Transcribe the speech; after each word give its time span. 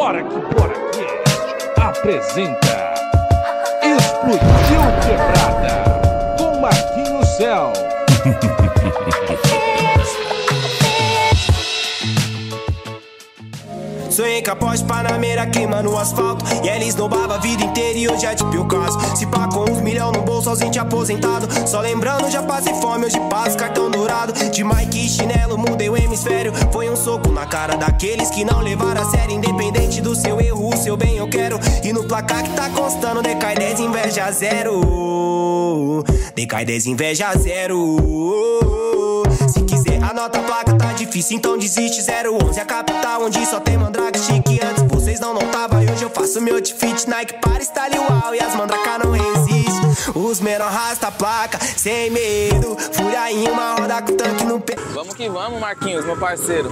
Bora 0.00 0.22
que 0.22 0.34
bora 0.54 0.74
que 0.92 1.78
apresenta 1.78 2.94
Explodiu 3.82 4.80
Quebrada 5.02 5.84
com 6.38 6.58
Marquinhos 6.58 7.28
Céu. 7.36 7.70
Sonhei 14.40 14.42
com 14.42 14.50
a 14.50 14.56
Porsche 14.56 14.84
Panamera 14.84 15.46
queimando 15.46 15.90
o 15.90 15.98
asfalto. 15.98 16.44
E 16.64 16.68
ela 16.68 16.84
esnobava 16.84 17.34
a 17.34 17.38
vida 17.38 17.62
inteira 17.62 17.98
e 17.98 18.08
hoje 18.08 18.26
é 18.26 18.34
tipo 18.34 18.56
o 18.56 18.66
caso. 18.66 18.98
Se 19.16 19.26
pá 19.26 19.48
com 19.48 19.70
uns 19.70 19.80
milhão 19.80 20.10
no 20.12 20.22
bolso, 20.22 20.48
ausente 20.48 20.78
aposentado. 20.78 21.46
Só 21.66 21.80
lembrando, 21.80 22.30
já 22.30 22.42
passei 22.42 22.74
fome, 22.74 23.06
hoje 23.06 23.18
passo 23.28 23.56
cartão 23.56 23.90
dourado. 23.90 24.32
De 24.50 24.64
Mike 24.64 25.06
e 25.06 25.08
chinelo, 25.08 25.58
mudei 25.58 25.88
o 25.88 25.96
hemisfério. 25.96 26.52
Foi 26.72 26.88
um 26.88 26.96
soco 26.96 27.30
na 27.30 27.46
cara 27.46 27.76
daqueles 27.76 28.30
que 28.30 28.44
não 28.44 28.60
levaram 28.60 29.02
a 29.02 29.10
sério 29.10 29.30
Independente 29.30 30.00
do 30.00 30.14
seu 30.14 30.40
erro, 30.40 30.68
o 30.68 30.76
seu 30.76 30.96
bem 30.96 31.16
eu 31.16 31.28
quero. 31.28 31.58
E 31.84 31.92
no 31.92 32.04
placar 32.04 32.42
que 32.42 32.50
tá 32.50 32.68
constando, 32.70 33.22
decai 33.22 33.54
10, 33.54 33.80
inveja 33.80 34.30
zero. 34.32 36.04
Decai 36.34 36.64
10, 36.64 36.86
inveja 36.86 37.34
zero 37.36 38.69
anota 40.20 40.38
a 40.38 40.42
placa, 40.42 40.76
tá 40.76 40.92
difícil, 40.92 41.38
então 41.38 41.56
desiste 41.56 42.02
011 42.02 42.60
a 42.60 42.64
capital 42.66 43.22
onde 43.22 43.44
só 43.46 43.58
tem 43.58 43.78
mandraga 43.78 44.18
chique 44.18 44.60
Antes 44.62 44.82
vocês 44.82 45.18
não 45.18 45.32
notavam, 45.32 45.82
e 45.82 45.90
hoje 45.90 46.02
eu 46.02 46.10
faço 46.10 46.42
meu 46.42 46.56
outfit 46.56 47.08
Nike 47.08 47.40
para 47.40 47.62
style 47.62 47.98
uau 47.98 48.34
E 48.34 48.40
as 48.40 48.54
mandraca 48.54 48.98
não 48.98 49.12
resistem 49.12 50.12
Os 50.14 50.40
menor 50.40 50.66
arrasta 50.66 51.06
a 51.06 51.10
placa, 51.10 51.58
sem 51.58 52.10
medo 52.10 52.76
Fúria 52.92 53.32
em 53.32 53.48
uma 53.48 53.76
roda 53.76 54.02
com 54.02 54.14
tanque 54.14 54.44
no 54.44 54.60
pé 54.60 54.76
Vamos 54.92 55.14
que 55.14 55.26
vamos, 55.28 55.58
Marquinhos, 55.58 56.04
meu 56.04 56.16
parceiro. 56.16 56.70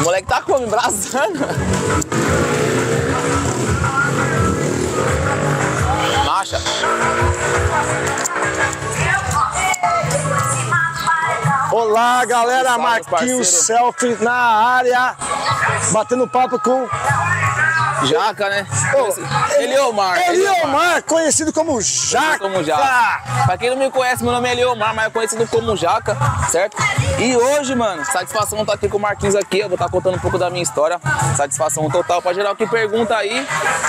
O 0.00 0.02
moleque 0.04 0.28
tá 0.28 0.42
como? 0.42 0.64
Embraçando? 0.64 1.38
Marcha. 6.24 6.60
Olá, 11.88 12.22
galera, 12.26 12.68
Salve, 12.68 12.82
Marquinhos. 12.82 13.48
Selfie 13.48 14.18
na 14.20 14.30
área, 14.30 15.16
batendo 15.90 16.28
papo 16.28 16.58
com 16.58 16.86
Jaca, 18.04 18.50
né? 18.50 18.66
Ô, 18.94 19.58
Eliomar. 19.62 20.18
Eliomar, 20.28 21.02
conhecido 21.04 21.50
como 21.50 21.80
Jaca. 21.80 22.40
Como 22.40 22.62
Jaca. 22.62 23.22
Pra 23.46 23.56
quem 23.56 23.70
não 23.70 23.78
me 23.78 23.90
conhece, 23.90 24.22
meu 24.22 24.34
nome 24.34 24.50
é 24.50 24.52
Eliomar, 24.52 24.94
mas 24.94 25.06
é 25.06 25.10
conhecido 25.10 25.46
como 25.46 25.74
Jaca, 25.78 26.14
certo? 26.50 26.76
E 27.20 27.36
hoje, 27.36 27.74
mano, 27.74 28.04
satisfação 28.04 28.60
estar 28.60 28.74
aqui 28.74 28.88
com 28.88 28.96
o 28.96 29.00
Marquinhos 29.00 29.34
aqui. 29.34 29.58
Eu 29.58 29.68
vou 29.68 29.74
estar 29.74 29.88
contando 29.88 30.16
um 30.16 30.20
pouco 30.20 30.38
da 30.38 30.48
minha 30.48 30.62
história. 30.62 31.00
Satisfação 31.36 31.88
total 31.90 32.22
pra 32.22 32.32
geral 32.32 32.54
que 32.54 32.64
pergunta 32.66 33.16
aí. 33.16 33.44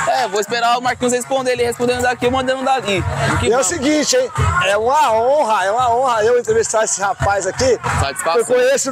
É, 0.07 0.27
vou 0.27 0.41
esperar 0.41 0.77
o 0.79 0.81
Marquinhos 0.81 1.13
responder. 1.13 1.51
Ele 1.51 1.63
respondendo 1.63 2.01
daqui, 2.01 2.25
eu 2.25 2.31
mandando 2.31 2.63
dali. 2.63 3.03
E 3.43 3.51
é 3.51 3.57
o 3.57 3.63
seguinte, 3.63 4.15
hein? 4.15 4.31
É 4.65 4.75
uma 4.77 5.13
honra, 5.13 5.65
é 5.65 5.71
uma 5.71 5.95
honra 5.95 6.23
eu 6.23 6.39
entrevistar 6.39 6.83
esse 6.83 6.99
rapaz 7.01 7.45
aqui. 7.45 7.79
Satisfação. 7.99 8.39
Eu 8.39 8.45
conheço 8.45 8.91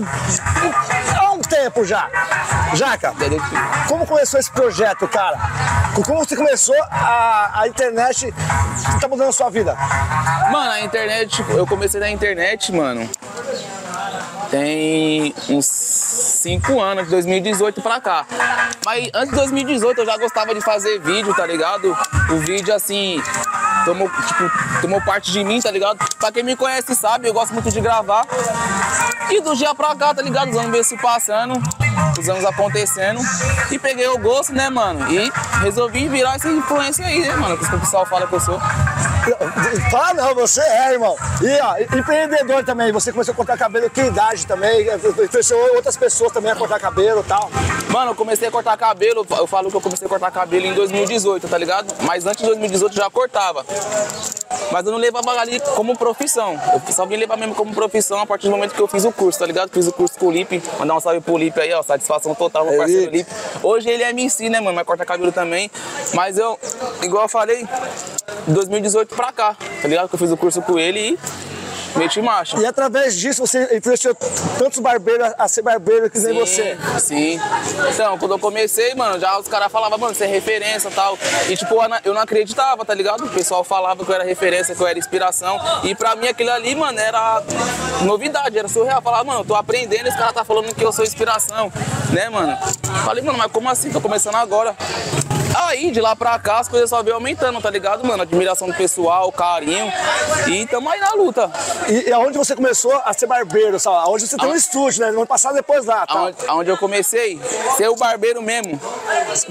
há 1.19 1.31
um 1.31 1.39
tempo 1.39 1.83
já. 1.83 2.08
Jaca, 2.75 3.13
como 3.88 4.05
começou 4.05 4.39
esse 4.39 4.52
projeto, 4.52 5.08
cara? 5.08 5.38
Como 6.05 6.19
você 6.19 6.35
começou 6.35 6.75
a, 6.91 7.61
a 7.61 7.67
internet 7.67 8.31
tá 9.02 9.08
mudando 9.08 9.30
a 9.30 9.31
sua 9.31 9.49
vida? 9.49 9.75
Mano, 10.52 10.71
a 10.71 10.81
internet, 10.81 11.43
eu 11.49 11.65
comecei 11.65 11.99
na 11.99 12.09
internet, 12.09 12.71
mano. 12.71 13.09
Tem 14.58 15.36
uns 15.50 15.67
5 15.67 16.81
anos, 16.81 17.03
de 17.03 17.11
2018 17.11 17.80
pra 17.80 18.02
cá. 18.02 18.25
Mas 18.83 19.08
antes 19.14 19.30
de 19.30 19.36
2018 19.36 20.02
eu 20.02 20.05
já 20.05 20.17
gostava 20.17 20.55
de 20.55 20.61
fazer 20.61 20.99
vídeo, 20.99 21.31
tá 21.36 21.45
ligado? 21.45 21.95
O 22.31 22.39
vídeo 22.39 22.73
assim. 22.73 23.22
Tomou, 23.86 24.09
tipo, 24.09 24.81
tomou 24.81 24.99
parte 25.02 25.31
de 25.31 25.44
mim, 25.44 25.61
tá 25.61 25.69
ligado? 25.69 25.99
Pra 26.17 26.31
quem 26.31 26.41
me 26.41 26.55
conhece 26.55 26.95
sabe, 26.95 27.27
eu 27.27 27.33
gosto 27.33 27.54
muito 27.54 27.70
de 27.70 27.80
gravar. 27.80 28.26
E 29.30 29.39
do 29.42 29.55
dia 29.55 29.76
pra 29.76 29.95
cá, 29.95 30.15
tá 30.15 30.23
ligado? 30.23 30.49
Os 30.49 30.58
anos 30.58 30.71
vêm 30.71 30.83
se 30.83 30.98
passando, 30.98 31.53
os 32.20 32.27
anos 32.27 32.43
acontecendo. 32.43 33.21
E 33.71 33.77
peguei 33.77 34.08
o 34.08 34.17
gosto, 34.17 34.53
né, 34.53 34.71
mano? 34.71 35.08
E 35.11 35.32
resolvi 35.61 36.08
virar 36.08 36.36
essa 36.36 36.49
influência 36.49 37.05
aí, 37.05 37.20
né, 37.20 37.36
mano? 37.36 37.58
Que 37.58 37.76
o 37.76 37.80
pessoal 37.80 38.08
fala 38.08 38.26
que 38.26 38.33
eu 38.33 38.39
sou. 38.39 38.59
Fala 39.92 40.14
não, 40.14 40.36
você 40.36 40.61
é, 40.61 40.93
irmão. 40.93 41.15
E 41.42 41.61
ó, 41.61 41.98
empreendedor 41.98 42.64
também, 42.64 42.92
você 42.92 43.11
começou 43.11 43.33
a 43.33 43.36
cortar 43.36 43.58
cabelo, 43.58 43.89
que 43.89 44.02
idade 44.02 44.45
também? 44.45 44.88
Influenciou 45.23 45.76
outras 45.76 45.98
pessoas 45.98 46.32
também 46.32 46.52
a 46.52 46.55
cortar 46.55 46.80
cabelo 46.80 47.21
e 47.21 47.23
tal. 47.23 47.49
Mano, 47.89 48.11
eu 48.11 48.15
comecei 48.15 48.48
a 48.48 48.52
cortar 48.52 48.77
cabelo, 48.77 49.26
eu 49.30 49.48
falo 49.48 49.70
que 49.70 49.77
eu 49.77 49.82
comecei 49.82 50.05
a 50.05 50.10
cortar 50.10 50.32
cabelo 50.32 50.65
em 50.65 50.73
2018, 50.73 51.48
tá 51.48 51.58
ligado? 51.58 51.93
Mas 52.04 52.26
antes 52.26 52.42
de 52.42 52.45
2018 52.48 52.93
eu 52.93 53.04
já 53.04 53.10
cortava. 53.10 53.65
Mas 54.71 54.86
eu 54.86 54.92
não 54.92 54.99
levava 54.99 55.32
ali 55.32 55.59
como 55.76 55.98
profissão. 55.98 56.59
Eu 56.73 56.94
só 56.94 57.05
vim 57.05 57.15
levar 57.15 57.38
mesmo 57.38 57.55
como 57.55 57.73
profissão 57.73 58.20
a 58.20 58.26
partir 58.26 58.48
do 58.48 58.52
momento 58.52 58.73
que 58.73 58.82
eu 58.82 58.88
fiz 58.88 59.05
o 59.05 59.11
curso, 59.11 59.39
tá 59.39 59.45
ligado? 59.45 59.70
Fiz 59.71 59.88
o 59.88 59.94
curso 59.94 60.17
com 60.20 60.27
o 60.27 60.32
Lipe. 60.32 60.61
Mandar 60.80 60.95
um 60.95 60.99
salve 60.99 61.21
pro 61.21 61.38
Lipe 61.38 61.59
aí, 61.59 61.73
ó. 61.73 61.82
Satisfação 61.82 62.36
total, 62.36 62.65
meu 62.65 62.77
parceiro 62.77 63.11
Lipe. 63.11 63.30
Hoje 63.64 63.89
ele 63.89 64.04
é 64.04 64.09
MC, 64.09 64.49
né, 64.49 64.59
mano? 64.59 64.76
Mas 64.76 64.86
corta 64.86 65.05
cabelo 65.05 65.32
também. 65.32 65.71
Mas 66.14 66.38
eu, 66.38 66.59
igual 67.02 67.23
eu 67.23 67.30
falei, 67.30 67.67
de 68.48 68.54
2018 68.54 69.15
pra 69.17 69.32
cá, 69.32 69.55
tá 69.82 69.88
ligado? 69.88 70.08
Que 70.08 70.16
eu 70.16 70.20
fiz 70.20 70.32
o 70.32 70.38
curso 70.38 70.61
com 70.61 70.78
ele 70.78 71.00
e 71.00 71.20
meti 71.95 72.21
marcha. 72.21 72.58
E 72.59 72.65
através 72.65 73.15
disso 73.15 73.45
você 73.45 73.75
influenciou 73.77 74.15
tantos 74.58 74.80
barbeiros 74.80 75.31
a 75.37 75.48
ser 75.48 75.61
barbeiro 75.61 76.09
que 76.09 76.20
nem 76.20 76.33
você. 76.39 76.77
Sim. 76.99 77.39
Então, 77.93 78.17
quando 78.17 78.31
eu 78.31 78.39
comecei, 78.39 78.93
mano, 78.95 79.20
já 79.20 79.37
os 79.39 79.48
caras 79.48 79.71
falavam, 79.71 79.97
mano, 79.97 80.14
você 80.14 80.26
é 80.26 80.27
referência 80.27 80.89
e 80.89 80.92
tal. 80.92 81.17
E 81.49 81.55
tipo, 81.58 81.73
eu 81.76 81.89
não- 81.89 81.99
eu 82.03 82.14
não 82.14 82.21
acreditava, 82.21 82.83
tá 82.86 82.93
ligado? 82.93 83.26
O 83.26 83.30
pessoal 83.30 83.64
falava 83.64 84.03
que 84.03 84.09
eu 84.11 84.15
era 84.15 84.23
referência, 84.23 84.76
que 84.76 84.81
eu 84.81 84.87
era 84.87 84.97
inspiração. 84.99 85.59
E 85.83 85.95
pra 85.95 86.15
mim 86.15 86.27
aquilo 86.27 86.52
ali, 86.52 86.76
mano, 86.76 86.99
era 86.99 87.42
novidade, 88.03 88.58
era 88.58 88.67
surreal. 88.67 89.02
Falava, 89.02 89.23
mano, 89.23 89.39
eu 89.42 89.45
tô 89.45 89.55
aprendendo, 89.55 90.08
esse 90.08 90.17
cara 90.17 90.33
tá 90.33 90.43
falando 90.43 90.73
que 90.73 90.83
eu 90.83 90.92
sou 90.92 91.03
inspiração, 91.05 91.71
né, 92.11 92.30
mano? 92.30 92.58
Falei, 93.05 93.23
mano, 93.23 93.37
mas 93.37 93.52
como 93.52 93.70
assim? 93.70 93.92
Tô 93.92 94.02
começando 94.02 94.36
agora. 94.36 94.76
Aí, 95.55 95.89
de 95.92 95.99
lá 95.99 96.15
pra 96.15 96.37
cá, 96.37 96.59
as 96.59 96.67
coisas 96.67 96.89
só 96.89 97.02
vêm 97.02 97.14
aumentando, 97.14 97.59
tá 97.59 97.70
ligado, 97.70 98.05
mano? 98.05 98.21
Admiração 98.21 98.67
do 98.67 98.73
pessoal, 98.76 99.31
carinho. 99.31 99.92
E 100.47 100.65
tamo 100.67 100.87
aí 100.89 100.99
na 100.99 101.14
luta. 101.14 101.49
E, 101.88 102.10
e 102.10 102.14
aonde 102.14 102.38
você 102.38 102.55
começou 102.55 102.93
a 103.05 103.14
ser 103.14 103.27
barbeiro, 103.27 103.80
sabe? 103.80 103.98
Aonde 103.98 104.27
você 104.27 104.38
tem 104.38 104.49
um 104.49 104.55
estúdio, 104.55 105.05
né? 105.05 105.11
Vamos 105.11 105.27
passar 105.27 105.54
depois 105.54 105.86
lá, 105.86 106.05
tá? 106.05 106.14
Aonde, 106.14 106.38
aonde 106.48 106.70
eu 106.70 106.77
comecei, 106.77 107.39
ser 107.76 107.89
o 107.89 107.95
barbeiro 107.95 108.42
mesmo. 108.42 108.80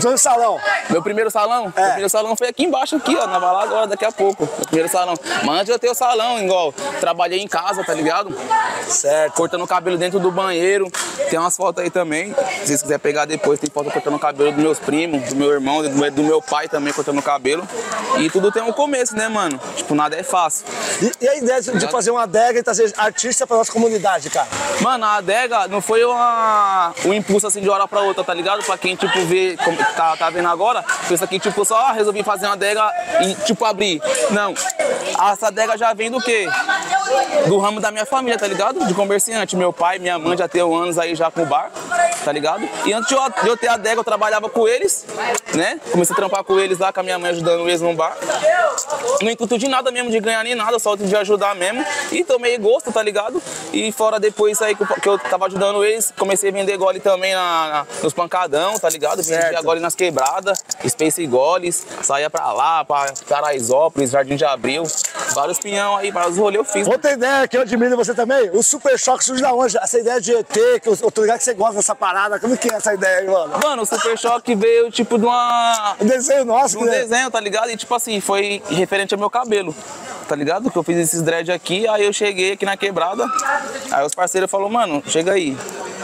No 0.02 0.18
salão. 0.18 0.60
Meu 0.90 1.02
primeiro 1.02 1.30
salão? 1.30 1.72
É. 1.74 1.80
Meu 1.80 1.86
primeiro 1.88 2.10
salão 2.10 2.36
foi 2.36 2.48
aqui 2.48 2.64
embaixo, 2.64 2.96
aqui, 2.96 3.16
ó. 3.16 3.26
Na 3.26 3.38
lá 3.38 3.62
agora, 3.62 3.86
daqui 3.86 4.04
a 4.04 4.12
pouco. 4.12 4.44
Meu 4.44 4.66
primeiro 4.66 4.88
salão. 4.88 5.14
Mas 5.44 5.60
antes 5.60 5.68
eu 5.68 5.78
tenho 5.78 5.92
o 5.92 5.96
salão, 5.96 6.38
igual. 6.38 6.72
Trabalhei 7.00 7.40
em 7.40 7.48
casa, 7.48 7.84
tá 7.84 7.94
ligado? 7.94 8.34
Certo. 8.88 9.34
Cortando 9.34 9.62
o 9.62 9.66
cabelo 9.66 9.96
dentro 9.96 10.18
do 10.18 10.30
banheiro. 10.30 10.90
Tem 11.30 11.38
umas 11.38 11.56
fotos 11.56 11.82
aí 11.82 11.90
também. 11.90 12.34
Se 12.60 12.66
vocês 12.66 12.82
quiserem 12.82 13.00
pegar 13.00 13.24
depois, 13.24 13.58
tem 13.58 13.70
foto 13.70 13.90
cortando 13.90 14.14
o 14.14 14.18
cabelo 14.18 14.52
dos 14.52 14.62
meus 14.62 14.78
primos, 14.78 15.30
do 15.30 15.36
meu 15.36 15.50
irmão, 15.50 15.82
do 15.82 15.90
meu, 15.90 16.10
do 16.10 16.22
meu 16.22 16.42
pai 16.42 16.68
também 16.68 16.92
cortando 16.92 17.18
o 17.18 17.22
cabelo. 17.22 17.66
E 18.18 18.30
tudo 18.30 18.50
tem 18.52 18.62
um 18.62 18.72
começo, 18.72 19.14
né, 19.16 19.28
mano? 19.28 19.60
Tipo, 19.76 19.94
nada 19.94 20.16
é 20.16 20.22
fácil. 20.22 20.66
E, 21.02 21.24
e 21.24 21.28
a 21.28 21.36
ideia 21.36 21.60
de, 21.60 21.70
de 21.78 21.88
fazer 21.88 22.10
uma 22.16 22.24
adega 22.24 22.58
e 22.58 22.62
trazer 22.62 22.92
artista 22.96 23.46
pra 23.46 23.56
nossa 23.56 23.72
comunidade, 23.72 24.30
cara? 24.30 24.48
Mano, 24.80 25.04
a 25.04 25.16
adega 25.16 25.68
não 25.68 25.80
foi 25.80 26.04
uma, 26.04 26.92
um 27.04 27.14
impulso 27.14 27.46
assim 27.46 27.60
de 27.60 27.68
hora 27.68 27.86
pra 27.86 28.00
outra, 28.00 28.24
tá 28.24 28.34
ligado? 28.34 28.62
Pra 28.64 28.76
quem, 28.76 28.96
tipo, 28.96 29.18
vê, 29.26 29.56
como 29.64 29.76
tá, 29.76 30.16
tá 30.16 30.30
vendo 30.30 30.48
agora, 30.48 30.84
pensa 31.08 31.26
que, 31.26 31.38
tipo, 31.38 31.64
só 31.64 31.76
ah, 31.76 31.92
resolvi 31.92 32.22
fazer 32.22 32.46
uma 32.46 32.54
adega 32.54 32.90
e, 33.20 33.34
tipo, 33.44 33.64
abrir. 33.64 34.02
Não. 34.30 34.54
Essa 35.32 35.48
adega 35.48 35.76
já 35.78 35.92
vem 35.94 36.10
do 36.10 36.20
quê? 36.20 36.46
Do 37.46 37.58
ramo 37.58 37.80
da 37.80 37.90
minha 37.90 38.04
família, 38.04 38.38
tá 38.38 38.46
ligado? 38.46 38.84
De 38.86 38.94
comerciante. 38.94 39.56
Meu 39.56 39.72
pai, 39.72 39.98
minha 39.98 40.18
mãe 40.18 40.36
já 40.36 40.48
tem 40.48 40.60
anos 40.60 40.98
aí 40.98 41.14
já 41.14 41.30
com 41.30 41.42
o 41.42 41.46
bar, 41.46 41.70
tá 42.24 42.32
ligado? 42.32 42.68
E 42.84 42.92
antes 42.92 43.08
de 43.08 43.14
eu, 43.48 43.56
ter 43.56 43.68
a 43.68 43.74
adega, 43.74 44.00
eu 44.00 44.04
trabalhava 44.04 44.48
com 44.48 44.66
eles, 44.66 45.06
né? 45.54 45.80
Comecei 45.90 46.12
a 46.12 46.16
trampar 46.16 46.44
com 46.44 46.58
eles 46.58 46.78
lá, 46.78 46.92
com 46.92 47.00
a 47.00 47.02
minha 47.02 47.18
mãe 47.18 47.30
ajudando 47.30 47.68
eles 47.68 47.80
no 47.80 47.94
bar. 47.94 48.16
No 49.22 49.30
intuito 49.30 49.58
de 49.58 49.68
nada 49.68 49.90
mesmo, 49.90 50.10
de 50.10 50.20
ganhar 50.20 50.42
nem 50.44 50.54
nada, 50.54 50.78
só 50.78 50.96
de 50.96 51.14
ajudar 51.16 51.54
mesmo. 51.54 51.84
E 52.12 52.24
tomei 52.24 52.56
gosto, 52.58 52.92
tá 52.92 53.02
ligado? 53.02 53.42
E 53.72 53.90
fora 53.92 54.18
depois 54.20 54.60
aí 54.62 54.74
que 54.74 55.08
eu, 55.08 55.18
tava 55.18 55.46
ajudando 55.46 55.84
eles, 55.84 56.12
comecei 56.16 56.50
a 56.50 56.52
vender 56.52 56.76
gole 56.76 57.00
também 57.00 57.34
na, 57.34 57.68
na- 57.68 57.86
nos 58.02 58.12
pancadão, 58.12 58.78
tá 58.78 58.88
ligado? 58.88 59.22
Vendia 59.22 59.60
gole 59.62 59.80
nas 59.80 59.94
quebradas, 59.94 60.62
Space 60.88 61.26
Goles, 61.26 61.84
saía 62.02 62.30
pra 62.30 62.52
lá, 62.52 62.84
pra 62.84 63.12
Paraisópolis, 63.28 64.10
Jardim 64.10 64.36
de 64.36 64.44
Abril, 64.44 64.84
vários 65.36 65.58
pinhão 65.58 65.96
aí, 65.96 66.10
vários 66.10 66.36
rolês 66.36 66.56
eu 66.56 66.64
fiz. 66.64 66.88
Outra 66.88 67.12
ideia 67.12 67.46
que 67.46 67.56
eu 67.56 67.60
admiro 67.60 67.96
você 67.96 68.14
também, 68.14 68.50
o 68.52 68.62
Super 68.62 68.98
Choque 68.98 69.24
surge 69.24 69.42
da 69.42 69.52
onde? 69.52 69.76
Essa 69.76 70.00
ideia 70.00 70.20
de 70.20 70.34
ET, 70.34 70.52
que 70.82 70.88
eu, 70.88 70.98
eu 71.02 71.10
tô 71.10 71.20
ligado 71.20 71.38
que 71.38 71.44
você 71.44 71.54
gosta 71.54 71.76
dessa 71.76 71.94
parada. 71.94 72.40
Como 72.40 72.56
que 72.56 72.72
é 72.72 72.74
essa 72.74 72.94
ideia 72.94 73.18
aí, 73.18 73.26
mano? 73.28 73.52
Mano, 73.62 73.82
o 73.82 73.86
Super 73.86 74.18
Choque 74.18 74.54
veio 74.54 74.90
tipo 74.90 75.18
de 75.18 75.26
uma. 75.26 75.94
Um 76.00 76.06
desenho 76.06 76.44
nosso, 76.44 76.78
de 76.78 76.84
um 76.84 76.86
né? 76.86 77.00
desenho, 77.00 77.30
tá 77.30 77.38
ligado? 77.38 77.70
E 77.70 77.76
tipo 77.76 77.94
assim, 77.94 78.20
foi 78.20 78.62
referente 78.70 79.14
ao 79.14 79.20
meu 79.20 79.30
cabelo. 79.30 79.74
Tá 80.26 80.34
ligado? 80.34 80.70
Que 80.70 80.76
eu 80.76 80.82
fiz 80.82 80.96
esses 80.96 81.22
dread 81.22 81.52
aqui, 81.52 81.86
aí 81.86 82.04
eu 82.04 82.12
cheguei 82.12 82.52
aqui 82.52 82.64
na 82.64 82.76
quebrada. 82.76 83.24
Aí 83.92 84.04
os 84.04 84.14
parceiros 84.14 84.50
falaram, 84.50 84.70
mano, 84.70 85.02
chega 85.06 85.32
aí. 85.32 85.56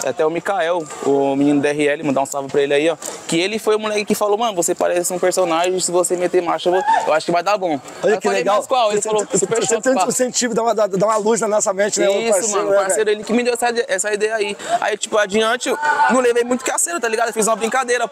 Até 0.05 0.25
o 0.27 0.31
Mikael, 0.31 0.83
o 1.05 1.37
menino 1.37 1.61
DRL, 1.61 2.03
mandar 2.05 2.23
um 2.23 2.27
salve 2.27 2.49
pra 2.51 2.61
ele 2.63 2.75
aí, 2.75 2.89
ó. 2.91 2.97
Que 3.29 3.39
ele 3.41 3.59
foi 3.59 3.77
o 3.77 3.79
moleque 3.79 4.05
que 4.05 4.15
falou, 4.15 4.37
mano, 4.37 4.55
você 4.55 4.75
parece 4.75 5.13
um 5.13 5.19
personagem, 5.19 5.79
se 5.81 5.91
você 5.91 6.17
meter 6.17 6.43
marcha, 6.43 6.71
eu, 7.07 7.13
acho 7.13 7.27
que 7.27 7.33
vai 7.33 7.43
dar 7.43 7.57
bom. 7.59 7.81
Olha 8.03 8.13
eu 8.15 8.19
que 8.19 8.25
falei, 8.27 8.41
legal. 8.41 8.57
mas 8.59 8.67
qual? 8.67 8.91
Ele 8.93 9.01
Você- 9.01 9.09
falou, 9.09 9.25
você- 9.27 9.39
super 9.39 9.61
Você 9.61 9.75
shot, 9.75 9.83
tem 9.83 9.93
um 9.95 10.09
incentivo, 10.09 10.55
dá 10.55 10.63
uma, 10.63 10.75
dá 10.75 11.07
uma 11.07 11.17
luz 11.17 11.41
na 11.41 11.49
nossa 11.49 11.73
mente, 11.73 12.01
né? 12.01 12.09
o 12.09 12.19
Isso, 12.21 12.31
parceiro, 12.33 12.57
mano, 12.57 12.69
o 12.69 12.71
né, 12.73 12.77
parceiro 12.79 13.05
velho? 13.07 13.17
ele 13.19 13.25
que 13.25 13.33
me 13.33 13.43
deu 13.43 13.55
essa, 13.55 13.69
essa 13.89 14.13
ideia 14.13 14.35
aí. 14.35 14.57
Aí, 14.81 14.97
tipo, 14.97 15.17
adiante, 15.19 15.69
eu 15.69 15.79
não 16.11 16.21
levei 16.21 16.45
muito 16.45 16.65
caceiro, 16.65 16.99
tá 17.01 17.09
ligado? 17.09 17.29
Eu 17.29 17.33
fiz 17.35 17.47
uma 17.47 17.57
brincadeira. 17.57 18.11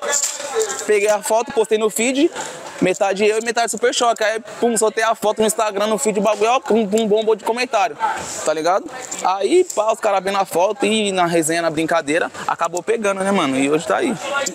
Peguei 0.86 1.08
a 1.08 1.22
foto, 1.22 1.52
postei 1.52 1.78
no 1.78 1.90
feed, 1.90 2.30
metade 2.80 3.24
eu 3.26 3.38
e 3.38 3.44
metade 3.44 3.70
super 3.70 3.94
choque. 3.94 4.22
Aí, 4.24 4.40
pum, 4.60 4.76
soltei 4.76 5.04
a 5.04 5.14
foto 5.14 5.40
no 5.40 5.46
Instagram, 5.46 5.86
no 5.86 5.98
feed, 5.98 6.18
o 6.18 6.22
bagulho, 6.22 6.50
ó, 6.50 6.60
pum, 6.60 6.86
pum, 6.86 7.06
bombou 7.06 7.34
de 7.34 7.44
comentário, 7.44 7.96
tá 8.44 8.52
ligado? 8.52 8.84
Aí, 9.24 9.64
pá, 9.74 9.92
os 9.92 10.00
caras 10.00 10.22
vendo 10.22 10.38
a 10.38 10.44
foto 10.44 10.84
e 10.86 11.12
na 11.12 11.26
resenha, 11.26 11.62
na 11.62 11.70
brincadeira, 11.70 11.79
acabou 12.46 12.82
pegando, 12.82 13.22
né, 13.22 13.30
mano? 13.30 13.56
E 13.58 13.70
hoje 13.70 13.86
tá 13.86 13.98
aí. 13.98 14.14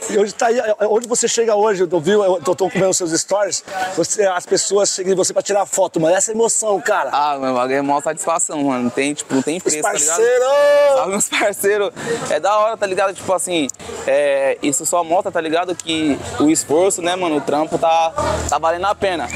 E 0.10 0.18
hoje 0.18 0.34
tá 0.34 0.48
aí, 0.48 0.60
onde 0.82 1.08
você 1.08 1.28
chega 1.28 1.56
hoje, 1.56 1.88
eu 1.90 2.00
vi, 2.00 2.12
eu 2.12 2.42
tô, 2.44 2.56
tô 2.56 2.68
vendo 2.70 2.94
seus 2.94 3.12
stories, 3.12 3.64
você, 3.96 4.26
as 4.26 4.46
pessoas 4.46 4.90
chegam 4.90 5.14
em 5.14 5.16
você 5.16 5.34
pra 5.34 5.42
tirar 5.42 5.66
foto, 5.66 6.00
mano. 6.00 6.16
Essa 6.16 6.32
emoção, 6.32 6.80
cara. 6.82 7.10
Ah, 7.12 7.38
meu 7.38 7.60
é 7.62 7.82
maior 7.82 8.02
satisfação, 8.02 8.64
mano. 8.64 8.84
Não 8.84 8.90
tem, 8.90 9.14
tipo, 9.14 9.34
não 9.34 9.42
tem 9.42 9.60
preço, 9.60 9.82
tá 9.82 9.94
ligado? 9.94 10.22
meus 11.08 11.30
parceiros. 11.30 11.92
É 12.30 12.40
da 12.40 12.58
hora, 12.58 12.78
tá 12.78 12.86
ligado? 12.86 13.14
Tipo 13.14 13.32
assim, 13.34 13.68
é, 14.08 14.58
isso 14.62 14.86
só 14.86 15.04
mostra, 15.04 15.32
tá 15.32 15.42
ligado? 15.42 15.76
Que 15.76 16.18
o 16.40 16.50
esforço, 16.50 17.02
né, 17.02 17.16
mano, 17.16 17.38
o 17.38 17.42
trampo 17.42 17.78
tá, 17.78 18.14
tá 18.50 18.58
valendo 18.58 18.86
a 18.86 18.96
pena. 18.96 19.28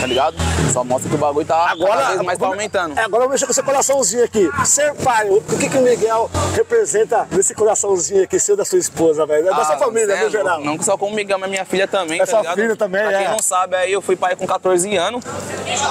Tá 0.00 0.06
ligado? 0.06 0.36
Só 0.76 0.84
mostra 0.84 1.08
que 1.08 1.14
o 1.16 1.18
bagulho 1.18 1.46
tá 1.46 1.74
vez 1.74 2.20
mais 2.20 2.38
tá 2.38 2.46
aumentando. 2.48 2.98
É, 2.98 3.04
agora 3.04 3.20
vamos 3.22 3.30
mexer 3.30 3.46
com 3.46 3.52
esse 3.52 3.62
coraçãozinho 3.62 4.24
aqui. 4.24 4.50
Ser 4.66 4.92
pai, 4.96 5.26
o 5.26 5.40
que, 5.40 5.70
que 5.70 5.78
o 5.78 5.80
Miguel 5.80 6.30
representa 6.54 7.26
nesse 7.30 7.54
coraçãozinho 7.54 8.24
aqui, 8.24 8.38
seu 8.38 8.54
da 8.58 8.62
sua 8.62 8.78
esposa, 8.78 9.24
velho? 9.24 9.48
É 9.48 9.54
da 9.54 9.64
sua 9.64 9.76
Ah, 9.76 9.78
família, 9.78 10.06
cê 10.14 10.20
é 10.20 10.24
no 10.24 10.30
geral. 10.30 10.60
Não 10.60 10.78
só 10.82 10.98
com 10.98 11.06
o 11.06 11.14
Miguel, 11.14 11.38
mas 11.38 11.48
minha 11.48 11.64
filha 11.64 11.88
também, 11.88 12.16
É 12.20 12.26
tá 12.26 12.30
sua 12.30 12.40
ligado? 12.40 12.56
filha 12.56 12.76
também, 12.76 13.00
pra 13.08 13.16
quem 13.16 13.26
é. 13.26 13.30
não 13.30 13.38
sabe, 13.38 13.74
aí 13.74 13.90
eu 13.90 14.02
fui 14.02 14.16
pai 14.16 14.36
com 14.36 14.46
14 14.46 14.94
anos, 14.98 15.24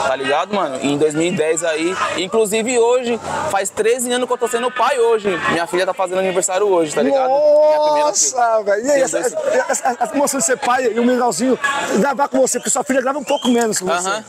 tá 0.08 0.16
ligado, 0.16 0.54
mano? 0.54 0.78
Em 0.80 1.00
2010 1.00 1.64
aí. 1.64 1.96
Inclusive 2.18 2.78
hoje, 2.78 3.20
faz 3.50 3.72
13 3.72 4.14
anos 4.14 4.28
que 4.28 4.34
eu 4.34 4.38
tô 4.38 4.48
sendo 4.48 4.70
pai 4.70 5.00
hoje. 5.00 5.36
Minha 5.50 5.66
filha 5.66 5.88
tá 5.88 5.96
fazendo 5.96 6.20
aniversário 6.20 6.68
hoje, 6.68 6.94
tá 6.94 7.02
ligado? 7.02 7.28
Minha. 7.28 8.06
Nossa, 8.06 8.62
velho. 8.62 8.86
E 8.86 8.92
aí, 8.92 9.02
essa, 9.02 9.18
essa, 9.18 9.36
essa, 9.68 9.98
essa 10.00 10.16
emoção 10.16 10.40
de 10.40 10.46
ser 10.46 10.58
pai 10.58 10.92
e 10.94 11.00
o 11.00 11.04
Miguelzinho 11.04 11.58
gravar 11.98 12.28
com 12.28 12.40
você, 12.40 12.60
porque 12.60 12.70
sua 12.70 12.84
filha 12.84 13.02
grava 13.02 13.18
um 13.18 13.24
pouco 13.24 13.48
menos 13.48 13.80
com 13.80 13.88
você. 13.88 14.10
Aham. 14.10 14.24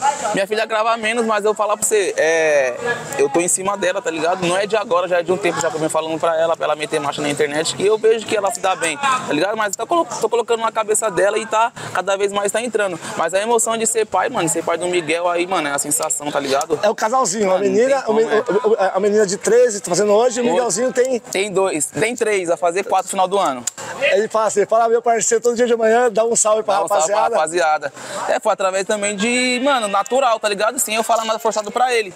Minha 0.46 0.60
filha 0.60 0.66
grava 0.66 0.96
menos, 0.96 1.26
mas 1.26 1.44
eu 1.44 1.52
vou 1.52 1.54
falar 1.54 1.76
pra 1.76 1.84
você, 1.84 2.14
é, 2.16 2.76
eu 3.19 3.28
tô 3.28 3.40
em 3.40 3.48
cima 3.48 3.76
dela, 3.76 4.00
tá 4.00 4.10
ligado? 4.12 4.46
Não 4.46 4.56
é 4.56 4.64
de 4.64 4.76
agora, 4.76 5.08
já 5.08 5.19
é 5.19 5.22
de 5.25 5.32
um 5.32 5.37
tempo 5.37 5.60
já 5.60 5.69
que 5.69 5.75
eu 5.75 5.81
venho 5.81 5.90
falando 5.90 6.19
pra 6.20 6.40
ela, 6.40 6.56
pra 6.56 6.66
ela 6.66 6.76
meter 6.76 7.00
marcha 7.00 7.20
na 7.20 7.28
internet, 7.28 7.75
que 7.75 7.84
eu 7.84 7.98
vejo 7.98 8.25
que 8.25 8.37
ela 8.37 8.48
se 8.52 8.60
dá 8.60 8.76
bem, 8.76 8.96
tá 8.96 9.32
ligado? 9.32 9.56
Mas 9.56 9.75
tá, 9.75 9.84
tô 9.84 10.28
colocando 10.28 10.60
na 10.60 10.70
cabeça 10.70 11.10
dela 11.10 11.37
e 11.37 11.44
tá, 11.46 11.72
cada 11.93 12.16
vez 12.16 12.31
mais 12.32 12.52
tá 12.52 12.60
entrando. 12.62 12.98
Mas 13.16 13.34
a 13.34 13.40
emoção 13.40 13.76
de 13.76 13.87
ser 13.88 14.06
pai, 14.06 14.28
mano, 14.28 14.48
ser 14.48 14.62
pai 14.62 14.78
do 14.78 14.87
Miguel 14.87 15.28
aí, 15.28 15.46
mano, 15.48 15.66
é 15.66 15.72
a 15.72 15.78
sensação, 15.78 16.31
tá 16.31 16.38
ligado? 16.38 16.78
É 16.81 16.88
o 16.88 16.94
casalzinho, 16.94 17.50
a 17.50 17.54
Mano, 17.54 17.64
não 17.64 17.72
menina, 17.72 18.02
como, 18.02 18.20
o- 18.20 18.76
a 18.78 19.00
menina 19.00 19.26
de 19.26 19.37
13, 19.37 19.81
tá 19.81 19.90
fazendo 19.90 20.12
hoje, 20.12 20.40
o. 20.40 20.44
Miguelzinho 20.44 20.92
tem. 20.92 21.19
Tem 21.19 21.50
dois, 21.50 21.87
tem 21.87 22.14
três, 22.14 22.50
a 22.50 22.56
fazer 22.56 22.84
quatro 22.84 23.06
no 23.06 23.10
final 23.10 23.26
do 23.26 23.38
ano. 23.38 23.64
Ele 24.00 24.28
fala 24.28 24.46
assim, 24.46 24.66
fala 24.66 24.88
meu 24.88 25.00
parceiro 25.02 25.43
todo 25.43 25.56
dia 25.56 25.66
de 25.66 25.75
manhã, 25.76 26.10
dá 26.10 26.25
um 26.25 26.37
salve 26.37 26.62
pra 26.62 26.75
Dá 26.78 26.84
um 26.84 26.88
salve 26.88 27.06
pra 27.06 27.20
rapaziada. 27.22 27.87
rapaziada. 27.88 27.93
É, 28.28 28.40
foi 28.40 28.52
através 28.52 28.84
também 28.87 29.16
de, 29.16 29.60
mano, 29.64 29.88
natural, 29.88 30.38
tá 30.38 30.48
ligado? 30.48 30.78
Sem 30.78 30.94
eu 30.94 31.02
falar 31.02 31.25
nada 31.25 31.38
forçado 31.38 31.70
pra 31.70 31.93
ele. 31.94 32.12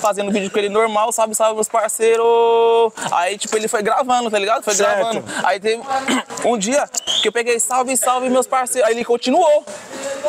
Fazendo 0.00 0.30
vídeo 0.32 0.50
com 0.50 0.58
ele 0.58 0.68
normal, 0.68 1.12
salve, 1.12 1.34
salve, 1.34 1.54
meus 1.54 1.68
parceiros. 1.68 2.92
Aí, 3.10 3.36
tipo, 3.38 3.56
ele 3.56 3.68
foi 3.68 3.82
gravando, 3.82 4.30
tá 4.30 4.38
ligado? 4.38 4.62
Foi 4.62 4.74
Certo. 4.74 4.94
gravando. 4.96 5.24
Aí 5.44 5.60
teve 5.60 5.82
um 6.44 6.56
dia 6.58 6.84
que 7.20 7.28
eu 7.28 7.32
peguei 7.32 7.58
salve, 7.60 7.96
salve, 7.96 8.28
meus 8.28 8.46
parceiros. 8.46 8.88
Aí 8.88 8.94
ele 8.96 9.04
continuou. 9.04 9.64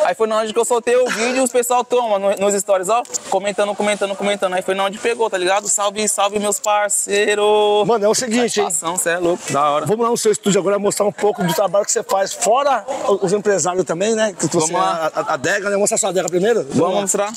Aí 0.04 0.14
foi 0.14 0.26
na 0.26 0.38
onde 0.38 0.52
que 0.52 0.58
eu 0.58 0.64
soltei 0.64 0.96
o 0.96 1.08
vídeo 1.08 1.36
e 1.36 1.40
os 1.40 1.50
pessoal 1.50 1.84
toma 1.84 2.18
no- 2.18 2.36
nos 2.36 2.54
stories, 2.60 2.88
ó, 2.88 3.02
comentando, 3.34 3.74
comentando, 3.74 4.14
comentando. 4.14 4.54
Aí 4.54 4.62
foi 4.62 4.76
na 4.76 4.84
onde 4.84 4.96
pegou, 4.96 5.28
tá 5.28 5.36
ligado? 5.36 5.68
Salve, 5.68 6.08
salve, 6.08 6.38
meus 6.38 6.60
parceiros. 6.60 7.84
Mano, 7.84 8.04
é 8.04 8.08
o 8.08 8.14
seguinte, 8.14 8.60
hein? 8.60 8.70
Satisfação, 8.70 8.96
cê 8.96 9.10
é 9.10 9.18
louco, 9.18 9.52
da 9.52 9.70
hora. 9.70 9.86
Vamos 9.86 10.04
lá 10.04 10.10
no 10.10 10.16
seu 10.16 10.30
estúdio 10.30 10.60
agora 10.60 10.78
mostrar 10.78 11.04
um 11.04 11.12
pouco 11.12 11.42
do 11.42 11.52
trabalho 11.52 11.84
que 11.84 11.90
você 11.90 12.04
faz, 12.04 12.32
fora 12.32 12.86
os 13.20 13.32
empresários 13.32 13.84
também, 13.84 14.14
né? 14.14 14.32
Que 14.32 14.46
você, 14.46 14.58
Vamos 14.58 14.70
lá. 14.70 15.10
A, 15.12 15.20
a 15.20 15.34
adega, 15.34 15.68
né? 15.68 15.76
Mostra 15.76 15.98
sua 15.98 16.10
adega 16.10 16.28
primeiro. 16.28 16.64
Vamos 16.70 17.00
mostrar? 17.00 17.32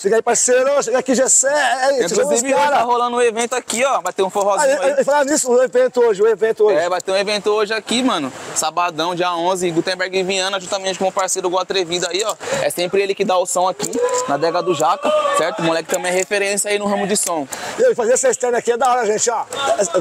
Chega 0.00 0.16
aí, 0.16 0.22
parceiro. 0.22 0.82
Chega 0.82 0.98
aqui, 0.98 1.14
Gessé. 1.14 1.48
É, 1.48 2.04
Inclusive, 2.04 2.54
hoje 2.54 2.68
tá 2.70 2.82
rolando 2.82 3.16
um 3.16 3.22
evento 3.22 3.54
aqui, 3.54 3.84
ó. 3.84 4.00
Vai 4.00 4.12
ter 4.12 4.22
um 4.22 4.30
forrozinho 4.30 4.82
aí. 4.82 4.96
E 4.98 5.04
falar 5.04 5.24
nisso, 5.24 5.50
o 5.50 5.62
evento 5.62 6.00
hoje, 6.00 6.22
o 6.22 6.26
evento 6.26 6.64
hoje. 6.64 6.76
É, 6.76 6.88
vai 6.88 7.00
ter 7.00 7.12
um 7.12 7.16
evento 7.16 7.50
hoje 7.50 7.72
aqui, 7.72 8.02
mano. 8.02 8.32
Sabadão, 8.54 9.14
dia 9.14 9.32
11, 9.32 9.70
Gutenberg 9.70 10.18
e 10.18 10.22
Viana, 10.22 10.58
juntamente 10.58 10.98
com 10.98 11.06
o 11.06 11.12
parceiro 11.12 11.48
Gol 11.48 11.60
Atrevido 11.60 12.06
aí, 12.08 12.22
ó. 12.24 12.34
É 12.62 12.70
sempre 12.70 13.00
ele 13.00 13.14
que 13.14 13.24
dá 13.24 13.38
o 13.38 13.46
som 13.46 13.68
aqui, 13.68 13.90
na 14.28 14.34
adega 14.34 14.62
do 14.62 14.74
Jaca, 14.74 15.01
certo? 15.36 15.60
O 15.60 15.62
moleque 15.64 15.88
também 15.88 16.10
é 16.12 16.14
referência 16.14 16.70
aí 16.70 16.78
no 16.78 16.86
ramo 16.86 17.06
de 17.06 17.16
som. 17.16 17.46
E 17.78 17.94
fazer 17.94 18.12
essa 18.12 18.28
externa 18.28 18.58
aqui 18.58 18.72
é 18.72 18.76
da 18.76 18.90
hora, 18.90 19.06
gente, 19.06 19.28
ó. 19.30 19.44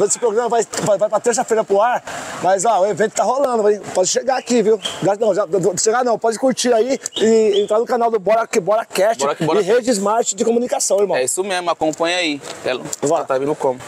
Esse 0.06 0.20
programa 0.20 0.50
vai, 0.50 0.66
vai, 0.84 0.98
vai 0.98 1.10
pra 1.10 1.20
terça-feira 1.20 1.64
pro 1.64 1.82
ar, 1.82 2.04
mas 2.42 2.66
ó, 2.66 2.82
o 2.82 2.86
evento 2.88 3.14
tá 3.14 3.24
rolando, 3.24 3.64
vai- 3.64 3.80
pode 3.94 4.10
chegar 4.10 4.38
aqui, 4.38 4.62
viu? 4.62 4.80
Não, 5.20 5.34
já, 5.34 5.46
chegar 5.78 6.04
não, 6.04 6.18
pode 6.20 6.38
curtir 6.38 6.74
aí 6.74 7.00
e 7.18 7.62
entrar 7.62 7.80
no 7.80 7.86
canal 7.86 8.12
do 8.12 8.20
Bora 8.20 8.46
que 8.48 8.60
Bora 8.60 8.86
Cast 8.86 9.20
Bora 9.24 9.36
que 9.36 9.46
Bora 9.46 9.60
e 9.60 9.64
Rede 9.64 9.90
Smart 9.92 10.36
de 10.36 10.46
Comunicação, 10.46 11.00
irmão. 11.00 11.18
É 11.18 11.24
isso 11.24 11.44
mesmo, 11.44 11.70
acompanha 11.70 12.18
aí. 12.18 12.42
É, 12.66 13.24
tá 13.26 13.38
vindo 13.38 13.56
como? 13.56 13.80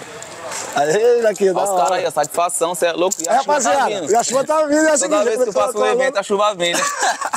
Aí, 0.76 1.22
daqui, 1.22 1.52
da 1.52 1.62
Olha 1.62 1.70
os 1.72 1.78
caras 1.78 1.92
aí, 1.92 2.06
a 2.06 2.12
satisfação, 2.12 2.74
você 2.76 2.88
é 2.88 2.94
louco. 2.94 3.16
E 3.20 3.24
a 3.28 3.32
tá 3.32 3.38
rapaziada, 3.38 3.90
vindo. 3.90 4.12
e 4.12 4.16
a 4.16 4.24
chuva 4.24 4.44
tá 4.44 4.64
vindo, 4.64 4.80
é 4.80 4.84
Toda 4.86 4.98
seguinte, 4.98 5.24
vez 5.24 5.44
que 5.44 5.50
eu 5.50 5.54
faço 5.54 5.78
um 5.78 5.86
evento, 5.86 6.18
a 6.18 6.24
chuva 6.24 6.56
vem, 6.56 6.74
né? 6.74 6.80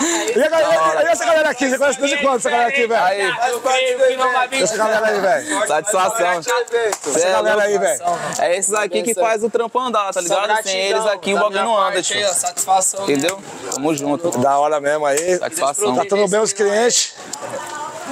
E, 0.00 0.42
a 0.42 0.48
galera, 0.48 1.02
e 1.02 1.06
essa 1.06 1.24
galera 1.24 1.50
aqui, 1.50 1.68
você 1.68 1.78
conhece 1.78 1.98
desde 1.98 2.16
quando 2.18 2.36
essa 2.36 2.50
galera 2.50 2.68
aqui, 2.68 2.86
velho? 2.86 3.02
Aí, 3.02 3.20
Essa 4.62 4.76
galera 4.76 5.06
aí, 5.06 5.20
velho. 5.20 5.66
satisfação. 5.66 6.26
É 7.16 7.32
galera 7.32 7.62
aí, 7.62 7.78
velho. 7.78 8.02
É 8.38 8.56
esses 8.56 8.74
aqui 8.74 9.02
que 9.02 9.14
faz 9.14 9.42
o 9.42 9.50
trampo 9.50 9.78
andar, 9.78 10.12
tá 10.12 10.20
ligado? 10.20 10.62
Sem 10.62 10.76
eles 10.76 11.06
aqui 11.06 11.34
o 11.34 11.38
bagulho 11.38 11.64
não 11.64 11.78
anda, 11.78 12.02
tio. 12.02 12.28
Satisfação. 12.28 13.04
Entendeu? 13.04 13.40
Tamo 13.72 13.94
junto. 13.94 14.30
Da 14.38 14.58
hora 14.58 14.80
mesmo 14.80 15.06
aí. 15.06 15.38
Satisfação. 15.38 15.94
Tratando 15.94 16.28
bem 16.28 16.40
os 16.40 16.52
clientes. 16.52 17.14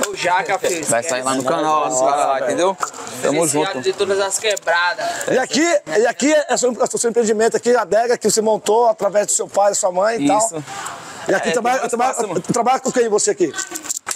O 0.08 0.16
Jaca 0.16 0.58
fez. 0.58 0.88
Vai 0.88 1.02
sair 1.02 1.22
lá 1.22 1.34
no 1.34 1.44
canal, 1.44 1.88
os 1.88 2.00
caras 2.00 2.26
lá, 2.26 2.40
entendeu? 2.40 2.76
Tamo 3.22 3.46
junto. 3.46 3.80
de 3.80 3.92
todas 3.92 4.20
as 4.20 4.38
quebradas. 4.38 5.06
E 5.30 5.38
aqui, 5.38 5.80
e 5.98 6.06
aqui 6.06 6.32
é 6.32 6.54
o 6.54 6.58
seu, 6.58 6.70
é 6.72 6.84
o 6.84 6.98
seu 6.98 7.10
empreendimento 7.10 7.56
aqui, 7.56 7.74
a 7.74 7.82
adega 7.82 8.18
que 8.18 8.28
você 8.28 8.42
montou 8.42 8.88
através 8.88 9.26
do 9.26 9.32
seu 9.32 9.48
pai, 9.48 9.70
da 9.70 9.74
sua 9.74 9.92
mãe 9.92 10.24
e 10.24 10.26
tal. 10.26 10.38
Isso. 10.38 10.64
E 11.28 11.34
aqui 11.34 11.48
É, 11.50 11.52
trabalha, 11.52 11.88
trabalha, 11.88 12.14
trabalha 12.52 12.80
com 12.80 12.92
quem 12.92 13.08
você 13.08 13.30
aqui? 13.30 13.52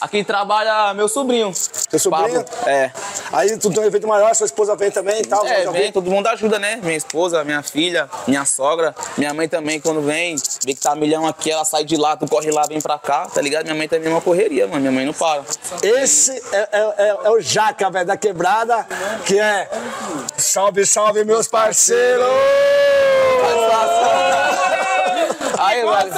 Aqui 0.00 0.22
trabalha 0.22 0.94
meu 0.94 1.08
sobrinho. 1.08 1.52
Seu 1.54 1.98
sobrinho? 1.98 2.44
Pablo. 2.44 2.68
É. 2.68 2.90
Aí 3.32 3.56
tu 3.58 3.70
tem 3.70 3.82
um 3.82 3.86
evento 3.86 4.06
maior, 4.06 4.34
sua 4.34 4.46
esposa 4.46 4.76
vem 4.76 4.90
também 4.90 5.20
e 5.22 5.26
tal. 5.26 5.44
É, 5.46 5.64
já 5.64 5.70
vem, 5.70 5.90
todo 5.92 6.10
mundo 6.10 6.26
ajuda, 6.28 6.58
né? 6.58 6.76
Minha 6.82 6.96
esposa, 6.96 7.42
minha 7.44 7.62
filha, 7.62 8.08
minha 8.26 8.44
sogra, 8.44 8.94
minha 9.16 9.34
mãe 9.34 9.48
também, 9.48 9.80
quando 9.80 10.00
vem, 10.00 10.36
vê 10.64 10.74
que 10.74 10.80
tá 10.80 10.94
milhão 10.94 11.26
aqui, 11.26 11.50
ela 11.50 11.64
sai 11.64 11.84
de 11.84 11.96
lá, 11.96 12.16
tu 12.16 12.28
corre 12.28 12.50
lá, 12.50 12.62
vem 12.68 12.80
pra 12.80 12.98
cá, 12.98 13.26
tá 13.26 13.40
ligado? 13.40 13.64
Minha 13.64 13.74
mãe 13.74 13.88
também 13.88 14.08
é 14.08 14.14
uma 14.14 14.20
correria, 14.20 14.66
mano. 14.66 14.80
Minha 14.80 14.92
mãe 14.92 15.04
não 15.06 15.12
para. 15.12 15.42
Esse 15.82 16.32
é, 16.52 16.68
é- 16.72 16.94
é- 16.98 17.18
é 17.24 17.30
o 17.30 17.40
Jaca, 17.40 17.90
velho, 17.90 18.06
da 18.06 18.16
quebrada, 18.16 18.86
que 19.26 19.38
é. 19.38 19.68
Salve, 20.36 20.86
salve, 20.86 21.24
meus 21.24 21.48
parceiros! 21.48 22.26
Aí, 25.68 25.84
mano. 25.84 26.10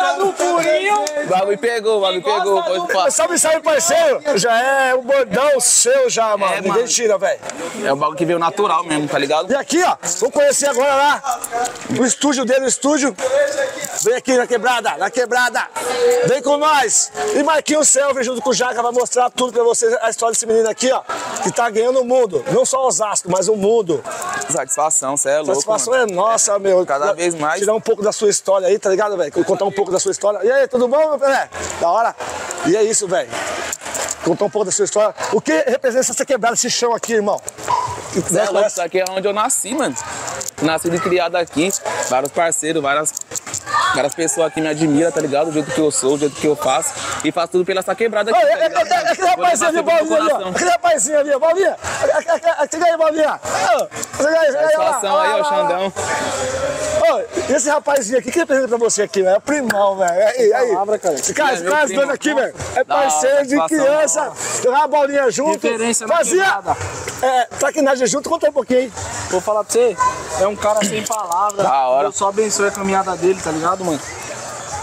O 1.24 1.28
bagulho 1.28 1.58
pegou, 1.58 1.98
o 1.98 2.00
bagulho 2.00 2.22
pegou. 2.22 2.62
Pode 2.62 2.92
passar. 2.92 3.10
Salve, 3.10 3.38
salve, 3.38 3.60
parceiro! 3.60 4.20
Já 4.36 4.60
é 4.60 4.94
o 4.94 5.02
bordão 5.02 5.60
seu 5.60 6.08
já, 6.08 6.36
mano. 6.36 6.54
É, 6.54 6.60
Ninguém 6.60 6.84
tira, 6.84 7.18
velho. 7.18 7.40
É 7.84 7.92
o 7.92 7.96
bagulho 7.96 8.16
que 8.18 8.24
veio 8.24 8.38
natural 8.38 8.84
mesmo, 8.84 9.08
tá 9.08 9.18
ligado? 9.18 9.50
E 9.50 9.54
aqui, 9.56 9.82
ó, 9.82 9.96
vamos 10.18 10.34
conhecer 10.34 10.68
agora 10.68 10.94
lá 10.94 11.40
o 11.98 12.04
estúdio 12.04 12.44
dele, 12.44 12.64
o 12.64 12.68
estúdio. 12.68 13.14
Vem 14.02 14.14
aqui 14.14 14.36
na 14.36 14.46
quebrada, 14.46 14.96
na 14.96 15.10
quebrada. 15.10 15.66
Vem 16.26 16.42
com 16.42 16.56
nós. 16.56 17.12
E 17.34 17.42
Marquinhos 17.42 17.88
Selvi 17.88 18.22
junto 18.22 18.40
com 18.40 18.50
o 18.50 18.54
Jaca 18.54 18.82
vai 18.82 18.92
mostrar 18.92 19.30
tudo 19.30 19.52
pra 19.52 19.62
vocês, 19.62 19.92
a 20.00 20.10
história 20.10 20.32
desse 20.32 20.46
menino 20.46 20.68
aqui, 20.68 20.90
ó, 20.90 21.02
que 21.42 21.50
tá 21.52 21.68
ganhando 21.68 22.00
o 22.00 22.04
mundo. 22.04 22.44
Não 22.50 22.64
só 22.64 22.86
Osasco, 22.86 23.30
mas 23.30 23.48
o 23.48 23.56
mundo. 23.56 24.02
Satisfação, 24.48 25.16
cê 25.16 25.30
é 25.30 25.36
louco. 25.36 25.52
Satisfação 25.54 25.92
mano. 25.92 26.12
é 26.12 26.14
nossa, 26.14 26.58
meu. 26.58 26.84
Cada 26.86 27.12
vez 27.12 27.34
mais. 27.34 27.60
Tirar 27.60 27.74
um 27.74 27.80
pouco 27.80 28.02
da 28.02 28.12
sua 28.12 28.30
história 28.30 28.66
aí, 28.68 28.78
tá 28.78 28.90
ligado, 28.90 29.16
velho? 29.16 29.30
Contar 29.44 29.64
um 29.64 29.72
pouco 29.72 29.90
da 29.90 29.98
sua 29.98 30.12
história. 30.12 30.40
E 30.42 30.50
aí, 30.50 30.68
tudo 30.68 30.88
bom, 30.88 31.10
meu 31.10 31.18
Pelé? 31.18 31.48
Da 31.80 31.88
hora. 31.88 32.14
E 32.66 32.76
é 32.76 32.82
isso, 32.82 33.08
velho. 33.08 33.30
Contar 34.24 34.44
um 34.44 34.50
pouco 34.50 34.66
da 34.66 34.72
sua 34.72 34.84
história. 34.84 35.14
O 35.32 35.40
que 35.40 35.52
representa 35.66 36.12
essa 36.12 36.24
quebrada, 36.24 36.54
esse 36.54 36.70
chão 36.70 36.94
aqui, 36.94 37.14
irmão? 37.14 37.40
É 38.14 38.66
isso 38.66 38.82
aqui 38.82 39.00
é 39.00 39.04
onde 39.10 39.26
eu 39.26 39.32
nasci, 39.32 39.72
mano. 39.72 39.94
Nascido 40.62 40.96
e 40.96 41.00
criado 41.00 41.36
aqui. 41.36 41.70
Vários 42.08 42.32
parceiros, 42.32 42.82
várias 42.82 43.12
As 44.04 44.14
pessoas 44.14 44.48
aqui 44.48 44.60
me 44.60 44.68
admiram, 44.68 45.10
tá 45.12 45.20
ligado? 45.20 45.46
Do 45.46 45.52
jeito 45.52 45.70
que 45.70 45.80
eu 45.80 45.90
sou, 45.90 46.12
do 46.12 46.18
jeito 46.18 46.36
que 46.36 46.46
eu 46.46 46.56
faço. 46.56 46.92
E 47.24 47.30
faço 47.30 47.52
tudo 47.52 47.64
pela 47.64 47.80
essa 47.80 47.94
quebrada 47.94 48.30
aqui. 48.30 48.40
Olha, 48.40 48.56
tá 48.56 48.64
é, 48.64 48.68
ligado? 48.68 48.86
é, 48.86 48.94
é, 48.94 48.98
aquele 48.98 49.16
Vou 49.16 49.44
rapazinho 49.44 49.68
ali, 49.68 49.82
Bolinha 49.82 50.16
ali, 50.16 50.32
ó. 50.32 50.48
Aquele 50.48 50.70
rapazinho 50.70 51.18
ali, 51.18 51.30
ó. 51.32 51.38
Bolinha. 51.38 51.76
Chega 52.70 52.84
aí, 52.84 52.96
Bolinha. 52.96 53.40
Ô, 53.40 54.22
Chega 54.22 54.40
aí, 54.40 54.46
chega 54.46 54.60
aí. 54.60 54.72
Satisfação 54.72 55.20
aí, 55.20 55.40
ó. 55.40 55.44
Xandão. 55.44 55.92
Esse 57.48 57.68
rapazinho 57.70 58.18
aqui, 58.18 58.28
o 58.28 58.32
que 58.32 58.38
representa 58.38 58.68
pra 58.68 58.78
você 58.78 59.02
aqui, 59.02 59.22
velho? 59.22 59.29
É 59.30 59.38
primão, 59.40 59.96
velho. 59.96 60.12
Aí, 60.12 60.52
aí. 60.52 60.68
Palavra, 60.68 60.98
cara. 60.98 61.14
Esse 61.14 61.34
cara, 61.34 61.56
É, 61.56 61.86
dois 61.86 62.10
aqui, 62.10 62.34
velho. 62.34 62.54
É 62.74 62.84
parceiro 62.84 63.46
de 63.46 63.66
criança. 63.66 64.32
Jogava 64.62 64.84
a 64.84 64.88
bolinha 64.88 65.30
junto. 65.30 65.66
Na 65.68 66.16
Fazia 66.16 66.60
é, 67.22 67.44
traquinagem 67.58 68.06
junto. 68.06 68.28
Conta 68.28 68.48
um 68.48 68.52
pouquinho 68.52 68.80
aí. 68.80 68.92
Vou 69.30 69.40
falar 69.40 69.64
pra 69.64 69.72
você, 69.72 69.96
é 70.40 70.46
um 70.46 70.56
cara 70.56 70.84
sem 70.84 71.04
palavras. 71.04 71.62
Da 71.64 71.88
hora. 71.88 72.08
Eu 72.08 72.12
só 72.12 72.28
abençoe 72.28 72.68
a 72.68 72.70
caminhada 72.70 73.16
dele, 73.16 73.40
tá 73.42 73.50
ligado, 73.50 73.84
mano? 73.84 74.00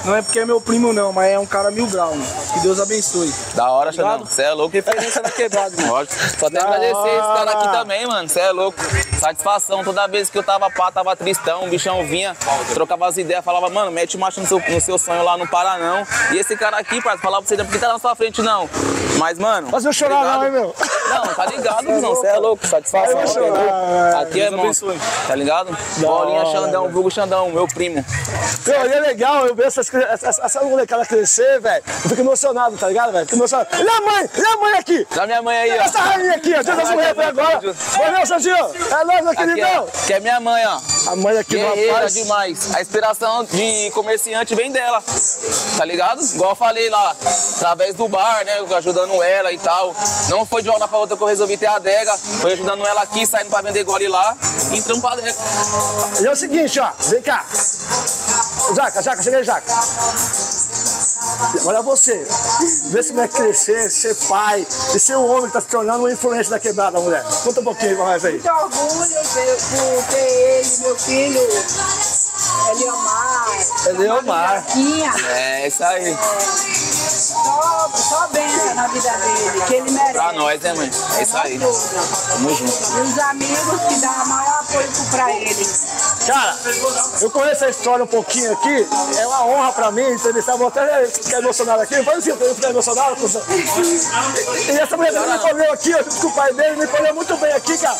Não 0.06 0.16
é 0.16 0.22
porque 0.22 0.40
é 0.40 0.46
meu 0.46 0.62
primo, 0.62 0.94
não, 0.94 1.12
mas 1.12 1.32
é 1.32 1.40
um 1.40 1.46
cara 1.46 1.70
mil 1.70 1.88
grau, 1.88 2.12
mano. 2.12 2.26
Que 2.54 2.60
Deus 2.62 2.80
abençoe. 2.80 3.34
Da 3.56 3.70
hora, 3.70 3.92
Xandão. 3.92 4.26
Você 4.26 4.44
é 4.44 4.52
louco. 4.52 4.74
Referência 4.74 5.22
na 5.22 5.30
quebrada, 5.30 5.76
mano. 5.82 6.08
Só 6.40 6.50
tenho 6.50 6.62
que 6.62 6.68
agradecer 6.68 7.10
esse 7.10 7.28
cara 7.28 7.52
aqui 7.52 7.72
também, 7.72 8.08
mano. 8.08 8.30
Você 8.30 8.40
é 8.40 8.52
louco. 8.52 8.80
Satisfação. 9.20 9.84
Toda 9.84 10.08
vez 10.08 10.30
que 10.30 10.38
eu 10.38 10.44
tava 10.44 10.70
pá, 10.70 10.92
tava 10.92 11.16
tristão, 11.16 11.66
o 11.66 11.68
bichão 11.70 12.06
vinha, 12.06 12.36
trocava 12.74 13.08
as 13.08 13.18
ideias, 13.18 13.44
falava, 13.44 13.70
mano, 13.70 13.92
mete 13.92 14.18
marcha 14.18 14.40
no 14.40 14.48
seu, 14.48 14.60
no 14.60 14.82
seu 14.82 14.98
sonho 14.98 15.24
lá, 15.24 15.38
não 15.38 15.48
para 15.48 15.78
não. 15.78 16.06
E 16.34 16.38
esse 16.38 16.56
cara 16.56 16.78
aqui, 16.78 17.02
parça, 17.02 17.22
falava 17.22 17.44
pra 17.44 17.56
você, 17.56 17.64
por 17.64 17.72
que 17.72 17.80
tá 17.80 17.88
na 17.88 18.00
sua 18.00 18.16
frente, 18.16 18.42
não? 18.42 18.70
Mas, 19.18 19.40
mano. 19.40 19.70
Mas 19.72 19.84
eu 19.84 19.92
chorar 19.92 20.16
obrigado. 20.16 20.38
não, 20.38 20.46
hein, 20.46 20.52
meu? 20.52 20.76
Não, 21.10 21.34
tá 21.34 21.46
ligado, 21.46 21.86
cuzão. 21.86 22.16
Você 22.16 22.28
é 22.28 22.38
louco. 22.38 22.68
Satisfação. 22.68 23.12
Eu 23.12 23.20
é 23.20 23.28
chorar, 23.28 24.22
Aqui 24.22 24.42
é, 24.42 24.50
mano. 24.50 24.72
Tá 25.28 25.36
ligado? 25.36 25.78
Bolinha 25.98 26.46
Xandão, 26.46 26.90
vulgo 26.90 27.10
Xandão, 27.10 27.50
meu 27.50 27.68
primo. 27.68 28.06
Meu, 28.66 28.86
e 28.86 28.94
é 28.94 29.00
legal 29.00 29.46
eu 29.48 29.56
ver 29.56 29.72
essas, 29.88 29.90
cri- 29.90 30.04
essa, 30.30 30.42
essa 30.46 30.62
molecada 30.64 31.06
crescer, 31.06 31.60
velho. 31.60 31.84
Eu 32.04 32.10
fico 32.10 32.22
emocionado, 32.22 32.78
tá 32.78 32.88
ligado, 32.88 33.12
velho? 33.12 33.26
Fico 33.26 33.38
emocionado. 33.38 33.70
Olha 33.74 33.92
a 33.98 34.02
mãe, 34.02 34.30
olha 34.38 34.54
a 34.54 34.58
mãe 34.58 34.74
aqui. 34.78 35.08
Da 35.16 35.26
minha 35.26 35.42
mãe 35.42 35.58
aí, 35.58 35.80
ó. 35.80 35.84
Essa 35.84 36.00
rainha 36.00 36.34
aqui, 36.34 36.54
ó. 36.54 36.64
Deus 36.64 36.80
abençoe 36.80 37.14
pra 37.14 37.28
agora. 37.28 37.74
Valeu, 37.98 38.26
Santinho. 38.26 38.56
É 38.56 39.04
nóis, 39.04 39.24
meu 39.24 39.36
queridão. 39.36 39.88
Que 40.06 40.14
é 40.14 40.20
minha 40.20 40.40
mãe, 40.40 40.66
ó. 40.66 40.80
A 41.12 41.16
mãe 41.16 41.38
aqui 41.38 41.56
Guerreira 41.56 41.94
rapaz. 41.94 42.14
demais. 42.14 42.76
A 42.76 42.82
inspiração 42.82 43.44
de 43.46 43.92
comerciante 43.92 44.54
vem 44.56 44.72
dela. 44.72 45.02
Tá 45.78 45.86
ligado? 45.86 46.22
Igual 46.22 46.52
eu 46.52 46.56
falei 46.56 46.90
lá, 46.90 47.16
através 47.56 47.96
do 47.96 48.08
bar, 48.08 48.44
né? 48.46 48.54
Ajudando 48.76 49.22
ela 49.24 49.52
e 49.52 49.58
tal. 49.58 49.96
Não 50.30 50.46
foi 50.46 50.62
de 50.62 50.70
uma 50.70 50.76
hora 50.76 50.88
pra 50.88 50.98
outra 50.98 51.16
que 51.16 51.24
eu 51.24 51.28
resolvi 51.28 51.58
ter 51.58 51.68
a 51.68 51.76
adega. 51.76 52.16
Foi 52.42 52.54
ajudando 52.54 52.86
ela 52.86 53.02
aqui, 53.02 53.26
saindo 53.26 53.50
pra 53.50 53.62
vender 53.62 53.84
gole 53.84 54.08
lá. 54.08 54.36
E 54.72 54.78
entrando 54.78 55.02
pra 55.02 55.12
adega. 55.14 55.34
E 56.22 56.26
é 56.26 56.32
o 56.32 56.36
seguinte, 56.36 56.80
ó. 56.80 56.90
Vem 57.10 57.22
cá. 57.22 57.46
Jaca, 58.76 59.02
Jaca, 59.02 59.24
chega 59.24 59.38
aí, 59.38 59.44
Jaca. 59.44 59.74
Olha 61.66 61.82
você. 61.82 62.28
Vê 62.90 63.00
esse 63.00 63.14
moleque 63.14 63.36
crescer, 63.36 63.90
ser 63.90 64.16
pai 64.28 64.66
e 64.96 65.00
ser 65.00 65.18
um 65.18 65.30
homem 65.30 65.48
que 65.48 65.54
tá 65.54 65.62
se 65.62 65.68
tornando 65.68 66.00
uma 66.00 66.12
influência 66.12 66.52
da 66.52 66.60
quebrada, 66.60 67.00
mulher. 67.00 67.24
Conta 67.44 67.62
um 67.62 67.64
pouquinho 67.64 67.98
nós 67.98 68.26
aí. 68.26 68.34
muito 68.34 68.50
orgulho 68.50 69.16
por 69.16 70.04
ter 70.10 70.18
ele, 70.18 70.78
meu 70.80 70.98
filho, 70.98 71.42
Eliomar. 72.70 73.48
Eliomar. 73.88 74.24
Mariaquinha. 74.24 75.14
É 75.30 75.68
isso 75.68 75.84
aí. 75.84 76.16
Só, 76.16 77.92
só 77.96 78.28
benção 78.28 78.76
na 78.76 78.88
vida 78.88 79.10
dele, 79.12 79.62
que 79.66 79.74
ele 79.76 79.92
merece. 79.92 80.14
Pra 80.14 80.34
nós, 80.34 80.62
né, 80.62 80.74
mãe? 80.74 80.92
É 81.18 81.24
isso 81.24 81.38
aí. 81.38 81.60
Tamo 81.60 82.56
junto. 82.56 82.98
E 82.98 83.02
os 83.02 83.20
amigos 83.20 83.82
que 83.88 83.96
dão 84.02 84.24
o 84.24 84.28
maior 84.28 84.47
apoio 84.78 85.10
pra 85.10 85.32
ele. 85.34 85.66
Cara, 86.26 86.58
eu 87.22 87.32
conheço 87.32 87.66
a 87.66 87.70
história 87.70 88.04
um 88.04 88.08
pouquinho 88.08 88.52
aqui. 88.54 88.88
É 89.18 89.28
uma 89.28 89.46
honra 89.46 89.74
pra 89.74 89.92
mim 89.92 90.04
entrevistar. 90.12 90.56
Vou 90.58 90.68
até 90.68 91.06
ficar 91.08 91.40
emocionado 91.40 91.82
aqui. 91.82 92.04
Faz 92.04 92.18
assim, 92.20 92.30
eu 92.30 92.56
ficar 92.56 92.70
emocionado. 92.70 93.16
cuzão. 93.16 93.42
E 93.48 94.78
essa 94.78 94.98
mulher 94.98 95.14
me 95.14 95.40
colheu 95.40 95.74
aqui, 95.74 95.92
junto 95.92 96.16
com 96.18 96.28
o 96.28 96.34
pai 96.34 96.54
dele, 96.54 96.76
me 96.78 96.88
colheu 96.88 97.16
muito 97.16 97.38
bem 97.38 97.54
aqui, 97.54 97.78
cara. 97.78 97.98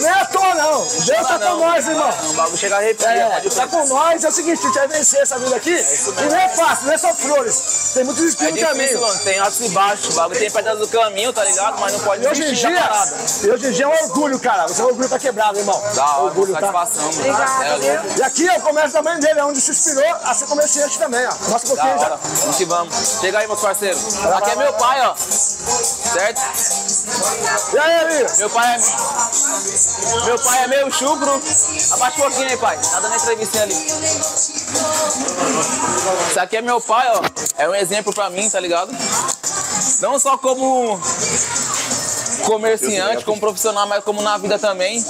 Não 0.00 0.08
é 0.08 0.12
à 0.20 0.24
toa, 0.26 0.54
não. 0.54 0.80
Deus 0.86 1.26
tá 1.28 1.38
com 1.38 1.56
nós, 1.56 1.88
irmão. 1.88 2.10
O 2.30 2.32
bagulho 2.34 2.56
chega 2.56 2.74
a 2.76 2.78
arrepia. 2.78 3.08
É, 3.08 3.40
tá 3.50 3.66
com 3.66 3.86
nós, 3.86 4.24
é 4.24 4.28
o 4.28 4.32
seguinte, 4.32 4.60
a 4.60 4.62
gente 4.66 4.74
vai 4.78 4.88
vencer 4.88 5.20
essa 5.22 5.38
vida 5.38 5.56
aqui. 5.56 5.70
E 5.74 6.24
não 6.28 6.36
é 6.36 6.48
fácil, 6.48 6.86
não 6.86 6.92
é 6.94 6.98
só 6.98 7.14
flores. 7.14 7.62
Tem 7.94 8.04
muitos 8.04 8.22
É 8.24 8.26
espinhos 8.28 8.52
no 8.52 8.58
difícil, 8.58 8.78
caminho. 8.78 9.00
mano. 9.00 9.20
Tem 9.20 9.38
altos 9.38 9.60
e 9.60 9.68
baixos. 9.70 10.08
O 10.08 10.12
bagulho 10.14 10.38
tem 10.40 10.50
pedras 10.50 10.78
do 10.78 10.88
caminho, 10.88 11.32
tá 11.32 11.44
ligado? 11.44 11.78
Mas 11.80 11.92
não 11.92 12.00
pode 12.00 12.26
hoje 12.26 12.42
em 12.42 12.44
desistir 12.44 12.68
dia, 12.68 12.90
e 13.44 13.50
hoje 13.50 13.66
em 13.66 13.70
dia 13.72 13.84
é 13.84 13.88
um 13.88 14.04
orgulho, 14.04 14.38
cara. 14.40 14.66
Você 14.66 14.80
é 14.80 14.84
um 14.84 14.88
orgulho 14.88 15.08
pra 15.08 15.18
quebrado, 15.18 15.58
irmão. 15.58 15.80
Hora, 15.96 16.22
orgulho, 16.22 16.54
tá? 16.54 16.72
mano. 16.72 16.90
Obrigada, 17.14 17.64
É? 17.86 18.02
E 18.18 18.22
aqui 18.22 18.48
é 18.48 18.58
o 18.58 18.60
comércio 18.62 18.92
da 18.92 19.02
mãe 19.02 19.18
dele, 19.20 19.40
é 19.40 19.44
onde 19.44 19.60
se 19.60 19.70
inspirou 19.70 20.04
a 20.24 20.34
ser 20.34 20.46
comerciante 20.46 20.98
também, 20.98 21.24
ó. 21.26 21.30
Mostra 21.48 21.72
um 21.72 21.76
pouquinho 21.76 21.98
já. 21.98 22.16
Vamos 22.16 22.56
que 22.56 22.64
vamos. 22.64 22.94
Chega 23.20 23.38
aí, 23.38 23.46
meus 23.46 23.60
parceiros. 23.60 24.24
Aqui 24.24 24.50
é 24.50 24.56
meu 24.56 24.72
pai, 24.74 25.00
ó. 25.06 25.14
Certo? 25.64 26.40
E 27.72 27.78
aí, 27.78 28.00
Eli? 28.04 28.26
Meu 28.38 28.50
pai 28.50 28.74
é. 28.74 28.80
Meu 30.26 30.38
pai 30.38 30.64
é 30.64 30.66
meio 30.68 30.92
chucro. 30.92 31.42
Abaixa 31.92 32.16
um 32.16 32.20
pouquinho 32.20 32.48
aí, 32.48 32.56
pai. 32.56 32.78
Tá 32.78 33.00
dando 33.00 33.14
entrevistinha 33.14 33.62
ali. 33.62 33.74
Isso 36.28 36.40
aqui 36.40 36.56
é 36.56 36.62
meu 36.62 36.80
pai, 36.80 37.08
ó. 37.10 37.22
É 37.58 37.68
um 37.68 37.74
exemplo 37.74 38.12
pra 38.12 38.30
mim, 38.30 38.48
tá 38.48 38.60
ligado? 38.60 38.90
Não 40.00 40.18
só 40.18 40.36
como 40.38 41.00
comerciante, 42.44 43.24
como 43.24 43.40
profissional, 43.40 43.86
mas 43.86 44.04
como 44.04 44.22
na 44.22 44.36
vida 44.38 44.58
também. 44.58 45.04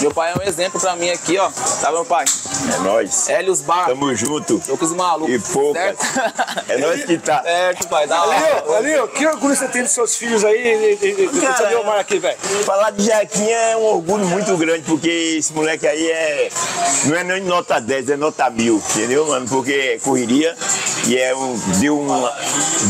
Meu 0.00 0.12
pai 0.12 0.32
é 0.32 0.38
um 0.38 0.42
exemplo 0.42 0.80
pra 0.80 0.96
mim 0.96 1.10
aqui, 1.10 1.38
ó. 1.38 1.50
Tá, 1.80 1.90
meu 1.90 2.04
pai? 2.04 2.24
É 2.72 2.78
nóis. 2.78 3.28
Hélios 3.28 3.60
Bar. 3.60 3.86
Tamo 3.86 4.14
junto. 4.14 4.62
Loucos 4.68 4.92
malucos. 4.92 5.34
E 5.34 5.38
poucas. 5.52 5.82
Certo? 5.82 6.04
É 6.68 6.78
nós 6.78 7.04
que 7.04 7.18
tá. 7.18 7.42
Certo, 7.42 7.88
pai. 7.88 8.06
Da 8.06 8.22
hora. 8.24 8.64
Eli, 8.80 9.08
que 9.08 9.26
orgulho 9.26 9.54
você 9.54 9.68
tem 9.68 9.82
dos 9.82 9.92
seus 9.92 10.16
filhos 10.16 10.44
aí 10.44 10.96
seu 11.56 11.68
Leomar 11.68 11.98
aqui, 11.98 12.18
velho? 12.18 12.36
Falar 12.64 12.90
de 12.90 13.04
Jaquinha 13.04 13.54
é 13.56 13.76
um 13.76 13.84
orgulho 13.84 14.26
muito 14.26 14.56
grande, 14.56 14.82
porque 14.82 15.08
esse 15.38 15.52
moleque 15.52 15.86
aí 15.86 16.10
é. 16.10 16.48
Não 17.04 17.16
é 17.16 17.24
nem 17.24 17.42
nota 17.42 17.80
10, 17.80 18.10
é 18.10 18.16
nota 18.16 18.48
mil, 18.50 18.82
entendeu, 18.90 19.26
mano? 19.26 19.46
Porque 19.48 19.72
é 19.72 19.98
correria 19.98 20.56
e 21.06 21.18
é 21.18 21.34
um, 21.36 21.54
deu, 21.80 21.98
um, 22.00 22.28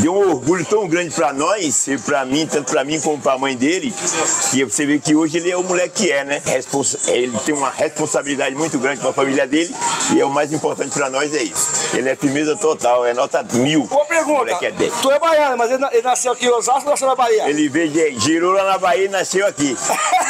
deu 0.00 0.14
um 0.14 0.30
orgulho 0.30 0.64
tão 0.64 0.86
grande 0.88 1.12
pra 1.14 1.32
nós, 1.32 1.88
e 1.88 1.98
pra 1.98 2.24
mim, 2.24 2.46
tanto 2.46 2.70
pra 2.70 2.84
mim 2.84 3.00
como 3.00 3.20
pra 3.20 3.36
mãe 3.36 3.56
dele, 3.56 3.92
que 4.52 4.64
você 4.64 4.86
vê 4.86 4.98
que 5.00 5.14
hoje 5.16 5.38
ele 5.38 5.50
é 5.50 5.56
o 5.56 5.64
moleque 5.64 6.04
que 6.04 6.12
é, 6.12 6.24
né? 6.24 6.40
Responsa- 6.44 6.98
ele 7.10 7.36
tem 7.44 7.54
uma 7.54 7.70
responsabilidade 7.70 8.54
muito 8.54 8.78
grande 8.78 9.00
com 9.00 9.08
a 9.08 9.12
família 9.12 9.46
dele 9.46 9.63
e 10.14 10.20
é 10.20 10.24
o 10.24 10.30
mais 10.30 10.52
importante 10.52 10.90
pra 10.90 11.10
nós 11.10 11.34
é 11.34 11.42
isso. 11.42 11.96
Ele 11.96 12.08
é 12.08 12.16
firmeza 12.16 12.56
total, 12.56 13.04
é 13.04 13.14
nota 13.14 13.42
mil. 13.52 13.84
Boa 13.84 14.04
pergunta. 14.04 14.52
é 14.64 14.70
10. 14.70 14.92
Tu 15.00 15.10
é 15.10 15.18
baiano, 15.18 15.56
mas 15.56 15.70
ele, 15.70 15.84
ele 15.92 16.02
nasceu 16.02 16.32
aqui 16.32 16.46
em 16.46 16.50
Osasco 16.50 16.84
ou 16.84 16.90
nasceu 16.90 17.08
na 17.08 17.14
Bahia? 17.14 17.48
Ele 17.48 17.68
veio 17.68 17.90
de, 17.90 18.18
girou 18.18 18.52
lá 18.52 18.64
na 18.64 18.78
Bahia 18.78 19.04
e 19.04 19.08
nasceu 19.08 19.46
aqui. 19.46 19.76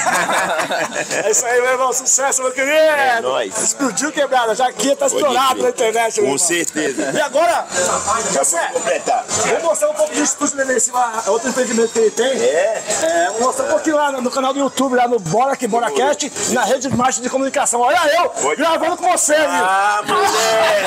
é 1.24 1.30
isso 1.30 1.44
aí, 1.46 1.60
meu 1.60 1.70
irmão. 1.72 1.92
Sucesso, 1.92 2.42
meu 2.42 2.52
querido. 2.52 2.72
É 2.74 3.20
nóis. 3.20 3.56
Explodiu 3.62 4.12
quebrada. 4.12 4.54
Já 4.54 4.68
aqui 4.68 4.94
tá 4.96 5.06
estourado 5.06 5.62
na 5.62 5.68
internet. 5.68 6.16
Com 6.16 6.22
irmão. 6.22 6.38
certeza. 6.38 7.12
E 7.14 7.20
agora, 7.20 7.66
José, 8.32 8.70
Completar. 8.72 9.24
vou 9.26 9.60
mostrar 9.70 9.90
um 9.90 9.94
pouco 9.94 10.14
do 10.14 10.22
estúdio 10.22 10.56
dele 10.56 10.76
em 10.76 10.80
cima, 10.80 11.22
outro 11.26 11.48
empreendimento 11.48 11.92
que 11.92 11.98
ele 11.98 12.10
tem. 12.10 12.26
É? 12.42 12.82
É, 13.02 13.30
vou 13.32 13.42
mostrar 13.42 13.66
um 13.66 13.68
pouquinho 13.70 13.96
lá 13.96 14.12
no, 14.12 14.20
no 14.22 14.30
canal 14.30 14.52
do 14.52 14.58
YouTube, 14.60 14.96
lá 14.96 15.08
no 15.08 15.18
Bora 15.18 15.56
Que 15.56 15.66
Bora 15.66 15.90
Cast, 15.90 16.30
na 16.52 16.64
rede 16.64 16.88
de 16.88 16.96
marketing 16.96 17.22
de 17.22 17.30
comunicação. 17.30 17.80
Olha 17.80 18.00
eu, 18.16 18.28
Pode. 18.30 18.56
gravando 18.56 18.96
com 18.96 19.10
você, 19.10 19.34
viu? 19.36 19.46
Ah, 19.48 20.02
mulher! 20.06 20.84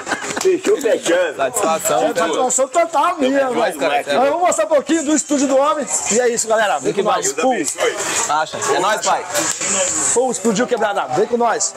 Fechou 0.40 0.80
fechando. 0.80 1.36
Satisfação, 1.36 2.02
É 2.04 2.14
satisfação 2.14 2.68
total 2.68 3.16
minha, 3.18 3.48
velho. 3.50 4.14
eu 4.24 4.32
vou 4.32 4.40
mostrar 4.40 4.64
um 4.64 4.68
pouquinho 4.68 5.04
do 5.04 5.14
estúdio 5.14 5.46
do 5.48 5.56
homem. 5.56 5.86
E 6.12 6.20
é 6.20 6.28
isso, 6.28 6.48
galera. 6.48 6.78
Vem 6.78 6.92
com 6.92 7.02
nós. 7.02 7.32
Deus 7.32 7.40
Pum, 7.42 7.52
abençoe. 7.52 7.96
Acha? 8.28 8.56
É 8.74 8.78
nóis, 8.78 9.04
pai. 9.04 9.24
pum, 10.14 10.30
explodiu 10.30 10.66
quebrada. 10.66 11.06
Vem 11.14 11.26
com 11.26 11.36
nós. 11.36 11.72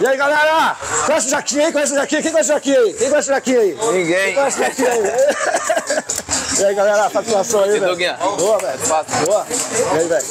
E 0.00 0.06
aí, 0.06 0.16
galera? 0.16 0.76
Conhece 1.06 1.26
o 1.26 1.30
Jaquinha 1.30 1.66
aí? 1.66 1.72
Conhece 1.72 1.92
o 1.92 1.96
Jaquinha? 1.96 2.22
Quem 2.22 2.32
conhece 2.32 2.50
o 2.50 2.54
Jaquinha 2.54 2.78
aí? 2.80 2.92
Quem 2.94 3.08
conhece 3.10 3.30
o 3.30 3.34
Jaquinha 3.34 3.60
aí? 3.60 3.78
Ninguém. 3.92 4.24
Quem 4.26 4.34
conhece 4.34 4.60
o 4.60 4.64
Jaquinha 4.64 4.90
aí? 4.90 5.00
E 6.60 6.64
aí, 6.64 6.74
galera? 6.74 7.08
Satisfação 7.08 7.60
aí, 7.62 7.70
velho. 7.80 7.96
Boa, 8.36 8.58
velho. 8.58 8.78
Boa. 9.24 9.46
E 9.94 9.98
aí, 9.98 10.08
velho? 10.08 10.26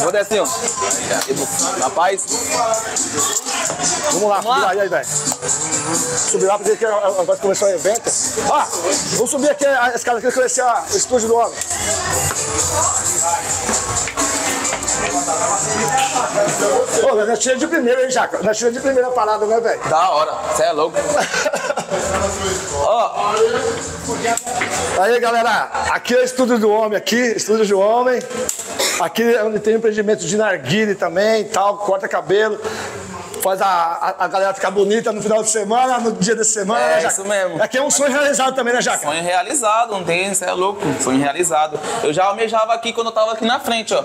Vou 0.00 0.12
descer, 0.12 0.40
ó. 0.40 0.46
Rapaz, 1.82 2.22
Vamos 4.12 4.28
lá, 4.28 4.36
subir 4.42 4.48
lá. 4.48 4.74
E 4.74 4.80
aí, 4.80 4.88
velho? 4.88 5.06
Subir 5.06 6.46
lá, 6.46 6.58
porque 6.58 6.72
aqui 6.72 6.84
agora 6.84 7.36
que 7.36 7.42
começou 7.42 7.68
o 7.68 7.70
evento. 7.70 8.10
Ó, 8.48 8.64
vamos 9.14 9.30
subir 9.30 9.50
aqui 9.50 9.66
a 9.66 9.94
escada 9.94 10.18
aqui, 10.18 10.30
conhecer 10.32 10.64
o 10.64 10.96
estúdio 10.96 11.28
do 11.28 11.36
homem. 11.36 11.54
Ô, 17.02 17.14
nós 17.24 17.38
tiramos 17.38 17.60
de 17.60 17.66
primeira, 17.68 18.02
hein, 18.04 18.10
Jaca? 18.10 18.40
Nós 18.42 18.56
tiramos 18.56 18.78
de 18.78 18.82
primeira 18.82 19.10
parada, 19.10 19.46
né, 19.46 19.60
velho? 19.60 19.80
da 19.88 20.10
hora. 20.10 20.32
Você 20.54 20.62
é 20.64 20.72
louco. 20.72 20.96
Ó, 22.74 23.34
Aí, 24.98 25.18
galera, 25.20 25.70
aqui 25.90 26.14
é 26.14 26.18
o 26.18 26.24
estúdio 26.24 26.58
do 26.58 26.70
homem, 26.70 26.96
aqui, 26.98 27.16
estúdio 27.16 27.66
do 27.66 27.78
homem. 27.80 28.20
Aqui 29.00 29.22
é 29.22 29.42
onde 29.42 29.58
tem 29.58 29.76
empreendimento 29.76 30.26
de 30.26 30.36
narguile 30.36 30.94
também, 30.94 31.44
tal, 31.44 31.78
corta 31.78 32.06
cabelo. 32.06 32.60
Faz 33.40 33.60
a, 33.62 33.66
a, 33.66 34.24
a 34.24 34.28
galera 34.28 34.54
ficar 34.54 34.70
bonita 34.70 35.12
no 35.12 35.20
final 35.22 35.42
de 35.42 35.50
semana, 35.50 35.98
no 35.98 36.12
dia 36.12 36.34
de 36.36 36.44
semana, 36.44 36.80
É, 36.80 36.88
né, 36.96 37.00
Jaca? 37.00 37.12
isso 37.14 37.24
mesmo. 37.24 37.62
Aqui 37.62 37.78
é 37.78 37.82
um 37.82 37.90
sonho 37.90 38.10
realizado 38.10 38.54
também, 38.54 38.72
né, 38.74 38.80
Jaca? 38.80 39.06
Sonho 39.06 39.22
realizado, 39.22 39.92
não 39.92 40.04
tem, 40.04 40.32
você 40.32 40.44
é 40.44 40.52
louco, 40.52 40.80
sonho 41.02 41.18
realizado. 41.18 41.78
Eu 42.02 42.12
já 42.12 42.24
almejava 42.24 42.72
aqui 42.74 42.92
quando 42.92 43.08
eu 43.08 43.12
tava 43.12 43.32
aqui 43.32 43.44
na 43.44 43.58
frente, 43.60 43.94
ó. 43.94 44.02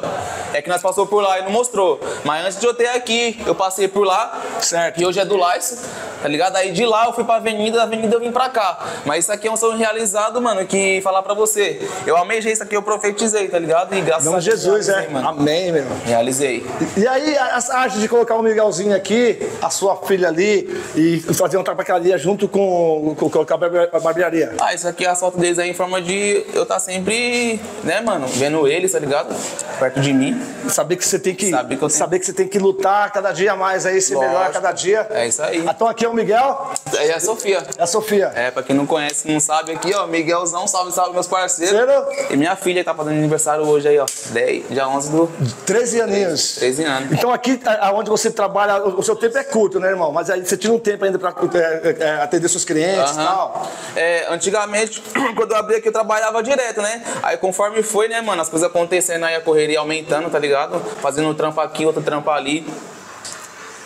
É 0.54 0.62
que 0.62 0.70
nós 0.70 0.82
passou 0.82 1.06
por 1.06 1.22
lá 1.22 1.39
e 1.39 1.44
não 1.44 1.51
mostrou. 1.51 2.00
Mas 2.24 2.46
antes 2.46 2.60
de 2.60 2.65
eu 2.65 2.74
ter 2.74 2.88
aqui, 2.88 3.42
eu 3.46 3.54
passei 3.54 3.88
por 3.88 4.06
lá. 4.06 4.39
Certo. 4.62 5.01
E 5.01 5.06
hoje 5.06 5.20
é 5.20 5.25
do 5.25 5.36
Lais, 5.36 5.84
tá 6.22 6.27
ligado? 6.27 6.56
Aí 6.56 6.72
de 6.72 6.86
lá 6.86 7.06
eu 7.06 7.13
fui 7.13 7.24
pra 7.24 7.36
avenida, 7.36 7.77
da 7.77 7.84
avenida 7.84 8.15
eu 8.15 8.20
vim 8.20 8.32
pra 8.32 8.50
cá. 8.50 8.80
Mas 9.06 9.25
isso 9.25 9.32
aqui 9.34 9.48
é 9.48 9.51
um 9.51 9.58
sonho 9.58 9.77
realizado, 9.77 10.42
mano, 10.42 10.65
que 10.65 11.01
falar 11.01 11.22
pra 11.24 11.34
você. 11.34 11.88
Eu 12.08 12.15
almejei 12.15 12.54
isso 12.54 12.63
aqui, 12.63 12.75
eu 12.75 12.82
profetizei, 12.82 13.48
tá 13.50 13.60
ligado? 13.60 13.94
E 13.96 14.01
graças 14.01 14.25
Nome 14.25 14.38
a 14.38 14.39
de 14.39 14.46
Jesus, 14.46 14.88
é. 14.89 15.08
mano. 15.10 15.27
Amém, 15.30 15.72
meu. 15.72 15.86
Realizei. 16.06 16.65
E 16.96 17.06
aí, 17.08 17.36
essa 17.36 17.75
arte 17.77 18.00
de 18.00 18.08
colocar 18.08 18.36
o 18.36 18.42
Miguelzinho 18.44 18.96
aqui, 18.96 19.25
a 19.62 19.70
sua 19.70 19.96
filha 19.98 20.27
ali, 20.27 20.70
e 20.96 21.20
fazer 21.34 21.58
uma 21.58 21.63
tabacaria 21.63 22.17
junto 22.17 22.48
com, 22.48 23.15
com, 23.17 23.29
com 23.29 23.53
a 23.53 23.58
barbe- 23.58 23.89
a 23.91 24.00
barbearia. 24.00 24.53
Ah, 24.60 24.74
isso 24.74 24.88
aqui 24.88 25.05
é 25.05 25.10
a 25.10 25.15
foto 25.15 25.38
deles 25.38 25.60
aí 25.60 25.70
em 25.70 25.74
forma 25.74 26.01
de 26.01 26.46
eu 26.53 26.65
tá 26.65 26.79
sempre, 26.79 27.60
né, 27.84 28.01
mano, 28.01 28.27
vendo 28.27 28.67
eles, 28.67 28.91
tá 28.91 29.00
ligado? 29.00 29.36
Perto 29.79 30.00
de 30.00 30.13
mim. 30.13 30.39
Saber 30.70 30.96
que 30.96 31.05
você 31.05 31.20
tem 31.20 31.36
que, 31.36 31.50
Saber 31.50 31.77
que 31.77 31.84
eu 31.84 31.88
tenho- 31.88 31.98
saber 32.00 32.20
que 32.20 32.25
você 32.25 32.34
tem 32.34 32.48
que 32.48 32.58
lutar 32.60 33.12
cada 33.12 33.32
dia 33.32 33.55
mais 33.55 33.86
aí, 33.86 34.01
ser 34.01 34.15
Lógico. 34.15 34.34
melhor 34.34 34.48
a 34.48 34.51
cada 34.51 34.72
dia. 34.72 35.08
É 35.12 35.27
isso 35.27 35.41
aí. 35.41 35.60
Então 35.60 35.88
aqui 35.88 36.05
é 36.05 36.10
o 36.10 36.13
Miguel 36.13 36.72
é 36.98 37.13
a 37.13 37.20
Sofia. 37.20 37.63
e 37.77 37.82
a 37.82 37.88
Sofia. 37.88 38.32
É, 38.36 38.51
pra 38.51 38.63
quem 38.63 38.75
não 38.75 38.86
conhece, 38.86 39.32
não 39.32 39.39
sabe 39.39 39.72
aqui, 39.74 39.94
ó, 39.94 40.08
Miguelzão, 40.08 40.67
salve, 40.67 40.91
salve 40.91 41.13
meus 41.13 41.27
parceiros. 41.27 41.75
Parceiro. 41.79 42.32
E 42.34 42.38
minha 42.38 42.55
filha 42.55 42.84
tá 42.84 42.94
fazendo 42.94 43.17
aniversário 43.17 43.65
hoje 43.67 43.88
aí, 43.88 44.00
ó, 44.00 44.05
10, 44.32 44.70
dia 44.70 44.88
11 44.88 45.12
do 45.12 45.29
13 45.65 46.01
aninhos. 46.01 46.55
13 46.55 46.84
anos. 46.84 47.12
Então 47.12 47.32
aqui, 47.32 47.60
aonde 47.82 48.10
você 48.10 48.32
trabalha, 48.32 48.84
o 48.84 48.96
o 49.00 49.03
seu 49.15 49.29
tempo 49.29 49.38
é 49.38 49.43
curto, 49.43 49.79
né, 49.79 49.89
irmão? 49.89 50.12
Mas 50.12 50.29
aí 50.29 50.45
você 50.45 50.57
tira 50.57 50.74
um 50.74 50.79
tempo 50.79 51.05
ainda 51.05 51.17
pra 51.17 51.34
é, 51.53 51.98
é, 52.00 52.10
atender 52.22 52.48
seus 52.50 52.65
clientes 52.65 53.13
e 53.13 53.15
tal. 53.15 53.69
É, 53.95 54.27
antigamente, 54.29 55.01
quando 55.36 55.51
eu 55.51 55.57
abri 55.57 55.75
aqui, 55.77 55.88
eu 55.88 55.93
trabalhava 55.93 56.43
direto, 56.43 56.81
né? 56.81 57.03
Aí 57.24 57.38
conforme 57.38 57.81
foi, 57.81 58.07
né, 58.07 58.22
mano, 58.22 58.41
as 58.41 58.50
coisas 58.50 58.67
acontecendo 58.67 59.24
aí, 59.24 59.36
a 59.36 59.41
correria 59.41 59.79
aumentando, 59.79 60.29
tá 60.29 60.38
ligado? 60.38 60.79
Fazendo 61.01 61.29
um 61.29 61.34
trampo 61.34 61.60
aqui, 61.62 61.86
outro 61.86 62.01
trampo 62.01 62.29
ali. 62.29 62.65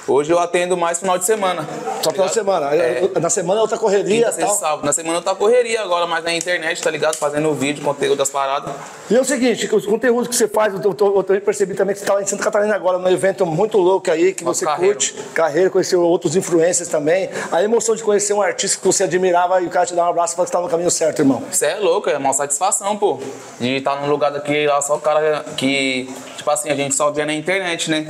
Hoje 0.08 0.32
eu 0.32 0.40
atendo 0.40 0.76
mais 0.76 1.00
final 1.00 1.18
de 1.18 1.26
semana. 1.26 1.68
Só 2.02 2.10
tá 2.10 2.12
final 2.12 2.28
de 2.28 2.34
semana. 2.34 2.76
É. 2.76 3.08
Na 3.20 3.30
semana 3.30 3.60
é 3.60 3.62
outra 3.62 3.78
correria 3.78 4.32
Quinta, 4.32 4.46
tal. 4.46 4.56
sábado. 4.56 4.86
Na 4.86 4.94
semana 4.94 5.20
eu 5.20 5.22
tô 5.22 5.36
correria 5.36 5.82
agora, 5.82 6.08
mais 6.08 6.24
na 6.24 6.34
internet, 6.34 6.82
tá 6.82 6.90
ligado? 6.90 7.16
Fazendo 7.16 7.54
vídeo, 7.54 7.84
conteúdo 7.84 8.18
das 8.18 8.30
paradas. 8.30 8.74
E 9.10 9.16
é 9.16 9.22
o 9.22 9.26
seguinte, 9.26 9.74
os 9.74 9.86
conteúdos 9.86 10.28
que 10.28 10.36
você 10.36 10.48
faz, 10.48 10.74
eu, 10.74 10.82
eu 10.82 11.24
também 11.24 11.42
percebi 11.42 11.74
também 11.74 11.94
que 11.94 12.00
você 12.00 12.06
está 12.06 12.16
lá 12.16 12.22
em 12.22 12.26
Santa 12.26 12.44
Catarina 12.44 12.76
agora, 12.76 12.98
num 12.98 13.10
evento 13.10 13.46
muito 13.46 13.78
louco 13.78 14.10
aí, 14.10 14.34
que 14.34 14.44
Nosso 14.44 14.60
você 14.60 14.66
Carreiro. 14.66 14.94
curte, 14.96 15.14
carreira, 15.34 15.70
conheceu 15.70 16.02
outros 16.02 16.36
influencers 16.36 16.90
também. 16.90 17.30
A 17.52 17.64
emoção 17.64 17.96
de 17.96 18.04
conhecer 18.04 18.34
um 18.34 18.42
artista 18.42 18.80
que 18.80 18.86
você 18.86 19.04
admirava 19.04 19.62
e 19.62 19.68
o 19.68 19.70
cara 19.70 19.86
te 19.86 19.94
dá 19.94 20.06
um 20.06 20.10
abraço 20.10 20.34
e 20.34 20.36
fala 20.36 20.46
que 20.48 20.52
tá 20.52 20.62
no 20.62 20.68
caminho 20.70 20.92
certo, 20.92 21.20
irmão. 21.20 21.44
Você 21.52 21.66
é 21.68 21.76
louco, 21.76 22.10
é 22.10 22.18
uma 22.18 22.34
satisfação, 22.34 22.98
pô. 22.98 23.20
De 23.60 23.78
estar 23.78 23.96
num 24.02 24.10
lugar 24.10 24.32
daquele 24.32 24.68
lá, 24.68 24.82
só 24.82 24.96
o 24.96 25.02
cara 25.02 25.44
que, 25.56 26.10
tipo 26.50 26.52
assim, 26.52 26.70
a 26.70 26.76
gente 26.76 26.96
só 26.96 27.12
vê 27.12 27.26
na 27.26 27.34
internet, 27.34 27.90
né? 27.92 28.06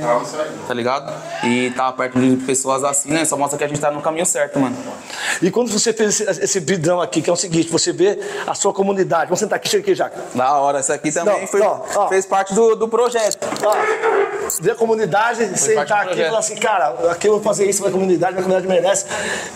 Tá 0.66 0.74
ligado? 0.74 1.12
E 1.44 1.70
tá 1.70 1.92
perto 1.92 2.18
de 2.18 2.36
pessoas 2.44 2.82
assim, 2.84 3.10
né? 3.10 3.24
Só 3.24 3.36
mostra 3.36 3.58
que 3.58 3.64
a 3.64 3.68
gente 3.68 3.80
tá 3.80 3.90
no 3.90 4.00
caminho 4.00 4.24
certo, 4.26 4.58
mano. 4.58 4.76
E 5.42 5.50
quando 5.50 5.70
você 5.70 5.92
fez 5.92 6.20
esse, 6.20 6.44
esse 6.44 6.60
vidrão 6.60 7.00
aqui, 7.00 7.20
que 7.22 7.28
é 7.28 7.32
o 7.32 7.36
seguinte, 7.36 7.70
você 7.70 7.92
vê 7.92 8.18
a 8.46 8.54
sua 8.54 8.72
comunidade. 8.72 9.24
Vamos 9.26 9.40
sentar 9.40 9.56
aqui, 9.56 9.68
chega 9.68 9.82
aqui, 9.82 9.94
Jaca. 9.94 10.18
Da 10.34 10.52
hora, 10.58 10.80
isso 10.80 10.92
aqui 10.92 11.12
também 11.12 11.40
Não, 11.40 11.46
foi, 11.46 11.60
não, 11.60 11.84
ó. 11.96 12.08
fez 12.08 12.26
parte 12.26 12.54
do, 12.54 12.74
do 12.76 12.88
projeto. 12.88 13.38
Ó, 13.64 13.74
ver 14.60 14.72
a 14.72 14.74
comunidade, 14.74 15.44
parte 15.46 15.58
sentar 15.60 16.02
aqui 16.06 16.20
e 16.20 16.24
falar 16.26 16.38
assim, 16.38 16.56
cara, 16.56 16.94
aqui 17.10 17.28
eu 17.28 17.32
vou 17.32 17.42
fazer 17.42 17.68
isso, 17.68 17.82
minha 17.82 17.92
comunidade, 17.92 18.32
minha 18.34 18.44
comunidade 18.44 18.66
merece. 18.72 19.06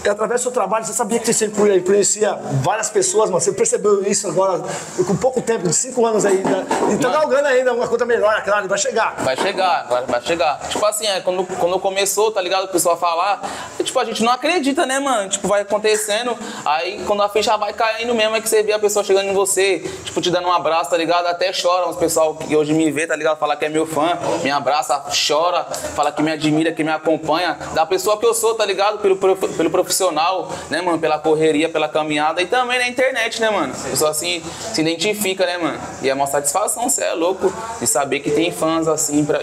E 0.04 0.08
através 0.08 0.40
do 0.40 0.44
seu 0.44 0.52
trabalho, 0.52 0.84
você 0.84 0.92
sabia 0.92 1.18
que 1.18 1.32
você 1.32 1.46
influ- 1.46 1.74
influencia 1.74 2.34
várias 2.62 2.90
pessoas, 2.90 3.30
mano. 3.30 3.40
Você 3.40 3.52
percebeu 3.52 4.02
isso 4.06 4.28
agora, 4.28 4.62
com 5.06 5.16
pouco 5.16 5.40
tempo, 5.40 5.66
de 5.68 5.74
cinco 5.74 6.04
anos 6.06 6.24
ainda. 6.24 6.64
E 6.92 6.96
tá 6.98 7.08
galgando 7.08 7.48
ainda 7.48 7.72
uma 7.72 7.88
coisa 7.88 8.04
melhor, 8.04 8.42
claro, 8.42 8.66
vai 8.74 8.78
chegar. 8.78 9.14
Vai 9.18 9.36
chegar, 9.36 9.86
vai, 9.88 10.04
vai 10.04 10.20
chegar. 10.20 10.58
Tipo 10.68 10.84
assim, 10.84 11.06
é, 11.06 11.20
quando, 11.20 11.44
quando 11.58 11.78
começou, 11.78 12.30
tá 12.30 12.40
ligado? 12.40 12.64
O 12.64 12.68
pessoal 12.68 12.96
falar, 12.96 13.40
e, 13.78 13.84
tipo, 13.84 13.98
a 13.98 14.04
gente 14.04 14.22
não 14.22 14.32
acredita, 14.32 14.84
né, 14.84 14.98
mano? 14.98 15.28
Tipo, 15.28 15.46
vai 15.48 15.62
acontecendo, 15.62 16.36
aí 16.64 17.02
quando 17.06 17.22
a 17.22 17.28
ficha 17.28 17.56
vai 17.56 17.72
caindo 17.72 18.14
mesmo, 18.14 18.36
é 18.36 18.40
que 18.40 18.48
você 18.48 18.62
vê 18.62 18.72
a 18.72 18.78
pessoa 18.78 19.04
chegando 19.04 19.28
em 19.28 19.32
você, 19.32 19.78
tipo, 20.04 20.20
te 20.20 20.30
dando 20.30 20.48
um 20.48 20.52
abraço, 20.52 20.90
tá 20.90 20.96
ligado? 20.96 21.26
Até 21.26 21.52
chora, 21.52 21.88
os 21.88 21.96
pessoal 21.96 22.34
que 22.34 22.54
hoje 22.56 22.72
me 22.72 22.90
vê, 22.90 23.06
tá 23.06 23.14
ligado? 23.14 23.38
Fala 23.38 23.56
que 23.56 23.64
é 23.64 23.68
meu 23.68 23.86
fã, 23.86 24.18
me 24.42 24.50
abraça, 24.50 25.04
chora, 25.28 25.64
fala 25.94 26.10
que 26.10 26.22
me 26.22 26.32
admira, 26.32 26.72
que 26.72 26.82
me 26.82 26.90
acompanha, 26.90 27.56
da 27.74 27.86
pessoa 27.86 28.18
que 28.18 28.26
eu 28.26 28.34
sou, 28.34 28.54
tá 28.54 28.64
ligado? 28.64 28.98
Pelo, 28.98 29.16
pelo 29.16 29.70
profissional, 29.70 30.50
né, 30.68 30.82
mano? 30.82 30.98
Pela 30.98 31.18
correria, 31.18 31.68
pela 31.68 31.88
caminhada 31.88 32.42
e 32.42 32.46
também 32.46 32.78
na 32.78 32.88
internet, 32.88 33.40
né, 33.40 33.50
mano? 33.50 33.72
A 33.72 33.90
pessoa 33.90 34.10
assim 34.10 34.42
se 34.72 34.80
identifica, 34.80 35.46
né, 35.46 35.58
mano? 35.58 35.78
E 36.02 36.08
é 36.08 36.14
uma 36.14 36.26
satisfação, 36.26 36.88
você 36.88 37.04
é 37.04 37.14
louco, 37.14 37.52
de 37.80 37.86
saber 37.86 38.20
que 38.20 38.30
tem 38.30 38.50
fãs 38.54 38.88
assim 38.88 39.24
pra, 39.24 39.40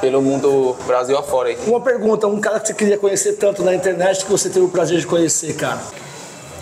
pelo 0.00 0.20
mundo 0.20 0.76
Brasil 0.86 1.16
afora 1.16 1.50
aí. 1.50 1.58
Uma 1.66 1.80
pergunta, 1.80 2.26
um 2.26 2.40
cara 2.40 2.60
que 2.60 2.68
você 2.68 2.74
queria 2.74 2.98
conhecer 2.98 3.34
tanto 3.34 3.62
na 3.62 3.74
internet 3.74 4.24
que 4.24 4.30
você 4.30 4.50
teve 4.50 4.66
o 4.66 4.68
prazer 4.68 4.98
de 4.98 5.06
conhecer, 5.06 5.54
cara. 5.54 5.80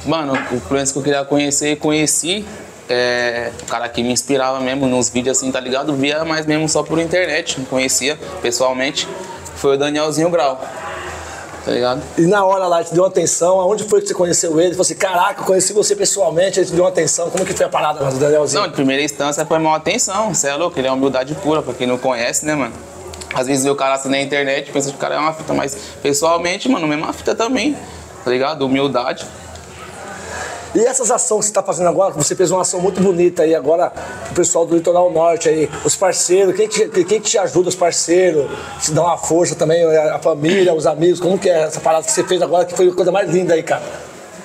Mano, 0.04 0.32
o 0.50 0.54
influencer 0.54 0.92
que 0.92 0.98
eu 0.98 1.02
queria 1.02 1.24
conhecer, 1.24 1.76
conheci. 1.76 2.44
É, 2.88 3.52
o 3.62 3.66
cara 3.66 3.88
que 3.88 4.02
me 4.02 4.12
inspirava 4.12 4.58
mesmo 4.58 4.84
nos 4.84 5.08
vídeos 5.08 5.38
assim, 5.38 5.52
tá 5.52 5.60
ligado? 5.60 5.94
Via 5.94 6.24
mais 6.24 6.44
mesmo 6.44 6.68
só 6.68 6.82
por 6.82 6.98
internet, 6.98 7.58
não 7.58 7.64
conhecia 7.66 8.18
pessoalmente. 8.42 9.06
Foi 9.54 9.76
o 9.76 9.78
Danielzinho 9.78 10.28
Grau. 10.28 10.60
Tá 11.64 11.72
ligado? 11.72 12.02
E 12.16 12.22
na 12.22 12.44
hora 12.44 12.66
lá, 12.66 12.82
te 12.82 12.94
deu 12.94 13.04
atenção, 13.04 13.60
aonde 13.60 13.84
foi 13.84 14.00
que 14.00 14.08
você 14.08 14.14
conheceu 14.14 14.58
ele? 14.58 14.70
Falou 14.70 14.82
assim, 14.82 14.94
caraca, 14.94 15.42
eu 15.42 15.44
conheci 15.44 15.72
você 15.72 15.94
pessoalmente, 15.94 16.58
ele 16.58 16.66
te 16.66 16.72
deu 16.72 16.84
uma 16.84 16.90
atenção. 16.90 17.28
Como 17.30 17.44
que 17.44 17.52
foi 17.52 17.66
a 17.66 17.68
parada 17.68 18.02
do 18.02 18.18
Danielzinho? 18.18 18.62
Não, 18.62 18.68
de 18.68 18.74
primeira 18.74 19.02
instância 19.02 19.44
foi 19.44 19.58
uma 19.58 19.76
atenção, 19.76 20.32
você 20.32 20.48
é 20.48 20.54
louco, 20.54 20.78
ele 20.78 20.88
é 20.88 20.92
humildade 20.92 21.34
pura, 21.34 21.60
pra 21.60 21.74
quem 21.74 21.86
não 21.86 21.98
conhece, 21.98 22.46
né, 22.46 22.54
mano? 22.54 22.72
Às 23.34 23.46
vezes 23.46 23.62
vê 23.62 23.70
o 23.70 23.76
cara 23.76 23.94
assim 23.94 24.08
na 24.08 24.20
internet, 24.20 24.72
pensa 24.72 24.90
que 24.90 24.96
o 24.96 24.98
cara 24.98 25.16
é 25.16 25.18
uma 25.18 25.32
fita, 25.32 25.52
mas 25.52 25.76
pessoalmente, 26.02 26.68
mano, 26.68 26.88
mesma 26.88 27.12
fita 27.12 27.34
também, 27.34 27.76
tá 28.24 28.30
ligado? 28.30 28.62
Humildade. 28.64 29.26
E 30.74 30.80
essas 30.80 31.10
ações 31.10 31.40
que 31.40 31.44
você 31.46 31.50
está 31.50 31.62
fazendo 31.62 31.88
agora, 31.88 32.12
você 32.12 32.36
fez 32.36 32.50
uma 32.50 32.60
ação 32.62 32.80
muito 32.80 33.00
bonita 33.00 33.42
aí 33.42 33.54
agora 33.54 33.90
pro 34.26 34.34
pessoal 34.34 34.64
do 34.64 34.76
Litoral 34.76 35.10
Norte 35.10 35.48
aí, 35.48 35.68
os 35.84 35.96
parceiros, 35.96 36.54
quem 36.54 36.68
te, 36.68 36.88
quem 37.04 37.18
te 37.20 37.36
ajuda, 37.38 37.68
os 37.68 37.74
parceiros, 37.74 38.48
te 38.80 38.92
dá 38.92 39.02
uma 39.02 39.18
força 39.18 39.56
também, 39.56 39.84
a 39.84 40.18
família, 40.20 40.72
os 40.72 40.86
amigos, 40.86 41.18
como 41.18 41.38
que 41.38 41.50
é 41.50 41.62
essa 41.62 41.80
parada 41.80 42.04
que 42.04 42.12
você 42.12 42.22
fez 42.22 42.40
agora, 42.40 42.64
que 42.64 42.76
foi 42.76 42.88
a 42.88 42.94
coisa 42.94 43.10
mais 43.10 43.28
linda 43.28 43.54
aí, 43.54 43.62
cara? 43.64 43.82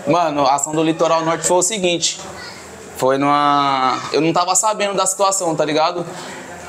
Mano, 0.07 0.45
a 0.45 0.55
ação 0.55 0.73
do 0.73 0.83
Litoral 0.83 1.23
Norte 1.23 1.45
foi 1.45 1.57
o 1.57 1.61
seguinte. 1.61 2.19
Foi 2.97 3.17
numa. 3.17 3.99
Eu 4.13 4.21
não 4.21 4.31
tava 4.31 4.55
sabendo 4.55 4.93
da 4.95 5.05
situação, 5.05 5.55
tá 5.55 5.65
ligado? 5.65 6.05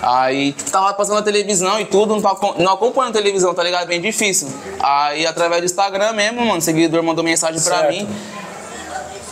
Aí 0.03 0.53
tipo, 0.53 0.71
tava 0.71 0.93
passando 0.93 1.17
na 1.17 1.23
televisão 1.23 1.81
e 1.81 1.85
tudo, 1.85 2.21
não 2.59 2.73
acompanhando 2.73 3.17
a 3.17 3.19
televisão, 3.19 3.55
tá 3.55 3.63
ligado? 3.63 3.87
Bem 3.87 4.01
difícil. 4.01 4.49
Aí 4.81 5.27
através 5.27 5.63
do 5.63 5.65
Instagram 5.67 6.13
mesmo, 6.13 6.41
mano, 6.45 6.59
o 6.59 6.61
seguidor 6.61 7.03
mandou 7.03 7.25
mensagem 7.25 7.61
pra 7.63 7.79
Certo. 7.79 7.93
mim. 7.93 8.09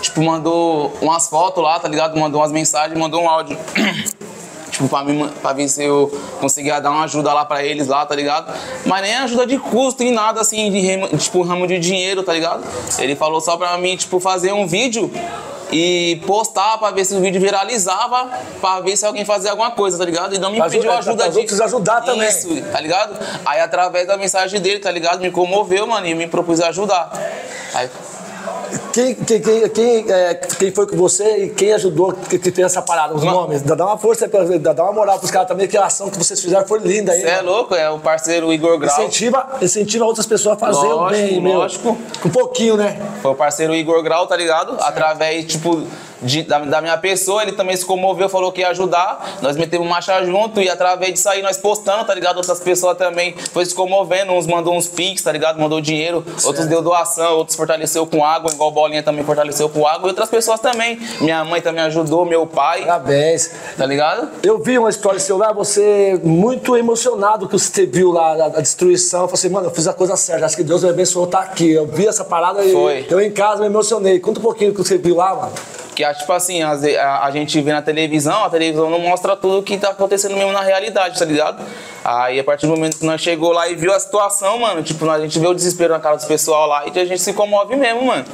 Tipo, 0.04 0.22
mandou 0.22 0.92
umas 1.00 1.28
fotos 1.28 1.64
lá, 1.64 1.80
tá 1.80 1.88
ligado? 1.88 2.18
Mandou 2.20 2.42
umas 2.42 2.52
mensagens, 2.52 2.98
mandou 2.98 3.22
um 3.22 3.28
áudio. 3.28 3.56
Tipo, 4.70 4.88
pra, 4.88 5.04
mim, 5.04 5.30
pra 5.40 5.52
ver 5.52 5.68
se 5.68 5.84
eu 5.84 6.10
conseguia 6.40 6.80
dar 6.80 6.90
uma 6.90 7.04
ajuda 7.04 7.32
lá 7.32 7.44
pra 7.44 7.62
eles 7.62 7.86
lá, 7.86 8.04
tá 8.04 8.12
ligado? 8.16 8.52
Mas 8.84 9.02
nem 9.02 9.14
ajuda 9.14 9.46
de 9.46 9.56
custo 9.56 10.02
e 10.02 10.10
nada 10.10 10.40
assim, 10.40 10.68
de 10.68 10.80
ramo, 10.90 11.16
tipo, 11.16 11.42
ramo 11.42 11.64
de 11.68 11.78
dinheiro, 11.78 12.24
tá 12.24 12.32
ligado? 12.32 12.64
Ele 12.98 13.14
falou 13.14 13.40
só 13.40 13.56
pra 13.56 13.78
mim, 13.78 13.96
tipo, 13.96 14.18
fazer 14.18 14.52
um 14.52 14.66
vídeo 14.66 15.08
e 15.70 16.20
postar 16.26 16.76
pra 16.78 16.90
ver 16.90 17.04
se 17.04 17.14
o 17.14 17.20
vídeo 17.20 17.40
viralizava, 17.40 18.28
pra 18.60 18.80
ver 18.80 18.96
se 18.96 19.06
alguém 19.06 19.24
fazia 19.24 19.52
alguma 19.52 19.70
coisa, 19.70 19.96
tá 19.96 20.04
ligado? 20.04 20.34
E 20.34 20.38
não 20.38 20.50
me 20.50 20.56
Pra 20.56 20.68
pediu 20.68 20.90
ajudar- 20.90 20.98
ajuda 21.24 21.28
de... 21.30 21.38
outros 21.38 21.60
ajudar 21.60 22.00
também. 22.00 22.28
Isso, 22.28 22.60
tá 22.72 22.80
ligado? 22.80 23.16
Aí 23.46 23.60
através 23.60 24.08
da 24.08 24.16
mensagem 24.16 24.60
dele, 24.60 24.80
tá 24.80 24.90
ligado? 24.90 25.20
Me 25.20 25.30
comoveu, 25.30 25.86
mano, 25.86 26.04
e 26.08 26.16
me 26.16 26.26
propus 26.26 26.60
ajudar. 26.60 27.12
Aí, 27.74 27.88
Quem, 28.94 29.12
quem, 29.12 29.40
quem, 29.40 29.68
quem, 29.70 30.12
é, 30.12 30.34
quem 30.34 30.70
foi 30.70 30.86
com 30.86 30.96
você 30.96 31.46
e 31.46 31.50
quem 31.50 31.72
ajudou 31.72 32.12
que, 32.12 32.38
que 32.38 32.52
fez 32.52 32.66
essa 32.66 32.80
parada, 32.80 33.12
os 33.12 33.24
nomes? 33.24 33.60
Dá 33.60 33.74
uma 33.86 33.98
força, 33.98 34.28
dá 34.28 34.84
uma 34.84 34.92
moral 34.92 35.18
pros 35.18 35.32
caras 35.32 35.48
também, 35.48 35.66
que 35.66 35.76
a 35.76 35.86
ação 35.86 36.08
que 36.08 36.16
vocês 36.16 36.40
fizeram 36.40 36.64
foi 36.64 36.78
linda 36.78 37.10
aí. 37.10 37.20
Você 37.20 37.26
é 37.26 37.40
louco? 37.40 37.74
É 37.74 37.90
o 37.90 37.98
parceiro 37.98 38.52
Igor 38.52 38.78
Grau. 38.78 38.96
Incentiva, 38.96 39.58
incentiva 39.60 40.04
outras 40.04 40.26
pessoas 40.26 40.54
a 40.54 40.58
fazer 40.60 40.86
o 40.86 40.94
Lógico, 40.94 41.26
bem, 41.28 41.40
meu. 41.40 41.58
lógico. 41.58 41.98
Um 42.24 42.30
pouquinho, 42.30 42.76
né? 42.76 42.96
Foi 43.20 43.32
o 43.32 43.34
parceiro 43.34 43.74
Igor 43.74 44.00
Grau, 44.00 44.28
tá 44.28 44.36
ligado? 44.36 44.76
Através, 44.80 45.44
tipo, 45.44 45.82
de- 46.24 46.42
da, 46.42 46.58
da 46.58 46.80
minha 46.80 46.96
pessoa, 46.98 47.42
ele 47.42 47.52
também 47.52 47.76
se 47.76 47.84
comoveu, 47.84 48.28
falou 48.28 48.50
que 48.52 48.60
ia 48.60 48.68
ajudar. 48.68 49.38
Nós 49.42 49.56
metemos 49.56 49.86
marcha 49.88 50.24
junto 50.24 50.60
e 50.60 50.68
através 50.68 51.12
disso 51.12 51.28
aí 51.28 51.42
nós 51.42 51.56
postando, 51.56 52.04
tá 52.04 52.14
ligado? 52.14 52.36
Outras 52.38 52.60
pessoas 52.60 52.96
também 52.96 53.34
foi 53.52 53.64
se 53.64 53.74
comovendo, 53.74 54.32
uns 54.32 54.46
mandou 54.46 54.74
uns 54.74 54.86
pix, 54.88 55.22
tá 55.22 55.30
ligado? 55.32 55.60
Mandou 55.60 55.80
dinheiro, 55.80 56.24
outros 56.44 56.66
deu 56.66 56.82
doação, 56.82 57.34
outros 57.36 57.56
fortaleceu 57.56 58.06
com 58.06 58.24
água, 58.24 58.50
igual 58.52 58.70
Bolinha 58.70 59.02
também 59.02 59.24
fortaleceu 59.24 59.68
com 59.68 59.86
água, 59.86 60.06
e 60.06 60.10
outras 60.10 60.28
pessoas 60.28 60.60
também. 60.60 60.98
Minha 61.20 61.44
mãe 61.44 61.60
também 61.60 61.82
ajudou, 61.84 62.24
meu 62.24 62.46
pai, 62.46 62.80
Parabéns. 62.84 63.50
tá 63.76 63.86
ligado? 63.86 64.30
Eu 64.42 64.58
vi 64.62 64.78
uma 64.78 64.90
história 64.90 65.18
seu 65.20 65.36
lá, 65.36 65.52
você 65.52 66.20
muito 66.24 66.76
emocionado 66.76 67.46
que 67.48 67.58
você 67.58 67.86
viu 67.86 68.10
lá 68.12 68.32
a, 68.34 68.44
a 68.46 68.60
destruição. 68.60 69.22
Eu 69.22 69.28
falei 69.28 69.38
assim, 69.40 69.48
mano, 69.50 69.66
eu 69.68 69.70
fiz 69.74 69.86
a 69.86 69.92
coisa 69.92 70.16
certa, 70.16 70.46
acho 70.46 70.56
que 70.56 70.62
Deus 70.64 70.82
me 70.82 70.90
abençoou 70.90 71.24
estar 71.26 71.40
aqui. 71.40 71.70
Eu 71.70 71.86
vi 71.86 72.06
essa 72.06 72.24
parada 72.24 72.62
Foi. 72.62 73.06
e 73.08 73.12
eu 73.12 73.20
em 73.20 73.30
casa 73.30 73.60
me 73.60 73.66
emocionei. 73.66 74.18
Conta 74.20 74.40
um 74.40 74.42
pouquinho 74.42 74.72
do 74.72 74.76
que 74.82 74.86
você 74.88 74.96
viu 74.98 75.16
lá, 75.16 75.34
mano. 75.34 75.52
Que 75.94 76.02
é 76.02 76.08
tipo 76.14 76.32
assim, 76.32 76.60
ve- 76.78 76.96
a, 76.98 77.24
a 77.24 77.30
gente 77.30 77.60
vê 77.60 77.72
na 77.72 77.82
televisão, 77.82 78.44
a 78.44 78.50
televisão 78.50 78.88
não 78.90 78.98
mostra 78.98 79.36
tudo 79.36 79.62
que 79.62 79.76
tá 79.76 79.90
acontecendo 79.90 80.36
mesmo 80.36 80.52
na 80.52 80.60
realidade, 80.62 81.18
tá 81.18 81.24
ligado? 81.24 81.62
Aí 82.04 82.38
a 82.40 82.44
partir 82.44 82.66
do 82.66 82.72
momento 82.72 82.98
que 82.98 83.04
nós 83.06 83.20
chegou 83.20 83.52
lá 83.52 83.68
e 83.68 83.74
viu 83.74 83.92
a 83.94 83.98
situação, 84.00 84.58
mano, 84.58 84.82
tipo, 84.82 85.08
a 85.08 85.20
gente 85.20 85.38
vê 85.38 85.46
o 85.46 85.54
desespero 85.54 85.92
na 85.94 86.00
cara 86.00 86.16
dos 86.16 86.24
pessoal 86.24 86.66
lá 86.66 86.84
e 86.86 86.98
a 86.98 87.04
gente 87.04 87.20
se 87.20 87.32
comove 87.32 87.76
mesmo, 87.76 88.04
mano. 88.06 88.24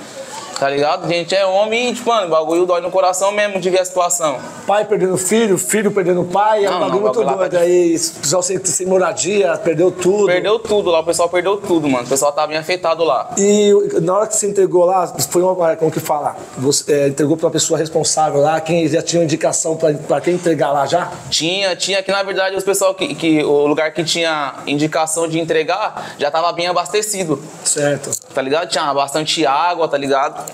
Tá 0.60 0.68
ligado? 0.68 1.06
A 1.06 1.08
gente 1.08 1.34
é 1.34 1.46
homem 1.46 1.88
e, 1.90 1.94
tipo, 1.94 2.10
mano, 2.10 2.26
o 2.26 2.30
bagulho 2.30 2.66
dói 2.66 2.82
no 2.82 2.90
coração 2.90 3.32
mesmo 3.32 3.58
de 3.58 3.70
ver 3.70 3.80
a 3.80 3.84
situação. 3.84 4.38
Pai 4.66 4.84
perdendo 4.84 5.16
filho, 5.16 5.56
filho 5.56 5.90
perdendo 5.90 6.22
pai, 6.24 6.66
é 6.66 6.68
um 6.68 6.74
Não, 6.74 6.80
bagulho 6.80 7.00
muito 7.00 7.20
o 7.20 7.24
bagulho 7.24 7.38
doido. 7.48 7.52
tá 7.52 7.60
Aí, 7.60 7.96
o 7.96 8.20
pessoal 8.20 8.42
sem, 8.42 8.62
sem 8.62 8.86
moradia, 8.86 9.56
perdeu 9.64 9.90
tudo. 9.90 10.26
Perdeu 10.26 10.58
tudo 10.58 10.90
lá, 10.90 11.00
o 11.00 11.04
pessoal 11.04 11.30
perdeu 11.30 11.56
tudo, 11.56 11.88
mano. 11.88 12.04
O 12.04 12.08
pessoal 12.08 12.30
tá 12.30 12.46
bem 12.46 12.58
afetado 12.58 13.02
lá. 13.04 13.30
E 13.38 13.72
na 14.02 14.14
hora 14.14 14.26
que 14.26 14.36
você 14.36 14.48
entregou 14.48 14.84
lá, 14.84 15.06
foi 15.06 15.42
uma, 15.42 15.76
como 15.76 15.90
que 15.90 15.98
fala? 15.98 16.36
Você 16.58 16.92
é, 16.92 17.08
entregou 17.08 17.38
pra 17.38 17.46
uma 17.46 17.52
pessoa 17.52 17.78
responsável 17.78 18.42
lá, 18.42 18.60
quem 18.60 18.86
já 18.86 19.00
tinha 19.00 19.24
indicação 19.24 19.76
pra, 19.78 19.94
pra 19.94 20.20
quem 20.20 20.34
entregar 20.34 20.72
lá 20.72 20.84
já? 20.84 21.10
Tinha, 21.30 21.74
tinha 21.74 22.02
que 22.02 22.12
na 22.12 22.22
verdade 22.22 22.54
os 22.54 22.64
pessoal 22.64 22.94
que, 22.94 23.14
que 23.14 23.42
o 23.42 23.66
lugar 23.66 23.94
que 23.94 24.04
tinha 24.04 24.56
indicação 24.66 25.26
de 25.26 25.40
entregar 25.40 26.14
já 26.18 26.30
tava 26.30 26.52
bem 26.52 26.66
abastecido. 26.66 27.42
Certo. 27.64 28.10
tá 28.34 28.42
ligado? 28.42 28.68
Tinha 28.68 28.92
bastante 28.92 29.46
água, 29.46 29.88
tá 29.88 29.96
ligado? 29.96 30.49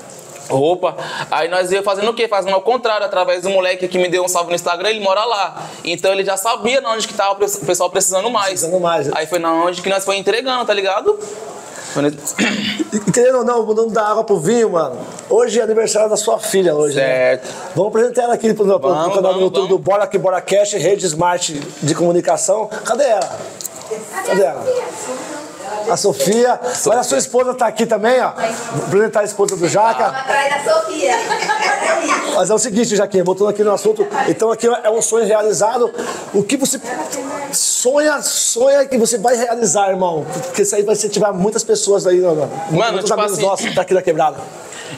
Roupa. 0.49 0.97
Aí 1.31 1.49
nós 1.49 1.71
ia 1.73 1.83
fazendo 1.83 2.11
o 2.11 2.15
quê? 2.15 2.29
Fazendo 2.29 2.55
ao 2.55 2.63
contrário, 2.63 3.05
através 3.07 3.43
do 3.43 3.51
moleque 3.51 3.89
que 3.89 3.99
me 3.99 4.09
deu 4.09 4.25
um 4.25 4.29
salve 4.29 4.51
no 4.51 4.55
Instagram, 4.55 4.91
ele 4.91 5.01
mora 5.01 5.25
lá. 5.25 5.63
Então 5.85 6.13
ele 6.13 6.25
já 6.25 6.37
sabia 6.37 6.81
na 6.81 6.93
onde 6.93 7.07
que 7.09 7.15
tava 7.15 7.33
o 7.33 7.37
pessoal 7.37 7.91
precisando 7.91 8.31
mais. 8.31 8.49
Precisando 8.51 8.81
mais. 8.81 9.13
Aí 9.13 9.27
foi 9.27 9.39
na 9.39 9.53
onde 9.53 9.83
que 9.83 9.89
nós 9.89 10.05
foi 10.05 10.17
entregando, 10.17 10.65
tá 10.65 10.75
ligado? 10.75 11.19
E, 12.93 13.11
querendo 13.11 13.39
ou 13.39 13.45
não, 13.45 13.65
mudando 13.65 13.91
da 13.91 14.07
água 14.07 14.23
pro 14.23 14.39
vinho, 14.39 14.71
mano. 14.71 14.99
Hoje 15.31 15.59
é 15.61 15.63
aniversário 15.63 16.11
da 16.11 16.17
sua 16.17 16.39
filha, 16.39 16.75
hoje, 16.75 16.95
Certo. 16.97 17.47
né? 17.47 17.53
Vamos 17.75 17.89
apresentar 17.89 18.23
ela 18.25 18.35
aqui 18.35 18.53
pro, 18.53 18.67
pro, 18.67 18.79
pro 18.81 18.91
Vamos, 18.91 19.15
canal 19.15 19.35
do 19.35 19.41
YouTube 19.41 19.69
do 19.69 19.79
Bora 19.79 20.05
Aqui 20.05 20.19
Bora 20.19 20.41
Cash, 20.41 20.73
Rede 20.75 21.07
Smart 21.07 21.55
de 21.83 21.95
Comunicação. 21.95 22.69
Cadê 22.85 23.05
ela? 23.05 23.39
Cadê 24.27 24.43
ela? 24.43 24.65
A 25.91 25.97
Sofia. 25.97 26.61
Olha, 26.87 27.01
a 27.01 27.03
sua 27.05 27.19
esposa 27.19 27.55
tá 27.55 27.67
aqui 27.67 27.87
também, 27.87 28.21
ó. 28.21 28.33
Vou 28.75 28.87
apresentar 28.87 29.21
a 29.21 29.25
esposa 29.25 29.57
do 29.57 29.69
Jaca. 29.69 30.07
Atrás 30.07 30.65
da 30.65 30.73
Sofia. 30.73 31.15
Mas 32.35 32.51
é 32.51 32.55
o 32.55 32.59
seguinte, 32.59 32.95
Jaquinha, 32.97 33.25
voltando 33.25 33.49
aqui 33.49 33.63
no 33.65 33.73
assunto, 33.73 34.07
então 34.29 34.51
aqui 34.51 34.67
é 34.67 34.91
um 34.91 35.01
sonho 35.01 35.25
realizado. 35.27 35.91
O 36.35 36.43
que 36.43 36.57
você 36.57 36.79
sonha, 37.53 38.21
sonha 38.21 38.85
que 38.87 38.99
você 38.99 39.17
vai 39.19 39.37
realizar, 39.37 39.89
irmão? 39.91 40.27
Porque 40.45 40.63
isso 40.63 40.75
aí 40.75 40.83
vai 40.83 40.95
incentivar 40.95 41.33
muitas 41.33 41.65
pessoas 41.65 42.07
aí, 42.07 42.21
mano. 42.21 42.51
Muitos 42.71 43.05
tipo 43.05 43.15
amigos 43.15 43.33
assim- 43.33 43.43
nossos 43.43 43.75
daqui 43.75 43.95
da 43.95 44.03
quebrada. 44.03 44.37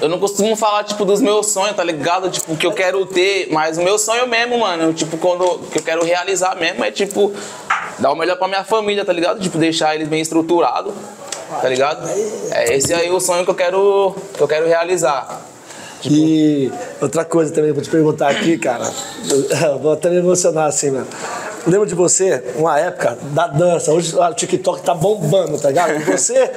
Eu 0.01 0.09
não 0.09 0.19
costumo 0.19 0.55
falar, 0.55 0.85
tipo, 0.85 1.05
dos 1.05 1.21
meus 1.21 1.47
sonhos, 1.47 1.75
tá 1.75 1.83
ligado? 1.83 2.31
Tipo, 2.31 2.57
que 2.57 2.67
eu 2.67 2.73
quero 2.73 3.05
ter, 3.07 3.49
mas 3.51 3.79
o 3.79 3.83
meu 3.83 3.99
sonho 3.99 4.27
mesmo, 4.29 4.59
mano, 4.59 4.93
tipo, 4.93 5.17
quando 5.17 5.59
que 5.71 5.79
eu 5.79 5.83
quero 5.83 6.05
realizar 6.05 6.55
mesmo 6.57 6.85
é, 6.85 6.91
tipo, 6.91 7.33
dar 7.99 8.13
o 8.13 8.17
melhor 8.17 8.37
pra 8.37 8.49
minha 8.49 8.65
família, 8.65 9.05
tá 9.05 9.13
ligado? 9.13 9.41
Tipo, 9.41 9.59
deixar 9.59 9.95
eles 9.95 10.09
bem 10.09 10.21
estruturados, 10.21 10.93
tá 11.61 11.69
ligado? 11.69 12.09
É 12.51 12.77
esse 12.77 12.93
aí 12.95 13.11
o 13.11 13.21
sonho 13.21 13.45
que 13.45 13.51
eu 13.51 13.55
quero, 13.55 14.15
que 14.35 14.41
eu 14.41 14.49
quero 14.49 14.67
realizar. 14.67 15.43
E 16.05 16.71
outra 17.01 17.25
coisa 17.25 17.53
também, 17.53 17.73
vou 17.73 17.83
te 17.83 17.91
perguntar 17.91 18.29
aqui, 18.29 18.57
cara. 18.57 18.89
Eu 19.63 19.79
vou 19.79 19.93
até 19.93 20.09
me 20.09 20.17
emocionar 20.17 20.67
assim, 20.67 20.91
mano. 20.91 21.07
Eu 21.67 21.73
lembro 21.73 21.87
de 21.87 21.95
você, 21.95 22.43
uma 22.57 22.79
época 22.79 23.19
da 23.33 23.49
dança. 23.49 23.93
Hoje 23.93 24.17
o 24.17 24.35
TikTok 24.35 24.81
tá 24.83 24.95
bombando, 24.95 25.59
tá 25.59 25.69
ligado? 25.69 25.99
Você, 26.05 26.39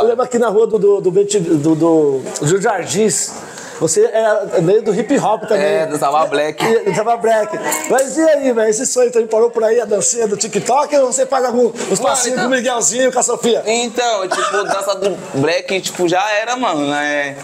eu 0.00 0.06
lembro 0.06 0.22
aqui 0.22 0.38
na 0.38 0.48
rua 0.48 0.66
do, 0.66 0.78
do, 0.78 1.00
do, 1.00 1.10
do, 1.10 1.74
do, 1.74 2.22
do 2.40 2.60
Jardins. 2.60 3.32
Você 3.80 4.04
era 4.04 4.60
meio 4.62 4.82
do 4.82 4.94
hip 4.94 5.18
hop 5.18 5.42
também. 5.42 5.64
É, 5.64 5.86
do 5.86 5.98
Tava 5.98 6.24
Black. 6.26 6.64
Do 6.84 6.94
Tava 6.94 7.16
Black. 7.16 7.58
Mas 7.90 8.16
e 8.16 8.22
aí, 8.22 8.52
velho? 8.52 8.68
Esse 8.70 8.86
sonho 8.86 9.10
também 9.12 9.28
parou 9.28 9.50
por 9.50 9.62
aí, 9.64 9.80
a 9.80 9.84
dancinha 9.84 10.26
do 10.26 10.36
TikTok? 10.36 10.96
Ou 10.96 11.12
você 11.12 11.26
faz 11.26 11.44
algum, 11.44 11.66
uns 11.90 12.00
passinhos 12.00 12.38
então- 12.38 12.48
com 12.48 12.54
o 12.54 12.56
Miguelzinho, 12.56 13.12
com 13.12 13.18
a 13.18 13.22
Sofia? 13.22 13.62
Então, 13.66 14.28
tipo, 14.28 14.64
dança 14.64 14.94
do 14.94 15.10
black, 15.40 15.80
tipo, 15.80 16.08
já 16.08 16.26
era, 16.30 16.56
mano, 16.56 16.88
né? 16.90 17.36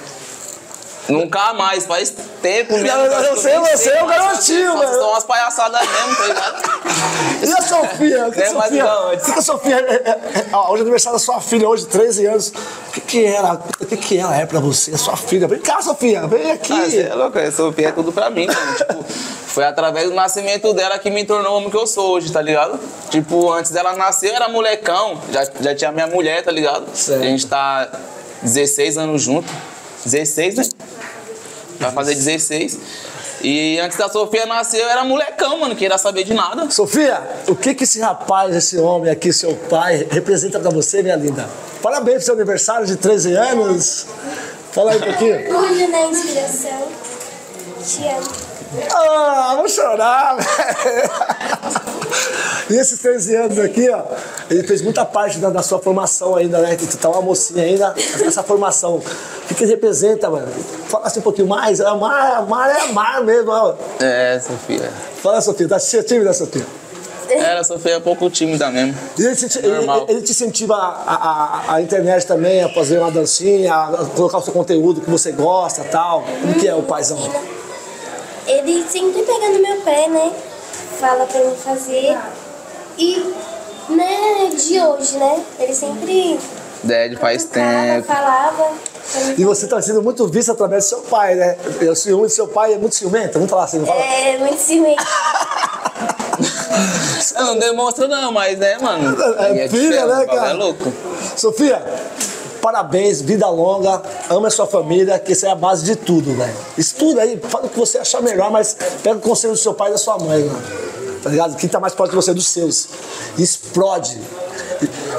Nunca 1.08 1.52
mais, 1.54 1.84
faz 1.84 2.12
tempo 2.40 2.74
mesmo. 2.74 2.86
Não, 2.88 3.06
não, 3.08 3.20
eu 3.24 3.36
sei, 3.36 3.58
você 3.58 3.90
é 3.90 4.02
mais, 4.04 4.22
garotinho, 4.22 4.76
mano. 4.76 4.92
São 4.94 5.10
umas 5.10 5.24
palhaçadas 5.24 5.80
mesmo, 5.80 6.16
tá 6.16 6.26
ligado? 6.26 6.82
E 7.42 7.52
a 7.52 7.60
Sofia? 7.60 8.28
O 8.28 8.32
que, 8.32 8.40
É, 8.40 8.46
Sofia? 8.46 8.86
O 8.86 9.18
que, 9.18 9.30
a 9.32 9.42
Sofia. 9.42 9.76
é- 9.76 9.94
é- 9.94 10.48
é- 10.52 10.56
hoje 10.56 10.78
é 10.78 10.80
aniversário 10.82 11.18
da 11.18 11.24
sua 11.24 11.40
filha, 11.40 11.68
hoje, 11.68 11.86
13 11.86 12.24
anos. 12.26 12.48
O 12.88 12.92
que, 12.92 13.00
que 13.00 13.24
ela. 13.26 13.60
O 13.80 13.84
que, 13.86 13.96
que 13.96 14.16
ela 14.18 14.36
é 14.36 14.46
pra 14.46 14.60
você, 14.60 14.96
sua 14.96 15.16
filha? 15.16 15.48
Vem 15.48 15.58
cá, 15.58 15.82
Sofia, 15.82 16.24
vem 16.28 16.52
aqui. 16.52 16.72
Ah, 16.72 16.88
cê 16.88 17.00
é 17.02 17.14
louco, 17.14 17.36
a 17.38 17.50
Sofia 17.50 17.88
é 17.88 17.92
tudo 17.92 18.12
pra 18.12 18.30
mim, 18.30 18.46
mano. 18.46 18.60
Tipo, 18.78 19.04
foi 19.48 19.64
através 19.64 20.08
do 20.08 20.14
nascimento 20.14 20.72
dela 20.72 20.98
que 21.00 21.10
me 21.10 21.24
tornou 21.24 21.54
o 21.54 21.56
homem 21.56 21.68
que 21.70 21.76
eu 21.76 21.86
sou 21.86 22.12
hoje, 22.12 22.30
tá 22.30 22.40
ligado? 22.40 22.78
Tipo, 23.10 23.52
antes 23.52 23.72
dela 23.72 23.92
nascer 23.94 24.30
eu 24.30 24.36
era 24.36 24.48
molecão, 24.48 25.20
já, 25.32 25.44
já 25.60 25.74
tinha 25.74 25.90
minha 25.90 26.06
mulher, 26.06 26.44
tá 26.44 26.52
ligado? 26.52 26.84
Certo. 26.94 27.22
A 27.22 27.26
gente 27.26 27.46
tá 27.46 27.88
16 28.42 28.96
anos 28.98 29.20
junto. 29.22 29.48
16, 30.04 30.54
né? 30.56 30.64
Vai 31.78 31.92
fazer 31.92 32.14
16. 32.14 32.78
E 33.42 33.78
antes 33.80 33.98
da 33.98 34.08
Sofia 34.08 34.46
nascer, 34.46 34.80
eu 34.80 34.88
era 34.88 35.04
molecão, 35.04 35.58
mano, 35.58 35.74
queria 35.74 35.98
saber 35.98 36.22
de 36.22 36.32
nada. 36.32 36.70
Sofia, 36.70 37.20
o 37.48 37.56
que, 37.56 37.74
que 37.74 37.82
esse 37.82 38.00
rapaz, 38.00 38.54
esse 38.54 38.78
homem 38.78 39.10
aqui, 39.10 39.32
seu 39.32 39.56
pai, 39.68 40.06
representa 40.10 40.60
pra 40.60 40.70
você, 40.70 41.02
minha 41.02 41.16
linda? 41.16 41.48
Parabéns 41.82 42.18
pro 42.18 42.24
seu 42.26 42.34
aniversário 42.34 42.86
de 42.86 42.96
13 42.96 43.34
anos. 43.34 44.06
Fala 44.70 44.92
aí 44.92 44.98
um 44.98 45.02
pouquinho. 45.02 45.34
Orgulho 45.56 45.90
na 45.90 46.06
inspiração. 46.06 46.88
Te 47.84 48.06
amo. 48.06 48.52
Ah, 48.94 49.54
vou 49.56 49.68
chorar, 49.68 50.36
velho. 50.36 51.10
E 52.72 52.76
esses 52.78 52.98
13 53.00 53.37
anos 53.37 53.58
aqui, 53.58 53.90
ó, 53.90 54.02
ele 54.50 54.62
fez 54.62 54.80
muita 54.80 55.04
parte 55.04 55.38
da, 55.38 55.50
da 55.50 55.62
sua 55.62 55.78
formação 55.78 56.37
ainda, 56.37 56.58
né? 56.58 56.74
Que 56.74 56.87
tu 56.87 56.96
tá 56.96 57.11
uma 57.11 57.20
mocinha 57.20 57.62
ainda, 57.62 57.94
essa 58.24 58.42
formação. 58.42 58.96
O 58.96 59.46
que, 59.46 59.54
que 59.54 59.64
ele 59.64 59.72
representa, 59.72 60.30
mano? 60.30 60.50
Fala 60.88 61.06
assim 61.06 61.20
um 61.20 61.22
pouquinho 61.22 61.46
mais. 61.46 61.82
Amar, 61.82 62.38
amar 62.38 62.70
é 62.70 62.80
amar 62.80 63.22
mesmo, 63.22 63.50
ó. 63.50 63.74
É, 64.00 64.40
Sofia. 64.40 64.90
Fala, 65.22 65.42
Sofia, 65.42 65.68
tá 65.68 65.78
tímida, 65.78 66.32
Sofia? 66.32 66.64
Era, 67.28 67.61
a 67.61 67.64
Sofia 67.64 67.92
é 67.92 67.98
um 67.98 68.00
pouco 68.00 68.30
tímida 68.30 68.70
mesmo. 68.70 68.94
E 69.18 69.22
ele, 69.22 69.37
te, 69.37 69.58
ele, 69.58 69.76
ele 70.08 70.22
te 70.22 70.30
incentiva 70.30 70.74
a, 70.74 71.64
a, 71.68 71.74
a 71.74 71.82
internet 71.82 72.26
também, 72.26 72.62
a 72.62 72.70
fazer 72.70 72.98
uma 73.00 73.11
dancinha, 73.11 73.74
a 73.74 74.06
colocar 74.16 74.38
o 74.38 74.42
seu 74.42 74.52
conteúdo 74.54 75.02
que 75.02 75.11
você 75.11 75.30
gosta 75.32 75.85
tal. 75.85 76.24
Como 76.40 76.54
que 76.54 76.66
é 76.66 76.74
o 76.74 76.82
paizão? 76.82 77.18
Ele 78.46 78.82
sempre 78.88 79.22
pega 79.24 79.50
no 79.50 79.61
meu 79.61 79.76
pé, 79.82 80.08
né? 80.08 80.32
Fala 80.98 81.26
pra 81.26 81.38
mim 81.38 81.54
fazer. 81.54 82.16
E 82.98 83.35
não 83.88 84.05
é 84.05 84.48
de 84.48 84.81
hoje, 84.81 85.16
né? 85.16 85.42
Ele 85.59 85.74
sempre 85.74 86.38
Ded 86.83 87.16
faz 87.16 87.44
cutucava, 87.44 87.70
tempo. 87.70 88.07
falava. 88.07 88.70
E 89.37 89.44
você 89.44 89.66
tá 89.66 89.81
sendo 89.83 90.02
muito 90.02 90.26
visto 90.28 90.52
através 90.52 90.85
do 90.85 90.88
seu 90.88 90.98
pai, 91.00 91.35
né? 91.35 91.57
O 91.90 91.94
ciúme 91.94 92.22
do 92.24 92.28
seu 92.31 92.48
pai 92.48 92.74
é 92.74 92.78
muito 92.78 92.94
ciumento, 92.94 93.35
vamos 93.35 93.50
falar 93.50 93.64
assim, 93.64 93.78
não 93.78 93.87
fala? 93.87 94.00
É 94.00 94.38
muito 94.38 94.59
ciumento. 94.59 95.02
Eu 97.37 97.44
não 97.44 97.59
demonstro 97.59 98.09
não, 98.09 98.33
mas 98.33 98.59
né, 98.59 98.78
mano? 98.78 99.16
É 99.38 99.66
E 99.66 99.68
filha, 99.68 99.83
diferente, 99.83 100.07
né, 100.07 100.07
bagulho 100.07 100.26
cara? 100.26 100.50
É 100.50 100.52
louco. 100.55 100.92
Sofia, 101.37 101.83
parabéns, 102.61 103.20
vida 103.20 103.48
longa, 103.48 104.02
ama 104.31 104.48
a 104.48 104.50
sua 104.50 104.66
família, 104.66 105.18
que 105.18 105.33
isso 105.33 105.46
é 105.46 105.50
a 105.50 105.55
base 105.55 105.85
de 105.85 105.94
tudo, 105.94 106.35
velho. 106.35 106.55
Estuda 106.76 107.22
aí, 107.22 107.38
fala 107.48 107.66
o 107.66 107.68
que 107.68 107.78
você 107.78 107.98
achar 107.98 108.22
melhor, 108.22 108.50
mas 108.50 108.76
pega 109.02 109.16
o 109.16 109.20
conselho 109.20 109.52
do 109.52 109.59
seu 109.59 109.74
pai 109.74 109.90
e 109.90 109.92
da 109.92 109.98
sua 109.98 110.18
mãe, 110.18 110.42
mano. 110.42 110.62
Tá 111.22 111.30
ligado? 111.30 111.56
Quem 111.56 111.68
tá 111.68 111.78
mais 111.78 111.94
próximo 111.94 112.18
de 112.18 112.24
você 112.24 112.30
é 112.32 112.35
dos 112.35 112.46
seus. 112.48 112.88
Explode. 113.38 114.20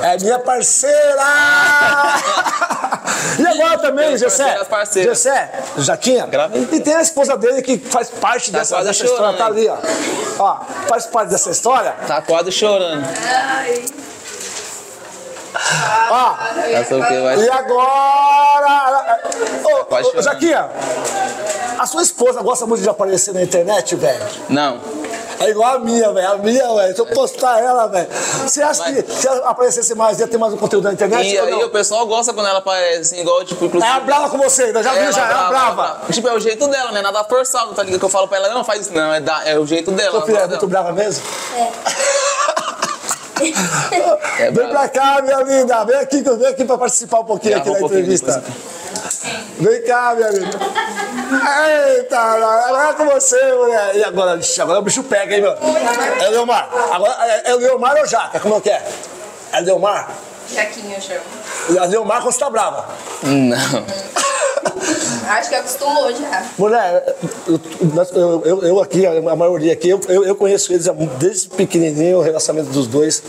É 0.01 0.17
minha 0.19 0.37
parceira! 0.39 1.23
e 3.39 3.47
agora 3.47 3.77
também, 3.79 4.17
Gessé? 4.17 4.59
Gessé, 4.95 5.51
Jaquinha. 5.77 6.25
Gravei. 6.27 6.67
E 6.71 6.79
tem 6.81 6.95
a 6.95 7.01
esposa 7.01 7.37
dele 7.37 7.61
que 7.61 7.77
faz 7.77 8.09
parte 8.09 8.51
Tá 8.51 8.59
dessa, 8.59 8.83
dessa 8.83 9.05
história, 9.05 9.37
tá 9.37 9.45
ali, 9.45 9.67
ó. 9.69 9.77
Ó, 10.39 10.59
faz 10.87 11.05
parte 11.05 11.29
dessa 11.29 11.49
história. 11.51 11.93
Tá 12.05 12.21
quase 12.21 12.51
chorando. 12.51 13.05
Ó, 16.09 16.35
A 16.35 16.83
Sofia 16.83 17.21
vai 17.21 17.37
E 17.37 17.49
agora. 17.49 19.21
Ô, 19.63 20.03
chorar. 20.03 20.21
Jaquinha, 20.23 20.69
A 21.79 21.85
sua 21.85 22.01
esposa 22.03 22.41
gosta 22.41 22.65
muito 22.65 22.81
de 22.81 22.89
aparecer 22.89 23.33
na 23.33 23.41
internet, 23.43 23.95
velho? 23.95 24.25
Não. 24.49 24.79
É 25.43 25.49
igual 25.49 25.75
a 25.75 25.79
minha, 25.79 26.11
velho. 26.13 26.31
A 26.31 26.37
minha, 26.37 26.73
velho. 26.75 26.95
Se 26.95 27.01
eu 27.01 27.05
postar 27.07 27.59
ela, 27.59 27.87
velho. 27.87 28.07
Você 28.43 28.61
acha 28.61 28.83
que 28.91 29.11
se 29.11 29.27
ela 29.27 29.49
aparecesse 29.49 29.93
mais, 29.95 30.19
ia 30.19 30.27
ter 30.27 30.37
mais 30.37 30.53
um 30.53 30.57
conteúdo 30.57 30.85
na 30.85 30.93
internet? 30.93 31.27
E 31.27 31.37
não? 31.37 31.45
aí 31.45 31.63
o 31.63 31.69
pessoal 31.69 32.05
gosta 32.07 32.33
quando 32.33 32.47
ela 32.47 32.59
aparece, 32.59 32.99
assim, 33.01 33.21
igual, 33.21 33.43
tipo, 33.45 33.65
inclusive. 33.65 33.91
Ela 33.91 34.01
é 34.01 34.05
brava 34.05 34.29
com 34.29 34.37
você, 34.37 34.63
ainda 34.63 34.81
já 34.83 34.93
viu, 34.93 35.11
já 35.11 35.29
ela 35.29 35.45
é 35.45 35.49
brava. 35.49 36.01
Tipo, 36.11 36.27
é 36.27 36.33
o 36.33 36.39
jeito 36.39 36.67
dela, 36.67 36.91
né? 36.91 37.01
Nada 37.01 37.23
forçado, 37.23 37.73
tá 37.73 37.83
ligado? 37.83 37.99
Que 37.99 38.05
eu 38.05 38.09
falo 38.09 38.27
pra 38.27 38.37
ela, 38.37 38.49
não, 38.49 38.63
faz 38.63 38.81
isso 38.81 38.93
não, 38.93 39.13
é, 39.13 39.19
da- 39.19 39.43
é 39.45 39.57
o 39.59 39.65
jeito 39.65 39.91
dela. 39.91 40.21
Filha 40.25 40.39
é 40.39 40.47
muito 40.47 40.67
brava 40.67 40.91
mesmo? 40.91 41.23
É 44.39 44.51
Vem 44.51 44.67
pra 44.69 44.87
cá, 44.87 45.21
minha 45.21 45.41
linda. 45.41 45.83
Vem 45.85 45.95
aqui, 45.97 46.21
vem 46.21 46.47
aqui 46.47 46.63
pra 46.65 46.77
participar 46.77 47.19
um 47.19 47.25
pouquinho 47.25 47.57
aqui 47.57 47.71
da 47.71 47.81
entrevista. 47.81 48.43
Vem 49.59 49.81
cá, 49.83 50.13
minha 50.15 50.29
linda. 50.29 50.59
Eita, 51.97 52.17
agora 52.19 52.89
é 52.89 52.93
com 52.93 53.05
você, 53.05 53.53
mulher. 53.53 53.95
E 53.95 54.03
agora, 54.03 54.39
agora 54.59 54.79
o 54.79 54.81
bicho 54.81 55.03
pega, 55.03 55.35
hein, 55.35 55.41
meu? 55.41 55.51
É 55.53 56.27
o 56.27 56.31
Leomar. 56.31 56.69
Agora, 56.91 57.15
é, 57.27 57.51
é 57.51 57.55
o 57.55 57.57
Leomar 57.57 57.97
ou 57.97 58.05
Jaca? 58.05 58.39
Como 58.39 58.55
é 58.57 58.61
que 58.61 58.69
é? 58.69 58.83
É 59.51 59.59
Leomar? 59.61 60.09
Jaquinho 60.53 60.93
eu 60.95 61.01
chamo. 61.01 61.79
A 61.81 61.85
Leomar 61.85 62.21
quando 62.21 62.33
você 62.33 62.39
tá 62.39 62.49
brava. 62.49 62.85
Não. 63.23 63.57
Acho 65.29 65.49
que 65.49 65.55
acostumou 65.55 66.13
já. 66.13 66.43
Mulher, 66.57 67.15
eu, 67.47 68.41
eu- 68.45 68.63
eu- 68.63 68.81
aqui, 68.81 69.05
a 69.05 69.35
maioria 69.35 69.73
aqui, 69.73 69.89
eu, 69.89 69.99
eu- 70.07 70.35
conheço 70.35 70.71
eles 70.73 70.85
desde 71.17 71.49
pequenininho, 71.49 72.17
o 72.17 72.21
relacionamento 72.21 72.71
dos 72.71 72.87
dois. 72.87 73.23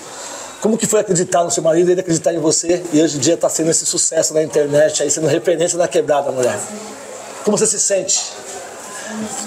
Como 0.61 0.77
que 0.79 0.87
foi 0.87 1.01
acreditar 1.01 1.45
no 1.45 1.51
seu 1.51 1.63
marido, 1.63 1.91
ele 1.91 2.01
acreditar 2.01 2.33
em 2.33 2.39
você 2.39 2.83
e 2.93 3.01
hoje 3.03 3.17
em 3.19 3.21
dia 3.21 3.37
tá 3.37 3.49
sendo 3.49 3.71
esse 3.71 3.85
sucesso 3.85 4.33
na 4.35 4.43
internet, 4.43 5.03
aí 5.03 5.11
sendo 5.11 5.27
referência 5.27 5.77
na 5.79 5.87
quebrada, 5.87 6.33
mulher? 6.33 6.59
Como 7.45 7.59
você 7.59 7.67
se 7.67 7.79
sente? 7.79 8.33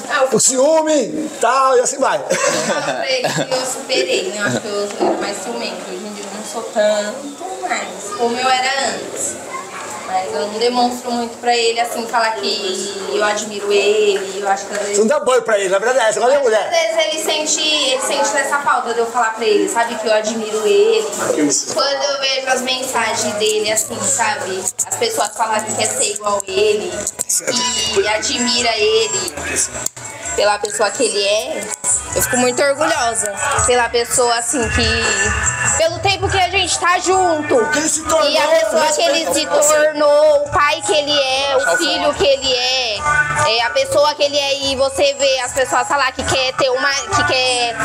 Ah, 0.09 0.27
eu 0.31 0.37
O 0.37 0.39
ciúme, 0.39 1.29
tal, 1.41 1.75
e 1.77 1.81
assim 1.81 1.97
vai. 1.97 2.19
eu 2.19 3.65
superei, 3.65 4.29
né? 4.29 4.39
Acho 4.39 4.61
que 4.61 4.67
eu 4.67 4.87
era 4.99 5.17
mais 5.17 5.37
ciumento. 5.37 5.81
Hoje 5.89 6.05
em 6.05 6.13
dia 6.13 6.23
eu 6.23 6.37
não 6.37 6.45
sou 6.45 6.61
tanto 6.73 7.61
mais, 7.61 8.15
como 8.17 8.37
eu 8.37 8.47
era 8.49 8.89
antes. 8.91 9.35
Mas 10.07 10.33
eu 10.33 10.47
não 10.47 10.57
demonstro 10.59 11.11
muito 11.11 11.37
pra 11.39 11.55
ele, 11.55 11.79
assim, 11.81 12.07
falar 12.07 12.31
que 12.31 13.09
eu 13.13 13.23
admiro 13.23 13.71
ele. 13.73 14.39
Eu 14.41 14.47
acho 14.47 14.65
que 14.65 14.71
às 14.73 14.79
Você 14.79 14.85
vezes. 14.85 14.99
não 14.99 15.07
dá 15.07 15.19
banho 15.19 15.41
pra 15.41 15.59
ele, 15.59 15.67
na 15.69 15.79
verdade 15.79 16.05
é 16.05 16.09
essa, 16.09 16.19
é 16.21 16.35
Às 16.37 16.41
mulher. 16.41 16.69
vezes 16.69 17.05
ele 17.05 17.23
sente, 17.23 17.67
ele 17.67 18.01
sente 18.01 18.37
essa 18.37 18.59
falta 18.59 18.93
de 18.93 18.99
eu 18.99 19.05
falar 19.07 19.33
pra 19.35 19.45
ele, 19.45 19.67
sabe? 19.67 19.95
Que 19.95 20.07
eu 20.07 20.13
admiro 20.13 20.65
ele. 20.65 21.05
Quando 21.73 22.03
eu 22.03 22.19
vejo 22.21 22.47
as 22.47 22.61
mensagens 22.61 23.33
dele, 23.35 23.69
assim, 23.71 23.99
sabe? 24.01 24.63
As 24.87 24.95
pessoas 24.95 25.29
falarem 25.35 25.65
que 25.65 25.75
quer 25.75 25.87
ser 25.87 26.13
igual 26.13 26.41
ele 26.47 26.89
e 28.01 28.07
admira 28.07 28.77
ele 28.77 29.33
pela 30.37 30.57
pessoa 30.59 30.89
que 30.91 31.03
ele 31.03 31.21
é, 31.23 31.67
eu 32.15 32.21
fico 32.21 32.37
muito 32.37 32.61
orgulhosa. 32.61 33.33
Pela 33.65 33.89
pessoa, 33.89 34.35
assim, 34.37 34.61
que. 34.69 35.77
Pelo 35.77 35.99
tempo 35.99 36.27
que 36.29 36.39
a 36.39 36.49
gente 36.49 36.77
tá 36.79 36.99
junto. 36.99 37.55
Tornou, 38.09 38.29
E 38.29 38.37
a 38.37 38.47
pessoa 38.47 38.87
que 38.87 39.01
ele 39.01 39.33
se 39.33 39.45
tornou, 39.45 40.43
o 40.45 40.49
pai 40.51 40.81
que 40.81 40.93
ele 40.93 41.11
é, 41.11 41.57
o 41.57 41.77
filho 41.77 42.13
que 42.13 42.25
ele 42.25 42.53
é, 42.53 42.97
é, 43.47 43.61
a 43.63 43.69
pessoa 43.69 44.15
que 44.15 44.23
ele 44.23 44.37
é 44.37 44.63
e 44.65 44.75
você 44.75 45.13
vê 45.13 45.39
as 45.39 45.53
pessoas 45.53 45.87
falar 45.87 46.11
que 46.11 46.23
quer 46.23 46.53
ter 46.53 46.69
uma 46.69 46.89
que 46.93 47.23
quer 47.25 47.75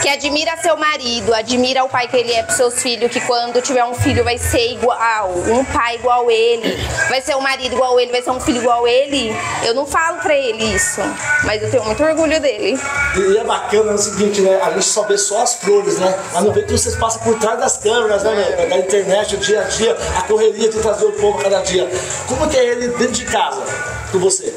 que 0.00 0.08
admira 0.08 0.56
seu 0.60 0.76
marido, 0.76 1.32
admira 1.32 1.84
o 1.84 1.88
pai 1.88 2.08
que 2.08 2.16
ele 2.16 2.32
é 2.32 2.42
pros 2.42 2.56
seus 2.56 2.82
filhos, 2.82 3.10
que 3.10 3.20
quando 3.20 3.60
tiver 3.62 3.84
um 3.84 3.94
filho 3.94 4.24
vai 4.24 4.36
ser 4.36 4.72
igual, 4.72 5.30
um 5.30 5.64
pai 5.64 5.94
igual 5.94 6.30
ele, 6.30 6.76
vai 7.08 7.20
ser 7.20 7.36
um 7.36 7.40
marido 7.40 7.72
igual 7.74 7.98
ele, 8.00 8.10
vai 8.10 8.22
ser 8.22 8.30
um 8.30 8.40
filho 8.40 8.58
igual 8.58 8.86
ele. 8.86 9.34
Eu 9.62 9.74
não 9.74 9.86
falo 9.86 10.18
pra 10.18 10.34
ele 10.34 10.64
isso, 10.74 11.00
mas 11.44 11.62
eu 11.62 11.70
tenho 11.70 11.84
muito 11.84 12.02
orgulho 12.02 12.40
dele. 12.40 12.78
E 13.16 13.41
é 13.42 13.44
bacana 13.44 13.92
é 13.92 13.94
o 13.94 13.98
seguinte, 13.98 14.40
né? 14.40 14.60
A 14.62 14.70
gente 14.70 14.84
só 14.84 15.02
vê 15.02 15.18
só 15.18 15.42
as 15.42 15.54
flores, 15.54 15.98
né? 15.98 16.18
Mas 16.32 16.44
não 16.44 16.52
vê 16.52 16.62
que 16.62 16.72
vocês 16.72 16.94
passam 16.96 17.22
por 17.22 17.38
trás 17.38 17.58
das 17.58 17.78
câmeras, 17.78 18.22
né, 18.22 18.34
meu? 18.56 18.68
Da 18.68 18.78
internet, 18.78 19.34
o 19.34 19.38
dia 19.38 19.60
a 19.60 19.64
dia, 19.64 19.96
a 20.16 20.22
correria 20.22 20.68
de 20.68 20.78
trazer 20.78 21.04
o 21.04 21.12
povo 21.12 21.38
cada 21.38 21.60
dia. 21.60 21.88
Como 22.28 22.48
que 22.48 22.56
é 22.56 22.64
ele 22.64 22.88
dentro 22.88 23.12
de 23.12 23.24
casa 23.26 23.62
com 24.10 24.18
você? 24.18 24.54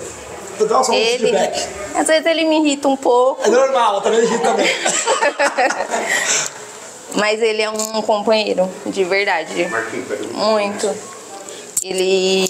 Dá 0.69 0.82
só 0.82 0.93
um 0.93 0.95
Ele, 0.95 1.17
feedback. 1.17 1.67
às 1.93 2.08
vezes 2.08 2.26
ele 2.26 2.45
me 2.45 2.62
irrita 2.62 2.88
um 2.88 2.95
pouco. 2.95 3.45
É 3.45 3.50
normal, 3.50 4.00
também 4.00 4.21
irrita 4.21 4.45
também. 4.45 4.65
Mas 7.15 7.41
ele 7.41 7.62
é 7.62 7.69
um 7.69 8.02
companheiro, 8.02 8.69
de 8.86 9.04
verdade. 9.04 9.67
Muito. 10.32 10.88
Ele. 11.84 12.43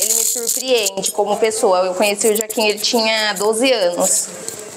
Ele 0.00 0.14
me 0.14 0.24
surpreende 0.24 1.10
como 1.12 1.36
pessoa. 1.36 1.80
Eu 1.80 1.94
conheci 1.94 2.28
o 2.28 2.36
Jaquim, 2.36 2.66
ele 2.66 2.78
tinha 2.78 3.34
12 3.34 3.72
anos. 3.72 4.28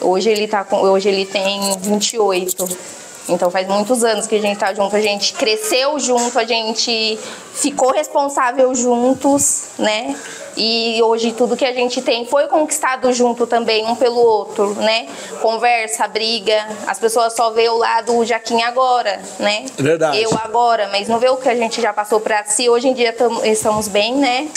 Hoje 0.01 0.29
ele, 0.29 0.47
tá 0.47 0.63
com, 0.63 0.77
hoje 0.77 1.09
ele 1.09 1.25
tem 1.25 1.77
28. 1.79 2.97
Então 3.29 3.51
faz 3.51 3.67
muitos 3.67 4.03
anos 4.05 4.25
que 4.25 4.35
a 4.35 4.41
gente 4.41 4.57
tá 4.57 4.73
junto, 4.73 4.95
a 4.95 5.01
gente 5.01 5.33
cresceu 5.33 5.99
junto, 5.99 6.39
a 6.39 6.45
gente 6.45 7.19
ficou 7.53 7.91
responsável 7.91 8.73
juntos, 8.73 9.63
né? 9.77 10.15
E 10.55 10.99
hoje 11.03 11.33
tudo 11.33 11.57
que 11.57 11.65
a 11.65 11.73
gente 11.73 12.01
tem 12.01 12.25
foi 12.25 12.47
conquistado 12.47 13.11
junto 13.11 13.45
também, 13.45 13.85
um 13.85 13.95
pelo 13.95 14.17
outro, 14.19 14.73
né? 14.75 15.07
Conversa, 15.41 16.07
briga. 16.07 16.67
As 16.87 16.97
pessoas 16.97 17.33
só 17.35 17.51
vê 17.51 17.67
o 17.67 17.77
lado 17.77 18.23
Jaquim 18.25 18.61
agora, 18.63 19.19
né? 19.39 19.65
Verdade. 19.77 20.21
Eu 20.23 20.31
agora, 20.41 20.87
mas 20.91 21.07
não 21.09 21.19
vê 21.19 21.29
o 21.29 21.35
que 21.35 21.49
a 21.49 21.55
gente 21.55 21.81
já 21.81 21.91
passou 21.91 22.21
pra 22.21 22.45
si. 22.45 22.69
Hoje 22.69 22.87
em 22.87 22.93
dia 22.93 23.11
tamo- 23.11 23.43
estamos 23.45 23.87
bem, 23.89 24.15
né? 24.15 24.47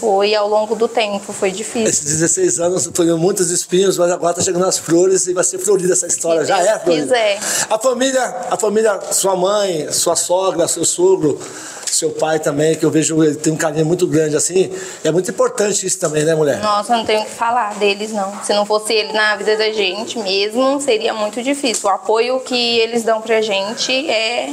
Foi 0.00 0.34
ao 0.34 0.48
longo 0.48 0.76
do 0.76 0.86
tempo, 0.86 1.32
foi 1.32 1.50
difícil. 1.50 1.88
Esses 1.88 2.04
16 2.04 2.60
anos 2.60 2.90
foram 2.94 3.18
muitos 3.18 3.50
espinhos, 3.50 3.98
mas 3.98 4.10
agora 4.12 4.34
tá 4.34 4.42
chegando 4.42 4.64
as 4.64 4.78
flores 4.78 5.26
e 5.26 5.34
vai 5.34 5.42
ser 5.42 5.58
florida 5.58 5.92
essa 5.92 6.06
história. 6.06 6.42
Se 6.42 6.48
Já 6.48 6.56
Deus 6.58 6.68
é 6.68 6.78
florida. 6.78 7.02
quiser. 7.06 7.40
A 7.68 7.78
família, 7.78 8.36
a 8.50 8.56
família, 8.56 9.00
sua 9.12 9.34
mãe, 9.34 9.90
sua 9.90 10.14
sogra, 10.14 10.68
seu 10.68 10.84
sogro, 10.84 11.40
seu 11.84 12.10
pai 12.10 12.38
também, 12.38 12.76
que 12.76 12.84
eu 12.84 12.90
vejo 12.90 13.22
ele 13.24 13.34
tem 13.34 13.52
um 13.52 13.56
carinho 13.56 13.86
muito 13.86 14.06
grande 14.06 14.36
assim. 14.36 14.70
É 15.02 15.10
muito 15.10 15.30
importante 15.30 15.84
isso 15.84 15.98
também, 15.98 16.24
né, 16.24 16.34
mulher? 16.34 16.60
Nossa, 16.62 16.92
eu 16.92 16.98
não 16.98 17.04
tenho 17.04 17.22
o 17.22 17.24
que 17.24 17.30
falar 17.32 17.74
deles, 17.74 18.12
não. 18.12 18.32
Se 18.44 18.54
não 18.54 18.64
fosse 18.64 18.92
ele 18.92 19.12
na 19.12 19.34
vida 19.36 19.56
da 19.56 19.72
gente 19.72 20.18
mesmo, 20.18 20.80
seria 20.80 21.12
muito 21.12 21.42
difícil. 21.42 21.88
O 21.88 21.92
apoio 21.92 22.38
que 22.40 22.78
eles 22.78 23.02
dão 23.02 23.20
pra 23.20 23.42
gente 23.42 23.92
é. 24.08 24.52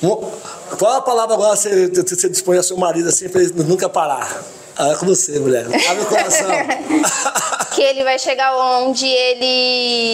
Qual 0.00 0.92
a 0.94 1.00
palavra 1.00 1.34
agora 1.34 1.54
você, 1.54 1.86
você 1.88 2.28
dispõe 2.28 2.56
ao 2.56 2.64
seu 2.64 2.76
marido 2.76 3.08
assim 3.08 3.28
pra 3.28 3.40
ele 3.40 3.52
nunca 3.62 3.88
parar? 3.88 4.42
Ah, 4.76 4.88
é 4.90 4.94
com 4.96 5.06
você, 5.06 5.38
mulher. 5.38 5.66
Abre 5.66 6.02
o 6.02 6.06
coração. 6.06 6.48
que 7.74 7.82
ele 7.82 8.04
vai 8.04 8.18
chegar 8.18 8.56
onde 8.56 9.06
ele 9.06 10.11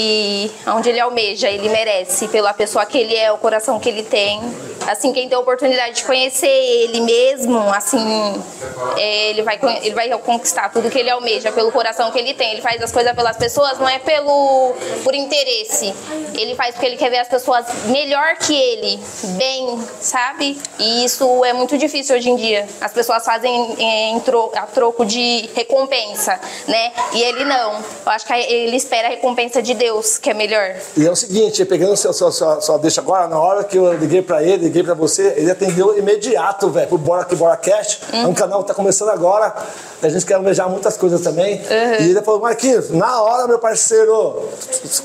onde 0.67 0.89
ele 0.91 1.01
almeja, 1.01 1.49
ele 1.49 1.69
merece, 1.69 2.29
pela 2.29 2.53
pessoa 2.55 2.85
que 2.87 2.99
ele 2.99 3.15
é, 3.17 3.31
o 3.33 3.39
coração 3.39 3.79
que 3.79 3.89
ele 3.89 4.03
tem. 4.03 4.41
Assim, 4.87 5.13
quem 5.13 5.29
tem 5.29 5.37
a 5.37 5.41
oportunidade 5.41 5.97
de 5.97 6.05
conhecer 6.05 6.47
ele 6.49 7.01
mesmo, 7.03 7.59
assim, 7.75 8.43
é, 8.97 9.31
ele 9.31 9.43
vai 9.43 9.59
ele 9.83 9.95
vai 9.95 10.09
conquistar 10.19 10.71
tudo 10.71 10.89
que 10.91 10.99
ele 10.99 11.11
almeja 11.11 11.53
pelo 11.53 11.71
coração 11.71 12.11
que 12.11 12.19
ele 12.19 12.33
tem. 12.33 12.53
Ele 12.53 12.63
faz 12.63 12.81
as 12.83 12.91
coisas 12.91 13.13
pelas 13.15 13.37
pessoas, 13.37 13.79
não 13.79 13.89
é 13.89 13.99
pelo 13.99 14.75
por 15.05 15.15
interesse. 15.15 15.93
Ele 16.35 16.55
faz 16.55 16.75
porque 16.75 16.87
ele 16.87 16.97
quer 16.97 17.11
ver 17.11 17.19
as 17.19 17.29
pessoas 17.29 17.67
melhor 17.87 18.37
que 18.37 18.55
ele, 18.55 18.99
bem, 19.37 19.79
sabe? 20.01 20.59
E 20.79 21.05
isso 21.05 21.45
é 21.45 21.53
muito 21.53 21.77
difícil 21.77 22.17
hoje 22.17 22.31
em 22.31 22.37
dia. 22.37 22.67
As 22.81 22.93
pessoas 22.93 23.25
fazem 23.25 23.77
é, 23.79 24.11
em 24.11 24.21
tro- 24.21 24.53
a 24.55 24.63
troco 24.63 25.05
de 25.05 25.51
recompensa, 25.55 26.41
né? 26.67 26.93
E 27.13 27.23
ele 27.23 27.45
não. 27.45 27.75
Eu 27.75 28.13
acho 28.13 28.25
que 28.27 28.33
ele 28.33 28.77
espera 28.77 29.09
a 29.09 29.11
recompensa 29.11 29.61
de 29.61 29.75
Deus, 29.75 30.17
que 30.17 30.31
é 30.31 30.35
melhor. 30.38 30.77
E 30.96 31.07
é 31.07 31.11
o 31.11 31.16
seguinte, 31.16 31.64
pegando 31.64 31.96
sua, 31.96 32.12
sua, 32.12 32.33
sua, 32.33 32.61
sua 32.61 32.79
deixa 32.79 33.01
agora, 33.01 33.27
na 33.27 33.38
hora 33.38 33.64
que 33.64 33.77
eu 33.77 33.92
liguei 33.92 34.22
pra 34.22 34.42
ele, 34.42 34.64
liguei 34.64 34.83
pra 34.83 34.94
você, 34.94 35.35
ele 35.37 35.51
atendeu 35.51 35.98
imediato, 35.98 36.70
velho, 36.70 36.88
pro 36.88 36.96
Bora 36.96 37.24
Que 37.24 37.37
Bora 37.37 37.57
Cast. 37.57 38.01
É 38.12 38.27
um 38.27 38.33
canal 38.33 38.62
que 38.62 38.68
tá 38.68 38.74
começando 38.74 39.11
agora. 39.11 39.55
A 40.01 40.09
gente 40.09 40.24
quer 40.24 40.35
almejar 40.35 40.70
muitas 40.70 40.96
coisas 40.96 41.20
também. 41.20 41.61
E 42.01 42.11
ele 42.11 42.22
falou, 42.22 42.40
Marquinhos, 42.40 42.90
na 42.90 43.20
hora, 43.20 43.46
meu 43.48 43.59
parceiro, 43.59 44.48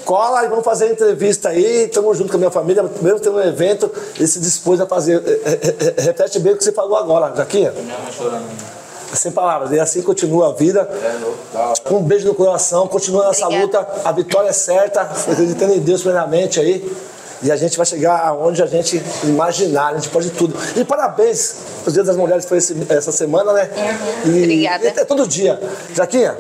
cola 0.06 0.46
e 0.46 0.48
vamos 0.48 0.64
fazer 0.64 0.86
a 0.86 0.90
entrevista 0.92 1.50
aí, 1.50 1.88
tamo 1.88 2.14
junto 2.14 2.30
com 2.30 2.38
a 2.38 2.40
minha 2.40 2.52
família, 2.52 2.84
mesmo 3.02 3.20
tendo 3.20 3.38
um 3.38 3.42
evento, 3.42 3.92
ele 4.16 4.28
se 4.28 4.40
dispôs 4.40 4.80
a 4.80 4.86
fazer. 4.86 5.22
Eh, 5.26 5.42
eh, 5.46 5.76
eh, 5.98 6.02
Repete 6.02 6.40
bem 6.40 6.54
o 6.54 6.58
que 6.58 6.64
você 6.64 6.72
falou 6.72 6.96
agora, 6.98 7.36
Jaquinha. 7.36 7.74
Sem 9.14 9.32
palavras, 9.32 9.72
e 9.72 9.80
assim 9.80 10.02
continua 10.02 10.50
a 10.50 10.54
vida. 10.54 10.90
Um 11.92 12.02
beijo 12.02 12.28
no 12.28 12.34
coração, 12.34 12.88
continua 12.88 13.28
nessa 13.28 13.46
Obrigada. 13.46 13.80
luta. 13.80 14.02
A 14.04 14.12
vitória 14.12 14.50
é 14.50 14.54
certa, 14.54 15.02
acreditando 15.02 15.74
em 15.74 15.80
Deus 15.80 16.02
plenamente 16.02 16.60
aí. 16.60 16.92
E 17.44 17.52
a 17.52 17.56
gente 17.58 17.76
vai 17.76 17.86
chegar 17.86 18.26
aonde 18.26 18.64
a 18.64 18.66
gente 18.66 19.04
imaginar, 19.24 19.90
a 19.90 19.94
gente 19.96 20.10
pode 20.10 20.30
tudo. 20.32 20.56
E 20.78 20.86
parabéns, 20.86 21.56
os 21.86 21.92
Dias 21.94 22.08
das 22.08 22.16
Mulheres 22.16 22.46
foi 22.46 22.58
esse- 22.58 22.76
essa 22.90 23.12
semana, 23.12 23.52
né? 23.52 23.70
E, 24.26 24.30
Obrigada. 24.30 24.86
e 24.86 24.88
é 24.88 25.06
todo 25.06 25.28
dia. 25.28 25.60
Jaquinha, 25.94 26.38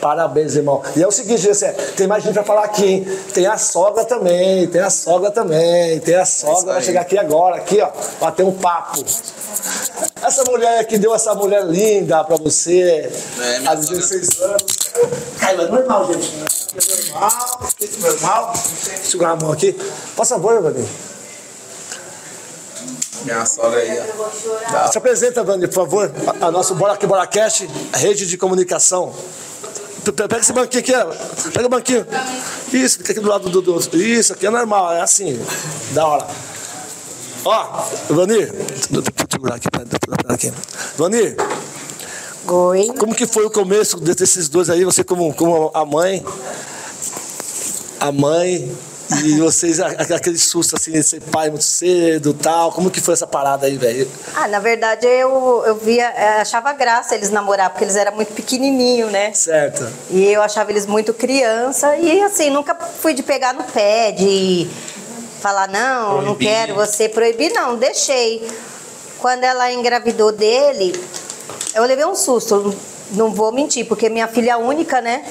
Parabéns, 0.00 0.54
irmão. 0.54 0.82
E 0.94 1.02
é 1.02 1.06
o 1.06 1.10
seguinte, 1.10 1.40
Gessé, 1.40 1.72
tem 1.96 2.06
mais 2.06 2.22
gente 2.22 2.34
pra 2.34 2.44
falar 2.44 2.64
aqui, 2.64 2.84
hein? 2.84 3.18
Tem 3.32 3.46
a 3.46 3.56
sogra 3.58 4.04
também, 4.04 4.66
tem 4.68 4.80
a 4.80 4.90
sogra 4.90 5.30
também, 5.32 5.98
tem 6.00 6.14
a 6.14 6.24
sogra, 6.24 6.74
vai 6.74 6.82
chegar 6.82 7.00
aqui 7.00 7.18
agora, 7.18 7.56
aqui, 7.56 7.80
ó, 7.80 7.88
bater 8.20 8.44
um 8.44 8.52
papo. 8.52 9.02
Essa 10.22 10.44
mulher 10.44 10.84
que 10.86 10.98
deu 10.98 11.14
essa 11.14 11.34
mulher 11.34 11.64
linda 11.66 12.24
pra 12.24 12.36
você, 12.36 13.10
É, 13.38 13.66
há 13.66 13.74
16 13.74 14.40
anos. 14.40 14.62
Cara, 15.38 15.62
é 15.62 15.68
normal, 15.68 16.12
gente. 16.12 16.32
né? 16.36 16.46
É 16.74 17.12
normal, 17.12 17.62
é 17.80 18.10
normal. 18.10 18.54
Segurar 19.04 19.30
a 19.32 19.36
mão 19.36 19.52
aqui. 19.52 19.72
Por 20.16 20.26
favor, 20.26 20.62
Vani. 20.62 20.88
Minha 23.24 23.44
sogra 23.44 23.78
aí, 23.80 24.00
ó. 24.72 24.90
Se 24.90 24.98
apresenta, 24.98 25.44
Vani, 25.44 25.66
por 25.68 25.74
favor. 25.74 26.10
A, 26.40 26.46
a 26.46 26.50
nosso 26.50 26.74
Bora 26.74 26.94
Aqui 26.94 27.06
Bora 27.06 27.26
Cast, 27.26 27.68
rede 27.94 28.26
de 28.26 28.36
comunicação. 28.38 29.14
Pe- 30.04 30.12
pe- 30.12 30.28
Pega 30.28 30.40
esse 30.40 30.52
banquinho 30.52 30.80
aqui. 30.80 31.50
Pega 31.52 31.66
o 31.66 31.68
banquinho. 31.68 32.06
Isso, 32.72 32.98
fica 32.98 33.12
aqui 33.12 33.20
do 33.20 33.28
lado 33.28 33.48
do, 33.50 33.60
do. 33.60 33.96
Isso, 33.96 34.32
aqui 34.32 34.46
é 34.46 34.50
normal, 34.50 34.92
é 34.92 35.00
assim. 35.02 35.38
Da 35.92 36.06
hora. 36.06 36.26
Ó, 37.46 37.64
Vanir. 38.10 38.52
Deixa 38.52 38.88
eu 38.90 39.26
segurar 39.30 39.54
aqui, 39.54 39.68
aqui. 40.28 40.52
Vanir. 40.96 41.36
Oi. 42.48 42.92
Como 42.98 43.14
que 43.14 43.24
foi 43.24 43.44
o 43.44 43.50
começo 43.50 44.00
desses 44.00 44.48
dois 44.48 44.68
aí? 44.68 44.84
Você 44.84 45.04
como, 45.04 45.32
como 45.32 45.70
a 45.72 45.84
mãe. 45.84 46.24
A 48.00 48.10
mãe. 48.10 48.76
E 49.22 49.38
vocês, 49.38 49.78
aquele 49.78 50.36
susto 50.36 50.74
assim, 50.74 50.90
de 50.90 51.02
ser 51.04 51.20
pai 51.20 51.48
muito 51.48 51.62
cedo 51.62 52.34
tal. 52.34 52.72
Como 52.72 52.90
que 52.90 53.00
foi 53.00 53.14
essa 53.14 53.28
parada 53.28 53.66
aí, 53.66 53.76
velho? 53.76 54.10
Ah, 54.34 54.48
na 54.48 54.58
verdade 54.58 55.06
eu, 55.06 55.62
eu 55.64 55.76
via, 55.76 56.08
eh, 56.08 56.40
achava 56.40 56.72
graça 56.72 57.14
eles 57.14 57.30
namorar, 57.30 57.70
porque 57.70 57.84
eles 57.84 57.94
eram 57.94 58.16
muito 58.16 58.32
pequenininhos, 58.32 59.12
né? 59.12 59.32
Certo. 59.32 59.86
E 60.10 60.24
eu 60.26 60.42
achava 60.42 60.72
eles 60.72 60.86
muito 60.86 61.14
criança 61.14 61.96
e 61.96 62.20
assim, 62.22 62.50
nunca 62.50 62.74
fui 62.74 63.14
de 63.14 63.22
pegar 63.22 63.52
no 63.54 63.62
pé, 63.62 64.10
de 64.10 64.68
falar, 65.40 65.68
não, 65.68 66.16
não 66.22 66.34
Proibir. 66.34 66.48
quero 66.48 66.74
você 66.74 67.08
proibir, 67.08 67.52
não, 67.52 67.76
deixei. 67.76 68.46
Quando 69.18 69.44
ela 69.44 69.70
engravidou 69.72 70.30
dele, 70.32 70.94
eu 71.74 71.84
levei 71.84 72.04
um 72.04 72.14
susto, 72.14 72.74
não 73.12 73.30
vou 73.32 73.52
mentir, 73.52 73.86
porque 73.86 74.08
minha 74.08 74.28
filha 74.28 74.52
é 74.52 74.56
única, 74.56 75.00
né? 75.00 75.24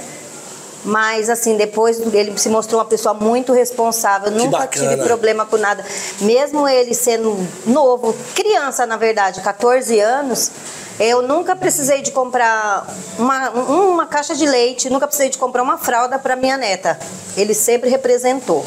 Mas 0.83 1.29
assim, 1.31 1.57
depois 1.57 1.99
ele 2.13 2.37
se 2.37 2.47
mostrou 2.47 2.79
uma 2.79 2.85
pessoa 2.85 3.13
muito 3.15 3.51
responsável, 3.53 4.29
nunca 4.31 4.59
bacana. 4.59 4.89
tive 4.91 5.03
problema 5.03 5.43
com 5.45 5.57
nada. 5.57 5.83
Mesmo 6.21 6.67
ele 6.67 6.93
sendo 6.93 7.35
novo, 7.65 8.15
criança 8.35 8.85
na 8.85 8.95
verdade, 8.95 9.41
14 9.41 9.99
anos, 9.99 10.51
eu 10.99 11.23
nunca 11.23 11.55
precisei 11.55 12.03
de 12.03 12.11
comprar 12.11 12.85
uma, 13.17 13.49
um- 13.49 13.89
uma 13.93 14.05
caixa 14.05 14.35
de 14.35 14.45
leite, 14.45 14.87
nunca 14.89 15.07
precisei 15.07 15.29
de 15.29 15.39
comprar 15.39 15.63
uma 15.63 15.77
fralda 15.79 16.19
para 16.19 16.35
minha 16.35 16.55
neta. 16.55 16.99
Ele 17.35 17.55
sempre 17.55 17.89
representou. 17.89 18.63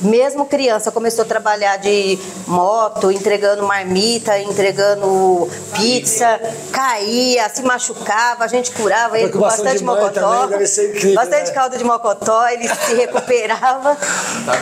Mesmo 0.00 0.46
criança, 0.46 0.92
começou 0.92 1.24
a 1.24 1.28
trabalhar 1.28 1.76
de 1.76 2.18
moto, 2.46 3.10
entregando 3.10 3.64
marmita, 3.64 4.38
entregando 4.38 5.48
pizza, 5.74 6.40
caía, 6.72 7.48
se 7.48 7.62
machucava, 7.62 8.44
a 8.44 8.48
gente 8.48 8.70
curava 8.70 9.18
ele 9.18 9.30
com 9.30 9.40
bastante 9.40 9.82
mocotó. 9.82 10.44
incrível, 10.44 11.14
bastante 11.14 11.48
né? 11.48 11.54
caldo 11.54 11.76
de 11.76 11.84
mocotó, 11.84 12.46
ele 12.48 12.68
se 12.68 12.94
recuperava. 12.94 13.96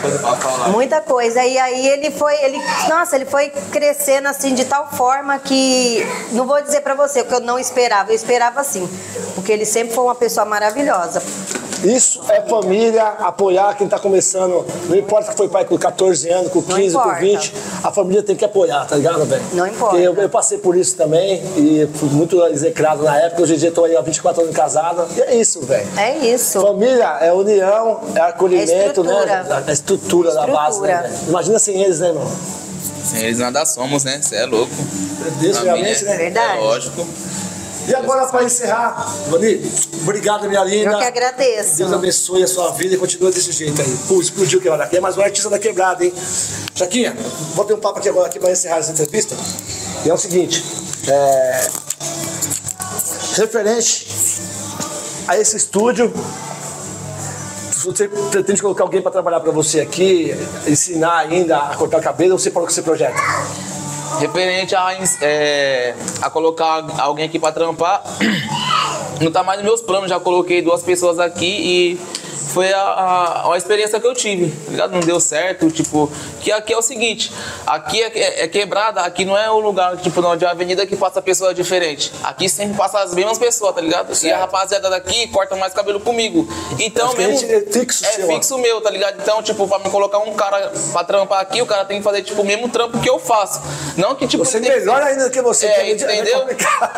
Coisa 0.01 0.19
pra 0.19 0.35
falar. 0.35 0.69
Muita 0.69 1.01
coisa. 1.01 1.43
E 1.43 1.57
aí 1.57 1.87
ele 1.87 2.11
foi, 2.11 2.35
ele, 2.43 2.59
nossa, 2.89 3.15
ele 3.15 3.25
foi 3.25 3.49
crescendo 3.71 4.27
assim 4.27 4.55
de 4.55 4.65
tal 4.65 4.89
forma 4.91 5.37
que 5.39 6.05
não 6.31 6.47
vou 6.47 6.61
dizer 6.61 6.81
pra 6.81 6.95
você 6.95 7.21
o 7.21 7.25
que 7.25 7.33
eu 7.33 7.41
não 7.41 7.59
esperava, 7.59 8.11
eu 8.11 8.15
esperava 8.15 8.63
sim, 8.63 8.89
porque 9.35 9.51
ele 9.51 9.65
sempre 9.65 9.93
foi 9.93 10.03
uma 10.03 10.15
pessoa 10.15 10.45
maravilhosa. 10.45 11.21
Isso 11.83 12.21
é 12.29 12.41
família, 12.41 13.03
apoiar 13.03 13.75
quem 13.75 13.87
tá 13.87 13.99
começando. 13.99 14.65
Não 14.89 14.95
importa 14.95 15.31
que 15.31 15.37
foi 15.37 15.47
pai 15.47 15.65
com 15.65 15.77
14 15.77 16.29
anos, 16.29 16.51
com 16.51 16.61
15, 16.61 16.95
com 16.95 17.01
importa. 17.01 17.19
20, 17.19 17.53
a 17.83 17.91
família 17.91 18.23
tem 18.23 18.35
que 18.35 18.43
apoiar, 18.45 18.85
tá 18.85 18.95
ligado, 18.95 19.25
velho? 19.25 19.43
Não 19.53 19.67
importa. 19.67 19.97
Eu, 19.97 20.13
eu 20.15 20.29
passei 20.29 20.57
por 20.57 20.75
isso 20.75 20.95
também 20.95 21.41
e 21.55 21.87
fui 21.95 22.09
muito 22.09 22.41
execrado 22.47 23.03
na 23.03 23.17
época. 23.19 23.43
Hoje 23.43 23.55
em 23.55 23.57
dia 23.57 23.71
tô 23.71 23.83
aí 23.85 23.95
há 23.95 24.01
24 24.01 24.41
anos 24.43 24.55
casada. 24.55 25.07
E 25.15 25.21
é 25.21 25.35
isso, 25.35 25.61
velho. 25.65 25.87
É 25.97 26.17
isso. 26.17 26.61
Família 26.61 27.17
é 27.21 27.31
união, 27.31 28.01
é 28.15 28.21
acolhimento, 28.21 28.71
É 28.71 28.75
né? 28.75 28.87
estrutura. 28.87 29.63
A 29.67 29.71
estrutura, 29.71 30.33
da 30.33 30.47
base, 30.47 30.81
né? 30.81 30.93
Estrutura. 30.95 31.29
Imagina 31.29 31.59
sem 31.59 31.81
eles, 31.83 31.99
né, 31.99 32.07
irmão? 32.09 32.27
Sem 33.05 33.23
eles 33.23 33.39
nada 33.39 33.65
somos, 33.65 34.03
né? 34.03 34.19
Você 34.21 34.35
é 34.35 34.45
louco. 34.45 34.71
Deus, 35.39 35.57
Família 35.57 35.75
realmente, 35.75 36.03
né? 36.05 36.13
É 36.13 36.17
Verdade. 36.17 36.59
lógico. 36.59 37.07
E 37.87 37.95
agora, 37.95 38.27
para 38.27 38.43
encerrar, 38.43 39.07
Vani, 39.29 39.61
obrigado, 40.01 40.49
minha 40.49 40.63
linda. 40.63 40.91
Eu 40.91 40.97
que 40.97 41.05
agradeço. 41.05 41.77
Deus 41.77 41.93
abençoe 41.93 42.43
a 42.43 42.47
sua 42.47 42.71
vida 42.73 42.95
e 42.95 42.97
continua 42.97 43.31
desse 43.31 43.53
jeito 43.53 43.81
aí. 43.81 43.97
Pô, 44.09 44.19
explodiu 44.19 44.59
quebrada 44.59 44.83
aqui, 44.83 44.97
é 44.97 44.99
mais 44.99 45.17
um 45.17 45.21
artista 45.21 45.49
da 45.49 45.57
quebrada, 45.57 46.03
hein? 46.03 46.13
Jaquinha, 46.75 47.15
vou 47.55 47.63
ter 47.63 47.73
um 47.73 47.79
papo 47.79 47.99
aqui 47.99 48.09
agora 48.09 48.27
aqui 48.27 48.39
para 48.39 48.51
encerrar 48.51 48.79
essa 48.79 48.91
entrevista. 48.91 49.35
E 50.05 50.09
é 50.09 50.13
o 50.13 50.17
seguinte, 50.17 50.65
é... 51.07 51.69
referente 53.37 54.05
a 55.25 55.37
esse 55.37 55.55
estúdio, 55.55 56.13
você 57.85 58.09
pretende 58.09 58.61
colocar 58.61 58.83
alguém 58.83 59.01
para 59.01 59.11
trabalhar 59.11 59.39
para 59.39 59.51
você 59.53 59.79
aqui, 59.79 60.35
ensinar 60.67 61.19
ainda 61.19 61.57
a 61.57 61.75
cortar 61.77 62.01
cabelo, 62.01 62.33
ou 62.33 62.39
você 62.39 62.51
falou 62.51 62.67
que 62.67 62.73
você 62.73 62.81
projeta? 62.81 63.15
Referente 64.19 64.75
a, 64.75 64.97
é, 65.21 65.95
a 66.21 66.29
colocar 66.29 66.85
alguém 66.99 67.25
aqui 67.25 67.37
pra 67.37 67.51
trampar, 67.51 68.01
não 69.21 69.31
tá 69.31 69.43
mais 69.43 69.59
nos 69.59 69.65
meus 69.65 69.81
planos. 69.81 70.09
Já 70.09 70.19
coloquei 70.19 70.61
duas 70.61 70.81
pessoas 70.81 71.19
aqui 71.19 71.45
e 71.45 71.99
foi 72.53 72.71
a, 72.71 72.79
a, 72.81 73.53
a 73.53 73.57
experiência 73.57 73.99
que 73.99 74.07
eu 74.07 74.13
tive, 74.13 74.49
tá 74.65 74.71
ligado? 74.71 74.91
Não 74.91 74.99
deu 75.01 75.19
certo, 75.19 75.69
tipo, 75.71 76.11
que 76.41 76.51
aqui 76.51 76.73
é 76.73 76.77
o 76.77 76.81
seguinte, 76.81 77.31
aqui 77.65 78.01
é, 78.01 78.07
é- 78.17 78.43
é 78.43 78.47
quebrada, 78.47 79.01
aqui 79.01 79.25
não 79.25 79.37
é 79.37 79.49
o 79.49 79.59
lugar, 79.59 79.97
tipo, 79.97 80.21
não, 80.21 80.35
de 80.35 80.45
avenida 80.45 80.85
que 80.85 80.95
passa 80.95 81.21
pessoa 81.21 81.53
diferente. 81.53 82.11
Aqui 82.23 82.47
sempre 82.49 82.77
passa 82.77 82.99
as 82.99 83.13
mesmas 83.13 83.37
pessoas, 83.37 83.75
tá 83.75 83.81
ligado? 83.81 84.13
E 84.23 84.31
a 84.31 84.37
rapaziada 84.39 84.89
daqui 84.89 85.27
corta 85.27 85.55
mais 85.55 85.73
cabelo 85.73 85.99
comigo. 85.99 86.47
Então, 86.79 87.07
Acho 87.07 87.15
que 87.15 87.25
mesmo. 87.27 87.51
é 87.51 87.61
fixo 87.71 88.05
é 88.05 88.11
seu, 88.11 88.25
ó. 88.25 88.33
fixo 88.33 88.57
meu, 88.57 88.81
tá 88.81 88.89
ligado? 88.89 89.17
Então, 89.21 89.41
tipo, 89.43 89.67
pra 89.67 89.79
me 89.79 89.89
colocar 89.89 90.19
um 90.19 90.33
cara 90.33 90.71
pra 90.91 91.03
trampar 91.03 91.41
aqui, 91.41 91.61
o 91.61 91.65
cara 91.65 91.85
tem 91.85 91.97
que 91.97 92.03
fazer, 92.03 92.21
tipo, 92.23 92.41
o 92.41 92.45
mesmo 92.45 92.69
trampo 92.69 92.99
que 92.99 93.09
eu 93.09 93.19
faço. 93.19 93.61
Não 93.97 94.15
que, 94.15 94.27
tipo, 94.27 94.43
Você 94.45 94.59
que 94.59 94.69
melhor 94.69 95.01
ser- 95.01 95.07
ainda 95.09 95.25
do 95.25 95.31
que 95.31 95.41
você, 95.41 95.65
É, 95.67 95.71
que 95.71 95.81
é 95.81 95.89
é 95.89 95.93
entendeu? 96.21 96.45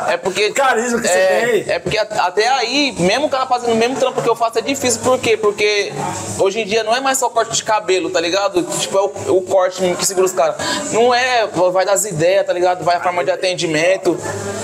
É 0.08 0.17
porque. 0.17 0.47
O 0.47 0.54
carisma 0.54 1.02
que 1.02 1.08
você 1.08 1.13
é, 1.17 1.47
tem. 1.63 1.73
É 1.73 1.80
porque 1.80 1.97
até 1.97 2.47
aí, 2.47 2.93
mesmo 2.99 3.28
o 3.28 3.30
cara 3.30 3.45
fazendo 3.45 3.71
o 3.73 3.75
mesmo 3.75 3.95
trampo 3.97 4.21
que 4.21 4.30
eu 4.30 4.36
faço, 4.36 4.60
é 4.60 4.62
difícil. 4.62 5.02
Por 5.02 5.17
quê? 5.30 5.38
Porque 5.38 5.92
hoje 6.39 6.60
em 6.62 6.65
dia 6.65 6.84
não 6.84 6.96
é 6.96 7.00
mais 7.00 7.18
só 7.18 7.30
corte 7.30 7.56
de 7.56 7.63
cabelo, 7.63 8.10
tá 8.10 8.20
ligado? 8.20 8.63
Tipo, 8.80 8.98
é 8.98 9.02
o, 9.02 9.38
o 9.38 9.42
corte 9.42 9.96
que 9.98 10.06
segura 10.06 10.26
os 10.26 10.34
caras. 10.34 10.56
Não 10.92 11.13
é, 11.13 11.48
vai 11.72 11.86
das 11.86 12.06
ideias, 12.06 12.46
tá 12.46 12.54
ligado? 12.54 12.84
Vai 12.84 12.98
a 12.98 13.02
forma 13.02 13.24
de 13.24 13.32
atendimento, 13.32 14.18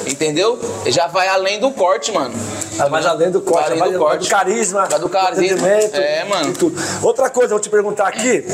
entendeu? 0.07 0.59
Já 0.87 1.07
vai 1.07 1.27
além 1.27 1.59
do 1.59 1.71
corte, 1.71 2.11
mano. 2.11 2.33
Vai 2.77 2.89
mais 2.89 3.05
além 3.05 3.31
do 3.31 3.41
corte, 3.41 3.69
Vai 3.69 3.77
vai 3.77 3.87
além 3.87 3.93
do 3.93 3.99
corte. 3.99 4.27
do 4.27 4.29
carisma, 4.29 4.85
Vai 4.85 4.99
do 4.99 5.09
carisma. 5.09 5.43
atendimento 5.67 5.95
É, 5.95 6.23
mano. 6.25 6.53
tudo. 6.53 6.81
Outra 7.01 7.29
coisa, 7.29 7.47
eu 7.53 7.57
vou 7.57 7.59
te 7.59 7.69
perguntar 7.69 8.07
aqui. 8.07 8.45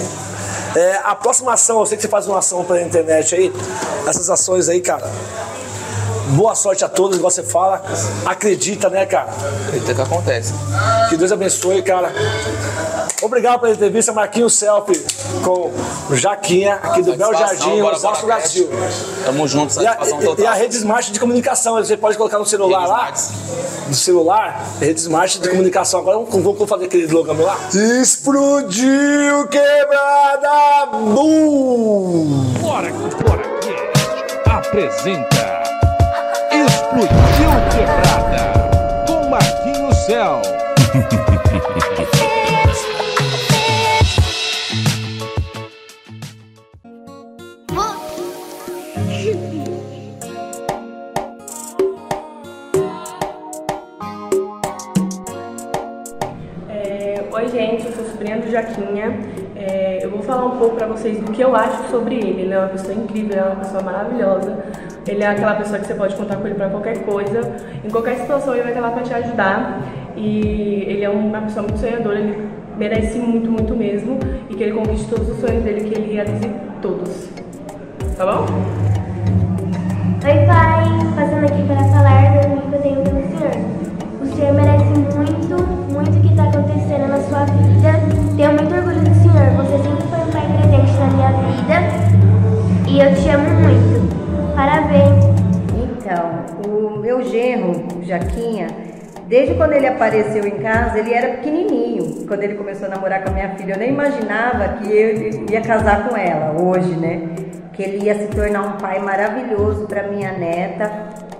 É, 0.75 0.99
a 1.03 1.15
próxima 1.15 1.53
ação, 1.53 1.79
eu 1.79 1.85
sei 1.85 1.97
que 1.97 2.03
você 2.03 2.07
faz 2.09 2.27
uma 2.27 2.39
ação 2.39 2.63
pela 2.63 2.81
internet 2.81 3.35
aí, 3.35 3.51
essas 4.07 4.29
ações 4.29 4.69
aí, 4.69 4.79
cara. 4.79 5.09
Boa 6.31 6.55
sorte 6.55 6.83
a 6.85 6.89
todos, 6.89 7.17
igual 7.17 7.29
você 7.29 7.43
fala. 7.43 7.81
Acredita, 8.25 8.89
né, 8.89 9.05
cara? 9.05 9.29
Eita, 9.73 9.93
que 9.93 10.01
acontece. 10.01 10.53
Que 11.09 11.17
Deus 11.17 11.31
abençoe, 11.31 11.81
cara. 11.81 12.11
Obrigado 13.21 13.59
pela 13.59 13.73
entrevista, 13.73 14.11
Marquinhos 14.11 14.53
Selfie 14.53 14.99
com 15.43 15.71
o 16.09 16.15
Jaquinha, 16.15 16.75
aqui 16.81 17.01
do 17.03 17.15
Bel 17.15 17.33
Jardim, 17.33 17.81
Osasco, 17.81 18.25
Brasil. 18.25 18.67
Tamo 19.25 19.47
junto, 19.47 19.79
E 19.81 19.85
a, 19.85 19.91
satisfação 19.93 20.21
e- 20.21 20.25
total. 20.25 20.43
e 20.45 20.47
a 20.47 20.53
rede 20.53 20.75
Smart 20.77 21.11
de 21.11 21.19
comunicação, 21.19 21.75
você 21.75 21.95
pode 21.97 22.17
colocar 22.17 22.39
no 22.39 22.45
celular 22.45 22.79
Rede 22.79 22.89
lá. 22.91 23.11
Smart. 23.13 23.87
No 23.89 23.93
celular, 23.95 24.65
rede 24.79 24.99
Smart 25.01 25.39
de 25.39 25.49
comunicação. 25.49 25.99
Agora 25.99 26.17
vamos, 26.17 26.43
vamos 26.43 26.69
fazer 26.69 26.85
aquele 26.85 27.03
slogan 27.03 27.33
meu 27.33 27.45
lá. 27.45 27.57
Explodiu 28.01 29.47
quebrada! 29.49 30.85
Bum! 30.93 32.53
Bora 32.61 32.87
que 32.91 33.23
Bora 33.23 33.41
apresenta 34.45 35.50
Explodiu 36.91 37.49
Quebrada 37.71 38.51
com 39.07 39.29
Marquinhos 39.29 39.95
Céu. 40.05 40.41
É, 56.67 57.23
Oi, 57.31 57.47
gente, 57.47 57.85
eu 57.85 57.93
sou 57.93 58.03
sobrinha 58.03 58.37
do 58.39 58.51
Jaquinha. 58.51 59.17
É, 59.55 60.03
eu 60.03 60.09
vou 60.09 60.21
falar 60.21 60.43
um 60.43 60.57
pouco 60.57 60.75
pra 60.75 60.87
vocês 60.87 61.17
do 61.21 61.31
que 61.31 61.41
eu 61.41 61.55
acho 61.55 61.89
sobre 61.89 62.15
ele. 62.15 62.41
Ele 62.41 62.53
é 62.53 62.59
uma 62.59 62.67
pessoa 62.67 62.93
incrível, 62.93 63.37
é 63.37 63.43
uma 63.43 63.55
pessoa 63.55 63.81
maravilhosa. 63.81 64.60
Ele 65.07 65.23
é 65.23 65.27
aquela 65.27 65.55
pessoa 65.55 65.79
que 65.79 65.87
você 65.87 65.95
pode 65.95 66.15
contar 66.15 66.35
com 66.35 66.45
ele 66.45 66.55
para 66.55 66.69
qualquer 66.69 67.03
coisa. 67.03 67.41
Em 67.83 67.89
qualquer 67.89 68.17
situação 68.17 68.53
ele 68.53 68.63
vai 68.63 68.71
estar 68.71 68.81
lá 68.81 68.91
para 68.91 69.03
te 69.03 69.13
ajudar. 69.13 69.81
E 70.15 70.85
ele 70.87 71.03
é 71.03 71.09
uma 71.09 71.41
pessoa 71.41 71.63
muito 71.63 71.79
sonhadora, 71.79 72.19
ele 72.19 72.47
merece 72.77 73.17
muito, 73.17 73.49
muito 73.49 73.75
mesmo. 73.75 74.19
E 74.49 74.53
que 74.53 74.63
ele 74.63 74.73
conquiste 74.73 75.07
todos 75.07 75.29
os 75.29 75.39
sonhos 75.39 75.63
dele, 75.63 75.89
que 75.89 75.95
ele 75.95 76.13
realize 76.13 76.51
todos. 76.81 77.29
Tá 78.15 78.25
bom? 78.25 78.45
Oi 80.23 80.45
pai, 80.45 80.85
passando 81.15 81.45
aqui 81.45 81.63
para 81.65 81.83
falar 81.85 82.33
do 82.33 82.45
amor 82.45 82.61
que 82.61 82.75
eu 82.75 82.81
tenho 82.81 83.01
pelo 83.01 83.21
senhor. 83.23 83.55
O 84.21 84.25
senhor 84.35 84.53
merece 84.53 84.85
muito, 84.85 85.55
muito 85.91 86.15
o 86.15 86.21
que 86.21 86.27
está 86.27 86.43
acontecendo 86.43 87.07
na 87.07 87.17
sua 87.17 87.45
vida. 87.45 87.91
Tenho 88.37 88.53
muito 88.53 88.75
orgulho 88.75 88.99
do 88.99 89.15
senhor, 89.15 89.49
você 89.57 89.77
sempre 89.81 90.07
foi 90.09 90.19
um 90.19 90.31
pai 90.31 90.45
presente 90.57 90.93
na 90.99 91.07
minha 91.07 91.31
vida. 91.31 91.75
E 92.87 92.99
eu 92.99 93.15
te 93.15 93.29
amo 93.29 93.49
muito. 93.61 93.90
Então, 95.97 96.45
o 96.71 96.99
meu 96.99 97.23
genro, 97.23 97.83
o 97.97 98.03
Jaquinha, 98.03 98.67
desde 99.27 99.55
quando 99.55 99.73
ele 99.73 99.87
apareceu 99.87 100.45
em 100.45 100.59
casa, 100.59 100.99
ele 100.99 101.11
era 101.11 101.37
pequenininho. 101.37 102.27
Quando 102.27 102.43
ele 102.43 102.53
começou 102.53 102.85
a 102.85 102.89
namorar 102.91 103.23
com 103.23 103.31
a 103.31 103.33
minha 103.33 103.49
filha, 103.55 103.73
eu 103.73 103.79
nem 103.79 103.89
imaginava 103.89 104.77
que 104.77 104.91
ele 104.91 105.51
ia 105.51 105.61
casar 105.61 106.07
com 106.07 106.15
ela 106.15 106.61
hoje, 106.61 106.95
né? 106.95 107.29
Que 107.73 107.81
ele 107.81 108.05
ia 108.05 108.13
se 108.13 108.27
tornar 108.27 108.61
um 108.61 108.77
pai 108.77 108.99
maravilhoso 108.99 109.87
para 109.87 110.03
minha 110.03 110.31
neta, 110.33 110.91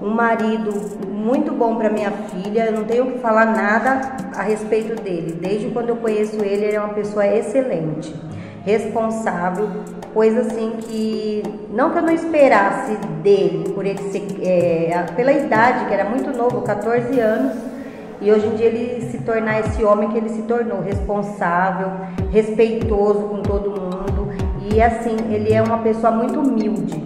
um 0.01 0.09
marido 0.09 0.71
muito 1.07 1.51
bom 1.51 1.75
para 1.75 1.91
minha 1.91 2.09
filha. 2.09 2.65
Eu 2.65 2.71
não 2.71 2.85
tenho 2.85 3.11
que 3.11 3.19
falar 3.19 3.45
nada 3.45 4.01
a 4.35 4.41
respeito 4.41 4.99
dele. 4.99 5.37
Desde 5.39 5.69
quando 5.69 5.89
eu 5.89 5.97
conheço 5.97 6.37
ele, 6.43 6.65
ele 6.65 6.75
é 6.75 6.79
uma 6.79 6.95
pessoa 6.95 7.27
excelente, 7.27 8.15
responsável, 8.65 9.69
coisa 10.13 10.41
assim 10.41 10.77
que 10.79 11.43
não 11.73 11.91
que 11.91 11.97
eu 11.97 12.01
não 12.01 12.13
esperasse 12.13 12.95
dele, 13.23 13.71
por 13.73 13.85
ele 13.85 14.01
ser 14.11 14.25
é, 14.41 15.05
pela 15.15 15.31
idade 15.31 15.85
que 15.85 15.93
era 15.93 16.09
muito 16.09 16.35
novo, 16.35 16.61
14 16.61 17.19
anos, 17.19 17.57
e 18.21 18.31
hoje 18.31 18.47
em 18.47 18.55
dia 18.55 18.67
ele 18.67 19.09
se 19.09 19.19
tornar 19.19 19.59
esse 19.61 19.83
homem 19.83 20.09
que 20.09 20.17
ele 20.17 20.29
se 20.29 20.43
tornou, 20.43 20.81
responsável, 20.81 21.91
respeitoso 22.31 23.21
com 23.21 23.41
todo 23.41 23.69
mundo 23.69 24.11
e 24.73 24.81
assim 24.81 25.17
ele 25.29 25.51
é 25.51 25.61
uma 25.61 25.79
pessoa 25.79 26.11
muito 26.11 26.39
humilde, 26.39 27.03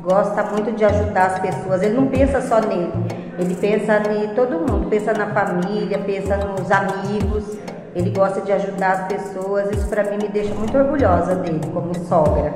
gosta 0.00 0.44
muito 0.44 0.72
de 0.72 0.84
ajudar 0.84 1.26
as 1.26 1.38
pessoas. 1.40 1.82
Ele 1.82 1.94
não 1.94 2.06
pensa 2.06 2.40
só 2.40 2.60
nele, 2.60 2.92
ele 3.38 3.54
pensa 3.54 4.00
em 4.12 4.34
todo 4.34 4.60
mundo, 4.60 4.88
pensa 4.88 5.12
na 5.12 5.26
família, 5.26 5.98
pensa 5.98 6.36
nos 6.36 6.70
amigos. 6.70 7.58
Ele 7.94 8.10
gosta 8.10 8.40
de 8.40 8.52
ajudar 8.52 8.92
as 8.92 9.08
pessoas. 9.08 9.70
Isso 9.70 9.88
para 9.88 10.04
mim 10.04 10.18
me 10.22 10.28
deixa 10.28 10.54
muito 10.54 10.76
orgulhosa 10.76 11.34
dele 11.36 11.60
como 11.72 11.94
sogra. 12.06 12.54